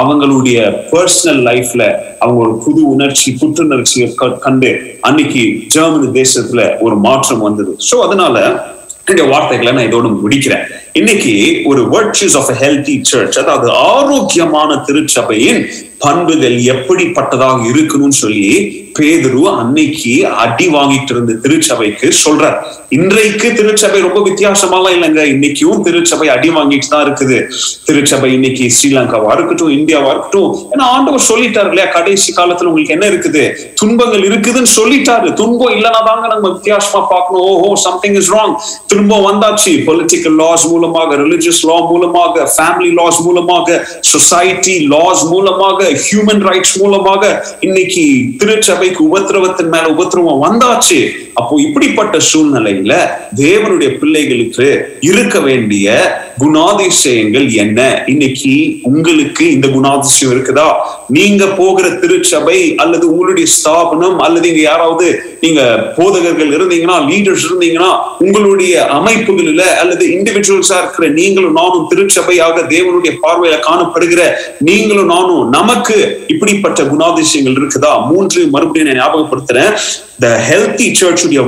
அவங்களுடைய 0.00 0.58
பர்சனல் 0.92 1.42
லைஃப்ல 1.48 1.82
அவங்க 2.22 2.38
ஒரு 2.46 2.54
புது 2.64 2.80
உணர்ச்சி 2.94 3.36
புத்துணர்ச்சியை 3.40 4.08
கண்டு 4.46 4.70
அன்னைக்கு 5.00 5.42
ஜெர்மனி 5.74 6.08
தேசத்துல 6.20 6.62
ஒரு 6.86 6.96
மாற்றம் 7.08 7.44
வந்தது. 7.48 7.74
சோ 7.90 7.98
அதனால 8.06 8.38
இந்த 9.10 9.22
வார்த்தைகளை 9.24 9.72
நான் 9.72 9.86
இதோடு 9.86 10.08
முடிக்கிறேன். 10.08 10.62
இன்னைக்கு 10.92 11.32
ஒரு 11.64 11.82
வர்ச்சுஸ் 11.94 12.36
ஆஃப் 12.40 12.50
ஹெல்தி 12.62 12.94
சர்ச் 13.02 13.38
அதாவது 13.38 13.68
ஆரோக்கியமான 13.70 14.76
திருச்சபையின் 14.86 15.60
பண்புகள் 16.00 16.56
எப்படிப்பட்டதாக 16.74 17.60
இருக்கணும்னு 17.72 18.16
சொல்லி 18.22 18.82
பேதுரு 18.96 19.40
அன்னைக்கு 19.60 20.26
அடி 20.26 20.66
வாங்கிட்டு 20.74 21.12
இருந்த 21.14 21.32
திருச்சபைக்கு 21.44 22.08
சொல்றார். 22.24 22.58
இன்றைக்கு 22.88 23.52
திருச்சபை 23.58 24.00
ரொம்ப 24.00 24.20
வித்தியாசமாலாம் 24.28 24.94
இல்லைங்க. 24.96 25.22
இன்னைக்கும் 25.34 25.80
திருச்சபை 25.86 26.28
அடி 26.34 26.48
வாங்கிட்டு 26.48 26.88
தான் 26.92 27.04
இருக்குது. 27.06 27.38
திருச்சபை 27.86 28.32
இன்னைக்கு 28.32 28.64
ஸ்ரீலங்காவா 28.76 29.30
இருக்கட்டும் 29.36 29.72
இந்தியாவா 29.78 30.10
இருக்கட்டும். 30.10 30.52
ஏன்னா 30.72 30.84
ஆண்டவர் 30.96 31.24
சொல்லிட்டாரு 31.30 31.70
இல்லையா? 31.72 31.90
கடைசி 31.96 32.34
காலத்துல 32.36 32.70
உங்களுக்கு 32.70 32.94
என்ன 32.96 33.06
இருக்குது? 33.12 33.42
துன்பங்கள் 33.80 34.26
இருக்குதுன்னு 34.28 34.72
சொல்லிட்டாரு. 34.80 35.32
துன்பம் 35.40 35.74
இல்லைனா 35.76 36.02
தாங்க 36.10 36.28
நம்ம 36.34 36.48
வித்தியாசமா 36.48 37.00
பார்க்கணும். 37.14 37.48
ஓஹோ 37.48 37.74
சம்திங் 37.86 38.14
இஸ் 38.14 38.32
ராங் 38.36 38.54
துன்பம் 38.86 39.26
வந்தாச்சு. 39.30 39.74
பொலிட்டிக்கல் 39.88 40.38
லாஸ் 40.44 40.68
மூலமாக 40.74 41.16
ரிலிஜியஸ் 41.24 41.62
லா 41.70 41.78
மூலமாக 41.90 42.46
ஃபேமிலி 42.56 42.92
லாஸ் 43.00 43.20
மூலமாக 43.26 43.80
சொசைட்டி 44.12 44.78
லாஸ் 44.94 45.24
மூலமாக 45.32 45.83
ஹியூமன் 45.84 46.42
ரைட்ஸ் 46.48 46.80
மூலமாக 46.80 47.44
இன்னைக்கு 47.60 48.04
திருச்சபைக்கு 48.38 49.02
உபத்திரவத்தின் 49.08 49.68
மேல 49.68 49.88
உபத்திரவம் 49.88 50.42
வந்தாச்சு. 50.44 50.98
அப்போ 51.34 51.60
இப்படிப்பட்ட 51.60 52.18
சூழ்நிலையில 52.18 52.94
தேவனுடைய 53.36 53.98
பிள்ளைகளுக்கு 53.98 54.86
இருக்க 55.00 55.40
வேண்டிய 55.40 55.86
குணாதிசயங்கள் 56.38 57.50
என்ன? 57.54 58.04
இன்னைக்கு 58.06 58.80
உங்களுக்கு 58.82 59.50
இந்த 59.50 59.68
குணாதிசயம் 59.68 60.32
இருக்குதா? 60.34 60.68
நீங்க 61.08 61.46
போகிற 61.46 61.88
திருச்சபை 61.88 62.74
அல்லது 62.76 63.10
உங்களுடைய 63.10 63.46
ஸ்தாபனம் 63.46 64.18
அல்லது 64.18 64.48
இங்க 64.48 64.60
யாராவது 64.60 65.06
நீங்க 65.40 65.62
போதகர்கள் 65.96 66.54
இருந்தீங்கன்னா 66.56 66.98
லீடர்ஸ் 67.08 67.46
இருந்தீங்கன்னா 67.48 67.90
உங்களுடைய 68.18 68.86
அமைப்புகளில 68.90 69.62
அல்லது 69.80 70.04
இண்டிவிஜுவல்ஸா 70.06 70.78
இருக்கிற 70.78 71.08
நீங்களும் 71.08 71.52
நானும் 71.52 71.88
திருச்சபையாக 71.88 72.62
தேவனுடைய 72.62 73.12
பார்வையில 73.22 73.58
காணப்படுகிற 73.60 74.22
நீங்களும் 74.58 75.06
நானும் 75.06 75.48
நமக்கு 75.48 75.73
இப்படிப்பட்ட 76.26 76.82
குணாதிசயங்கள் 76.82 77.58
இருக்குதா? 77.60 78.06
மூன்று 78.06 78.46
மறுபடியும் 78.46 78.96
நான் 78.96 79.08
ஞாபகப்படுத்துறேன். 79.08 79.74
த 80.20 80.42
ஹெல்தி 80.50 80.92
சர்ச் 80.92 81.24
உடைய 81.24 81.42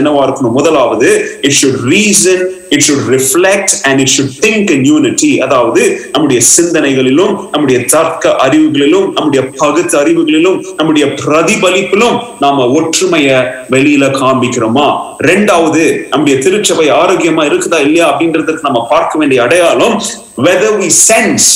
என்னவா 0.00 0.22
இருக்கணும்? 0.26 0.52
முதலாவது 0.52 1.38
it 1.40 1.54
should 1.62 1.80
reason 1.86 2.44
it 2.68 2.84
should 2.88 3.06
reflect 3.10 3.72
and 3.82 4.00
it 4.00 4.10
should 4.16 4.44
think 4.44 4.70
in 4.70 4.84
unity 4.84 5.40
அதாவது 5.40 6.08
நம்முடைய 6.12 6.42
சிந்தனைகளிலும் 6.56 7.48
நம்முடைய 7.50 7.84
தர்க்க 7.84 8.36
அறிவுகளிலும் 8.44 9.12
நம்முடைய 9.12 9.48
பகுத்து 9.56 9.98
அறிவுகளிலும் 9.98 10.64
நம்முடைய 10.76 11.06
பிரதிபலிப்பிலும் 11.06 12.18
நாம 12.40 12.64
ஒற்றுமைய 12.64 13.52
வெளியில 13.70 14.04
காண்பிக்கிறோமா? 14.22 15.00
ரெண்டாவது 15.18 16.06
நம்முடைய 16.08 16.38
திருச்சபை 16.38 16.90
ஆரோக்கியமா 16.90 17.44
இருக்குதா 17.44 17.80
இல்லையா 17.80 18.18
அப்படின்றதுக்கு 18.18 18.60
நம்ம 18.62 18.86
பார்க்க 18.90 19.18
வேண்டிய 19.18 19.42
அடையாளம் 19.42 20.02
whether 20.36 20.78
we 20.80 20.90
sense 21.10 21.46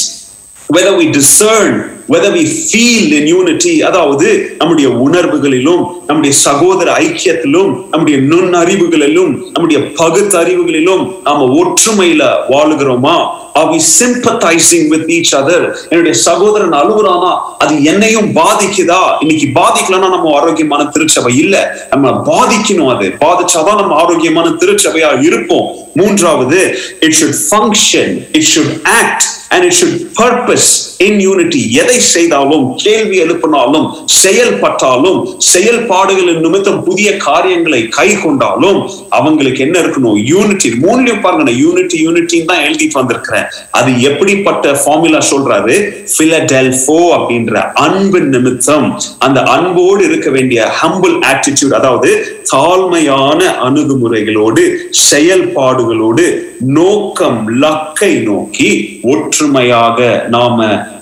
whether 0.75 0.95
we 0.99 1.07
discern 1.13 1.96
whether 2.09 2.31
we 2.31 2.45
feel 2.71 3.13
in 3.13 3.25
unity 3.39 3.73
அதாவது 3.83 4.29
நம்முடைய 4.59 4.89
உணர்வுகளிலும் 5.07 5.83
நம்முடைய 6.07 6.35
சகோதர 6.39 6.93
ஐக்கியத்திலும் 7.05 7.71
நம்முடைய 7.91 8.19
நுண்ணறிவுகளிலும் 8.33 9.33
நம்முடைய 9.53 9.81
பகுத்தறிவுகளிலும் 9.99 11.03
நாம 11.25 11.49
ஒற்றுமையில 11.61 12.23
வாழுகிறோமா? 12.51 13.17
Are 13.59 13.71
we 13.71 13.81
sympathising 13.99 14.87
with 14.89 15.09
each 15.09 15.35
other 15.41 15.67
என்னுடைய 15.89 16.19
சகோதரன் 16.19 16.73
அழுகுறானா? 16.73 17.33
அது 17.59 17.83
என்னையும் 17.83 18.29
பாதிக்குதா? 18.35 19.01
இன்னைக்கு 19.21 19.47
பாதிக்கலன்னா 19.61 20.09
நம்ம 20.09 20.35
ஆரோக்கியமான 20.41 20.85
திருச்சபை 20.85 21.37
இல்ல. 21.39 21.87
நம்ம 21.91 22.11
பாதிக்கணும் 22.27 22.97
அது. 22.97 23.09
பாதிச்சாதான் 23.25 23.81
நம்ம 23.81 23.95
ஆரோக்கியமான 23.95 24.49
திருச்சபையா 24.49 25.23
இருப்போம். 25.23 25.69
மூன்றாவது 25.95 26.61
it 27.01 27.17
should 27.21 27.39
function 27.51 28.13
it 28.33 28.49
should 28.55 28.75
act 28.85 29.25
and 29.49 29.65
it 29.65 29.77
should 29.81 29.99
purpose 30.21 30.69
in 30.99 31.19
unity 31.21 31.73
எதை 31.73 31.99
செய்தாலும் 32.01 32.75
கேள்வி 32.77 33.23
எழுப்பினாலும் 33.23 33.87
செயல்பட்டாலும் 34.05 35.19
செயல்பாடுகளின் 35.53 36.41
நிமித்தம் 36.41 36.85
புதிய 36.85 37.17
காரியங்களை 37.17 37.89
கை 37.89 38.09
கொண்டாலும் 38.17 38.91
அவங்களுக்கு 39.09 39.65
என்ன 39.65 39.79
இருக்கணும்? 39.79 40.19
யூனிட்டி 40.25 40.71
மூணுலயும் 40.83 41.21
பாருங்க 41.21 41.51
யூனிட்டி 41.51 42.07
யூனிட்டின்னு 42.07 42.45
தான் 42.45 42.65
எழுதிட்டு 42.65 42.99
வந்திருக்கிறேன். 43.01 43.46
அது 43.71 44.01
எப்படிப்பட்ட 44.01 44.73
ஃபார்முலா 44.73 45.21
சொல்றாரு? 45.31 45.77
பிலடெல்போ 46.19 46.99
அப்படின்ற 47.17 47.55
அன்பு 47.75 48.21
நிமித்தம் 48.21 48.87
அந்த 49.19 49.41
அன்போடு 49.41 50.05
இருக்க 50.05 50.31
வேண்டிய 50.31 50.61
ஹம்பிள் 50.81 51.17
ஆட்டிடியூட் 51.27 51.75
அதாவது 51.75 52.11
தாழ்மையான 52.51 53.41
அணுகுமுறைகளோடு 53.63 54.65
செயல்பாடுகளோடு 55.11 56.27
நோக்கம் 56.73 57.41
லக்கை 57.61 58.23
நோக்கி 58.23 58.71
ஒற்றுமையாக 59.03 59.99
நாம 60.29 60.59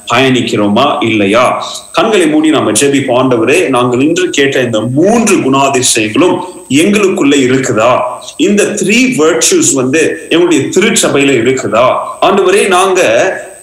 பயணிக்கிறோமா? 0.09 0.99
இல்லையா? 1.03 1.45
கண்களை 1.93 2.27
மூடி 2.27 2.51
நாம 2.51 2.73
ஜெபி 2.73 3.01
பாண்டவரே 3.09 3.69
நாங்கள் 3.69 4.01
இன்று 4.01 4.31
கேட்ட 4.31 4.61
இந்த 4.61 4.81
மூன்று 4.81 5.37
குணாதிசயங்களும் 5.37 6.37
எங்களுக்குள்ள 6.77 7.35
இருக்குதா? 7.39 7.91
இந்த 8.39 8.63
த்ரீ 8.81 9.17
வர்ச்சுஸ் 9.19 9.73
வந்து 9.75 10.03
எங்களுடைய 10.31 10.61
திருச்சபையில 10.75 11.33
இருக்குதா? 11.43 11.87
ஆண்டவரே 12.21 12.69
நாங்க 12.69 13.01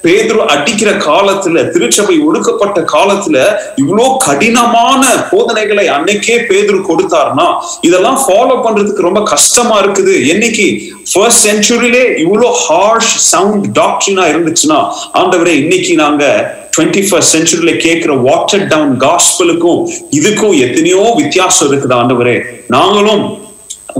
பேதுரு 0.03 0.39
அடிக்கிற 0.45 0.91
காலத்துல 0.99 1.71
திருச்சபை 1.71 2.19
ஒடுக்கப்பட்ட 2.19 2.81
காலத்துல 2.93 3.37
இவ்வளோ 3.77 4.17
கடினமான 4.17 5.01
போதனைகளை 5.31 5.87
அன்னைக்கே 5.87 6.37
பேதுரு 6.49 6.79
கொடுத்தாருன்னா 6.87 7.47
இதெல்லாம் 7.81 8.19
ஃபாலோ 8.23 8.55
பண்றதுக்கு 8.65 9.01
ரொம்ப 9.01 9.23
கஷ்டமா 9.23 9.75
இருக்குது. 9.79 10.15
என்னைக்கு 10.27 10.65
ஃபர்ஸ்ட் 11.13 11.45
சென்ச்சுரியிலே 11.47 12.03
இவ்வளோ 12.23 12.49
ஹார்ஷ் 12.65 13.13
சவுண்ட் 13.31 13.67
டாக்டரினா 13.77 14.25
இருந்துச்சுன்னா 14.25 14.79
ஆண்டவரே 15.13 15.53
இன்னைக்கு 15.63 15.95
நாங்க 15.95 16.23
டுவெண்ட்டி 16.75 17.01
ஃபர்ஸ்ட் 17.07 17.35
சென்ச்சுரியில 17.35 17.77
கேட்கிற 17.77 18.13
வாட்டர் 18.21 18.67
டவுன் 18.67 18.93
காஸ்பலுக்கும் 18.99 19.81
இதுக்கும் 20.11 20.57
எத்தனையோ 20.59 21.01
வித்தியாசம் 21.17 21.67
இருக்குது 21.67 21.95
ஆண்டவரே. 21.95 22.35
நாங்களும் 22.67 23.23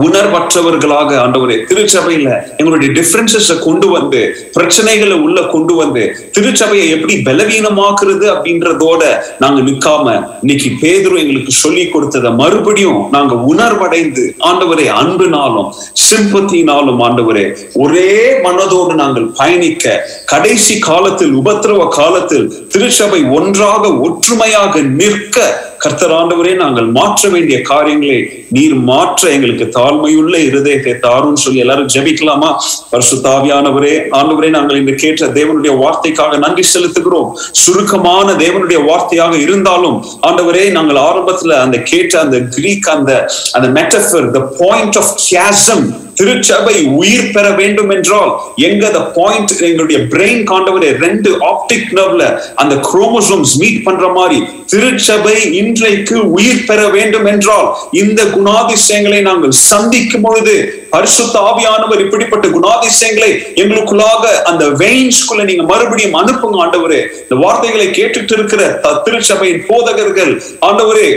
உணர்வற்றவர்களாக 0.02 1.12
ஆண்டவரே 1.22 1.58
திருச்சபையில 1.70 2.30
எங்களுடைய 2.58 2.90
டிஃபரன்சஸ 2.92 3.58
கொண்டு 3.60 3.88
வந்து 3.88 4.22
பிரச்சனைகளை 4.54 5.18
உள்ள 5.20 5.40
கொண்டு 5.48 5.74
வந்து 5.74 6.04
திருச்சபையை 6.32 6.86
எப்படி 6.90 7.16
பலவீனமாக்குறது 7.24 8.28
அப்படின்றதோட 8.34 9.02
நாங்க 9.40 9.62
நிக்காம 9.62 10.16
இன்னைக்கு 10.42 10.70
பேதுரு 10.82 11.18
எங்களுக்கு 11.20 11.56
சொல்லி 11.58 11.86
கொடுத்ததை 11.88 12.32
மறுபடியும் 12.34 13.02
நாங்க 13.12 13.36
உணர்வடைந்து 13.52 14.26
ஆண்டவரே 14.44 14.88
அன்புனாலும் 14.96 15.70
சிம்பத்தினாலும் 16.06 17.02
ஆண்டவரே 17.02 17.46
ஒரே 17.76 18.10
மனதோடு 18.44 18.96
நாங்கள் 18.96 19.28
பயணிக்க 19.34 19.96
கடைசி 20.26 20.76
காலத்தில் 20.82 21.34
உபத்திரவ 21.34 21.82
காலத்தில் 21.94 22.48
திருச்சபை 22.72 23.22
ஒன்றாக 23.32 23.84
ஒற்றுமையாக 24.02 24.82
நிற்க 24.94 25.38
கர்த்தர் 25.82 26.12
ஆண்டவரே 26.12 26.56
நாங்கள் 26.56 26.86
மாற்ற 26.86 27.30
வேண்டிய 27.30 27.62
காரியங்களை 27.62 28.18
நீர் 28.50 28.76
மாற்ற 28.90 29.30
எங்களுக்கு 29.30 29.66
தாழ்மையுள்ள 29.78 30.36
இருதயத்தை 30.50 30.94
தாருன்னு 31.02 31.38
சொல்லி 31.38 31.60
எல்லாரும் 31.60 31.88
ஜெபிக்கலாமா? 31.88 32.50
பரிசுத்தாவியானவரே 32.92 33.94
ஆண்டவரே 34.12 34.50
நாங்கள் 34.50 34.76
இன்று 34.76 34.96
கேட்ட 34.96 35.28
தேவனுடைய 35.28 35.74
வார்த்தைக்காக 35.78 36.38
நன்றி 36.38 36.66
செலுத்துகிறோம். 36.74 37.30
சுருக்கமான 37.54 38.34
தேவனுடைய 38.34 38.82
வார்த்தையாக 38.90 39.34
இருந்தாலும் 39.38 39.98
ஆண்டவரே 40.28 40.72
நாங்கள் 40.72 41.02
ஆரம்பத்துல 41.08 41.58
அந்த 41.62 41.78
கேட்ட 41.82 42.20
அந்த 42.20 42.40
கிரீக் 42.56 42.90
அந்த 42.90 43.12
அந்த 43.52 43.68
மெட்டஃபர் 43.80 44.30
த 44.32 44.40
பாயிண்ட் 44.40 44.98
ஆஃப் 44.98 45.14
கேசம் 45.30 45.86
திருச்சபை 46.22 46.74
உயிர் 46.98 47.32
பெற 47.32 47.46
வேண்டும் 47.52 47.92
என்றால் 47.92 48.32
எங்க 48.62 48.90
த 48.90 49.00
பாயிண்ட் 49.16 49.54
எங்களுடைய 49.62 50.00
பிரெயின் 50.12 50.44
காண்டவரை 50.48 50.90
ரெண்டு 51.00 51.30
ஆப்டிக் 51.48 51.88
நர்வ்ல 51.92 52.26
அந்த 52.56 52.76
குரோமோசோம்ஸ் 52.88 53.54
மீட் 53.58 53.84
பண்ற 53.84 54.08
மாதிரி 54.10 54.40
திருச்சபை 54.66 55.38
இன்றைக்கு 55.54 56.18
உயிர் 56.32 56.66
பெற 56.66 56.82
வேண்டும் 56.88 57.26
என்றால் 57.26 57.68
இந்த 57.94 58.22
குணாதிசயங்களை 58.36 59.22
நாங்கள் 59.22 59.58
சந்திக்கும் 59.64 60.22
பொழுது 60.22 60.56
பரிசுத்த 60.90 61.36
ஆவியானவர் 61.42 62.00
இப்படிப்பட்ட 62.00 62.48
குணாதிசயங்களை 62.50 63.32
எங்களுக்குள்ளாக 63.56 64.24
அந்த 64.44 64.66
வெயின்ஸ்குள்ள 64.82 65.44
நீங்க 65.44 65.64
மறுபடியும் 65.64 66.18
அனுப்புங்க 66.22 66.58
ஆண்டவரே. 66.64 67.02
இந்த 67.22 67.36
வார்த்தைகளை 67.44 67.88
கேட்டுட்டு 67.92 68.34
இருக்கிற 68.34 68.62
திருச்சபையின் 69.06 69.64
போதகர்கள் 69.68 70.34
ஆண்டவரே 70.62 71.08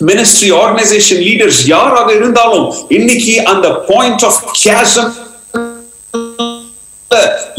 மினிஸ்ட்ரி 0.00 0.50
ஆர்கனைசேஷன் 0.58 1.24
லீடர்ஸ் 1.24 1.62
யாராக 1.66 2.08
இருந்தாலும் 2.14 2.68
இன்னைக்கு 2.90 3.34
அந்த 3.46 3.66
பாயிண்ட் 3.88 4.24
ஆஃப் 4.24 4.38
கேசம் 4.60 5.10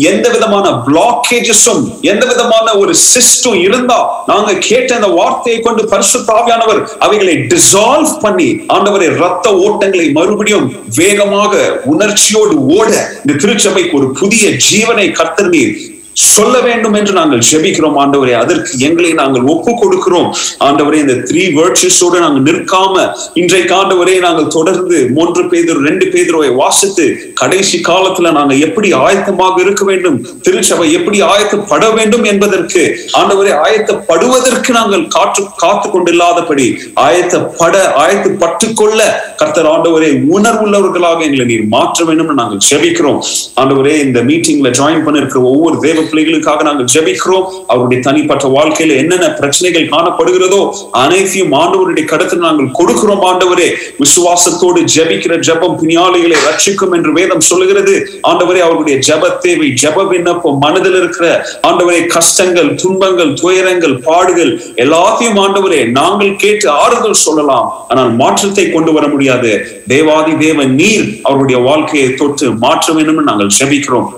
எந்த 0.02 0.26
விதமான 0.30 0.68
பிளாக்கேஜஸும் 0.86 1.82
எந்த 2.04 2.24
விதமான 2.26 2.68
ஒரு 2.74 2.94
சிஸ்டம் 3.04 3.58
இருந்தா 3.60 3.98
நாங்க 4.28 4.52
கேட்ட 4.62 4.90
அந்த 4.96 5.10
வார்த்தையை 5.18 5.60
கொண்டு 5.60 5.84
பரிசுத்தாவியானவர் 5.92 6.82
அவைகளை 7.00 7.36
டிசால்வ் 7.52 8.14
பண்ணி 8.22 8.50
ஆண்டவரை 8.76 9.10
ரத்த 9.18 9.54
ஓட்டங்களை 9.66 10.08
மறுபடியும் 10.12 10.68
வேகமாக 10.98 11.54
உணர்ச்சியோடு 11.94 12.56
ஓட 12.72 12.92
இந்த 13.24 13.36
திருச்சபைக்கு 13.36 13.98
ஒரு 14.00 14.10
புதிய 14.14 14.54
ஜீவனை 14.68 15.08
கர்த்தர் 15.12 15.52
நீர் 15.52 15.74
சொல்ல 16.16 16.56
வேண்டும் 16.60 16.94
என்று 16.94 17.14
நாங்கள் 17.14 17.44
ஜெபிக்கிறோம் 17.50 17.98
ஆண்டவரே. 17.98 18.34
அதற்கு 18.36 18.72
எங்களை 18.80 19.12
நாங்கள் 19.14 19.46
ஒப்பு 19.48 19.72
கொடுக்கிறோம் 19.74 20.28
ஆண்டவரே 20.60 20.98
இந்த 21.00 21.14
த்ரீ 21.28 21.44
வேர்ட்ஸோடு 21.56 22.18
நாங்கள் 22.20 22.46
நிற்காம 22.48 22.96
இன்றைக்கு 23.34 23.74
ஆண்டவரே 23.74 24.16
நாங்கள் 24.20 24.50
தொடர்ந்து 24.50 24.98
மூன்று 25.10 25.44
பேதர் 25.52 25.80
ரெண்டு 25.88 26.06
பேதரோவை 26.12 26.50
வாசித்து 26.56 27.06
கடைசி 27.34 27.78
காலத்துல 27.82 28.32
நாங்க 28.32 28.56
எப்படி 28.60 28.90
ஆயத்தமாக 29.02 29.62
இருக்க 29.62 29.86
வேண்டும் 29.86 30.18
திருச்சபை 30.42 30.88
எப்படி 30.94 31.22
ஆயத்தப்பட 31.30 31.90
வேண்டும் 31.92 32.26
என்பதற்கு 32.26 32.84
ஆண்டவரே 33.14 33.54
ஆயத்தப்படுவதற்கு 33.66 34.74
நாங்கள் 34.74 35.06
காற்று 35.08 35.44
காத்து 35.58 35.90
கொண்டில்லாதபடி 35.90 36.68
ஆயத்தப்பட 37.06 37.74
ஆயத்தப்பட்டு 38.04 38.68
கொள்ள 38.74 39.00
கர்த்தர் 39.38 39.68
ஆண்டவரே 39.68 40.12
உணர்வுள்ளவர்களாக 40.36 41.20
எங்களை 41.24 41.46
நீர் 41.46 41.66
மாற்ற 41.70 42.04
வேண்டும் 42.04 42.32
நாங்கள் 42.34 42.64
ஜெபிக்கிறோம் 42.68 43.22
ஆண்டவரே 43.56 43.96
இந்த 44.04 44.20
மீட்டிங்ல 44.24 44.72
ஜாயின் 44.80 45.06
பண்ணிருக்கிற 45.06 45.42
ஒவ்வொரு 45.52 45.78
தேவ 45.82 45.98
பிள்ளைகளுக்காக 46.10 46.64
நாங்கள் 46.70 46.90
ஜெபிக்கிறோம். 46.94 47.46
அவருடைய 47.74 48.00
தனிப்பட்ட 48.08 48.46
வாழ்க்கையில 48.58 48.98
என்னென்ன 49.02 49.28
பிரச்சனைகள் 49.40 49.90
காணப்படுகிறதோ 49.94 50.62
அனைத்தையும் 51.04 51.54
ஆண்டவருடைய 51.62 52.06
கடத்தில் 52.12 52.46
நாங்கள் 52.48 52.72
கொடுக்கிறோம் 52.80 53.24
ஆண்டவரே. 53.30 53.68
விசுவாசத்தோடு 54.04 54.82
ஜெபிக்கிற 54.96 55.34
ஜெபம் 55.48 55.78
பிணியாளிகளை 55.82 56.38
ரட்சிக்கும் 56.48 56.96
என்று 56.98 57.12
வேதம் 57.20 57.46
சொல்லுகிறது. 57.50 57.96
ஆண்டவரே 58.32 58.62
அவருடைய 58.68 58.98
ஜெப 59.10 59.32
தேவை 59.46 59.70
ஜெப 59.84 60.08
விண்ணப்பம் 60.12 60.60
மனதில் 60.66 60.98
இருக்கிற 61.02 61.28
ஆண்டவரே 61.70 62.02
கஷ்டங்கள் 62.16 62.72
துன்பங்கள் 62.84 63.34
துயரங்கள் 63.42 63.96
பாடுகள் 64.08 64.54
எல்லாத்தையும் 64.86 65.40
ஆண்டவரே 65.46 65.82
நாங்கள் 66.00 66.34
கேட்டு 66.46 66.68
ஆறுதல் 66.84 67.22
சொல்லலாம். 67.26 67.68
ஆனால் 67.92 68.12
மாற்றத்தை 68.22 68.66
கொண்டு 68.76 68.94
வர 68.98 69.06
முடியாது. 69.14 69.52
தேவாதி 69.94 70.34
தேவ 70.46 70.66
நீர் 70.80 71.08
அவருடைய 71.30 71.60
வாழ்க்கையை 71.70 72.10
தொட்டு 72.22 72.48
மாற்ற 72.66 72.94
வேண்டும் 72.98 73.30
நாங்கள் 73.30 73.54
ஜெபிக்கிறோம். 73.60 74.10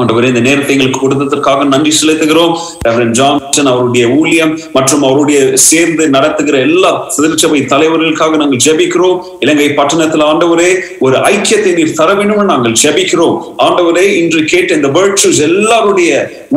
ஆண்டவரே 0.00 0.26
இந்த 0.32 0.42
நேரத்தை 0.46 0.72
எங்களுக்கு 0.74 1.00
கொடுத்ததற்காக 1.04 1.64
நன்றி 1.72 1.92
செலுத்துகிறோம். 2.00 2.52
ரெவரன் 2.86 3.14
ஜான்சன் 3.18 3.70
அவருடைய 3.72 4.04
ஊழியம் 4.18 4.52
மற்றும் 4.76 5.04
அவருடைய 5.08 5.38
சேர்ந்து 5.68 6.04
நடத்துகிற 6.16 6.58
எல்லா 6.68 6.90
திருச்சபை 7.16 7.60
தலைவர்களுக்காக 7.72 8.38
நாங்கள் 8.42 8.62
ஜெபிக்கிறோம். 8.66 9.18
இலங்கை 9.44 9.68
பட்டணத்தில் 9.80 10.24
ஆண்டவரே 10.30 10.70
ஒரு 11.06 11.16
ஐக்கியத்தை 11.32 11.72
நீர் 11.78 11.96
தர 12.00 12.08
வேண்டும் 12.20 12.52
நாங்கள் 12.52 12.78
ஜெபிக்கிறோம். 12.84 13.36
ஆண்டவரே 13.66 14.06
இன்று 14.20 14.42
கேட்ட 14.54 14.78
இந்த 14.80 14.90
வேர்ட்ஸ் 14.98 15.28
எல்லாருடைய 15.48 16.12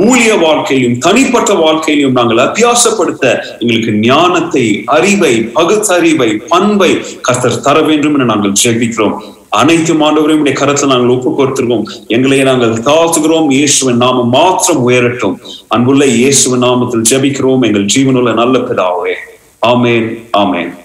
ஊழிய 0.05 0.31
வாழ்க்கையிலும் 0.45 0.97
தனிப்பட்ட 1.07 1.51
வாழ்க்கையிலும் 1.63 2.17
நாங்கள் 2.21 2.45
அத்தியாசப்படுத்த 2.47 3.25
எங்களுக்கு 3.61 3.93
ஞானத்தை 4.07 4.65
அறிவை 4.97 5.35
பகுத்தறிவை 5.59 6.31
பண்பை 6.53 6.93
கர்த்தர் 7.27 7.63
தர 7.67 7.77
வேண்டும் 7.91 8.17
என 8.17 8.29
நாங்கள் 8.33 8.57
ஜெபிக்கிறோம். 8.63 9.17
அனைத்து 9.51 9.93
ஆண்டவரையும் 9.93 10.43
உடைய 10.43 10.59
கரத்தில் 10.59 10.87
நாங்கள் 10.87 11.15
ஒப்பு 11.15 11.31
கொடுத்திருக்கோம் 11.31 11.83
எங்களை 12.07 12.43
நாங்கள் 12.43 12.69
தாழ்த்துகிறோம். 12.69 13.51
இயேசுவின் 13.51 13.97
நாமம் 13.97 14.29
மாத்திரம் 14.29 14.89
உயரட்டும். 14.89 15.37
அன்புள்ள 15.67 16.05
இயேசுவின் 16.05 16.63
நாமத்தில் 16.63 17.03
ஜெபிக்கிறோம். 17.09 17.61
எங்கள் 17.61 17.85
ஜீவனுள்ள 17.85 18.33
நல்ல 18.33 18.59
பிதாவே. 18.59 19.13
ஆமேன். 19.65 20.07
ஆமேன். 20.37 20.80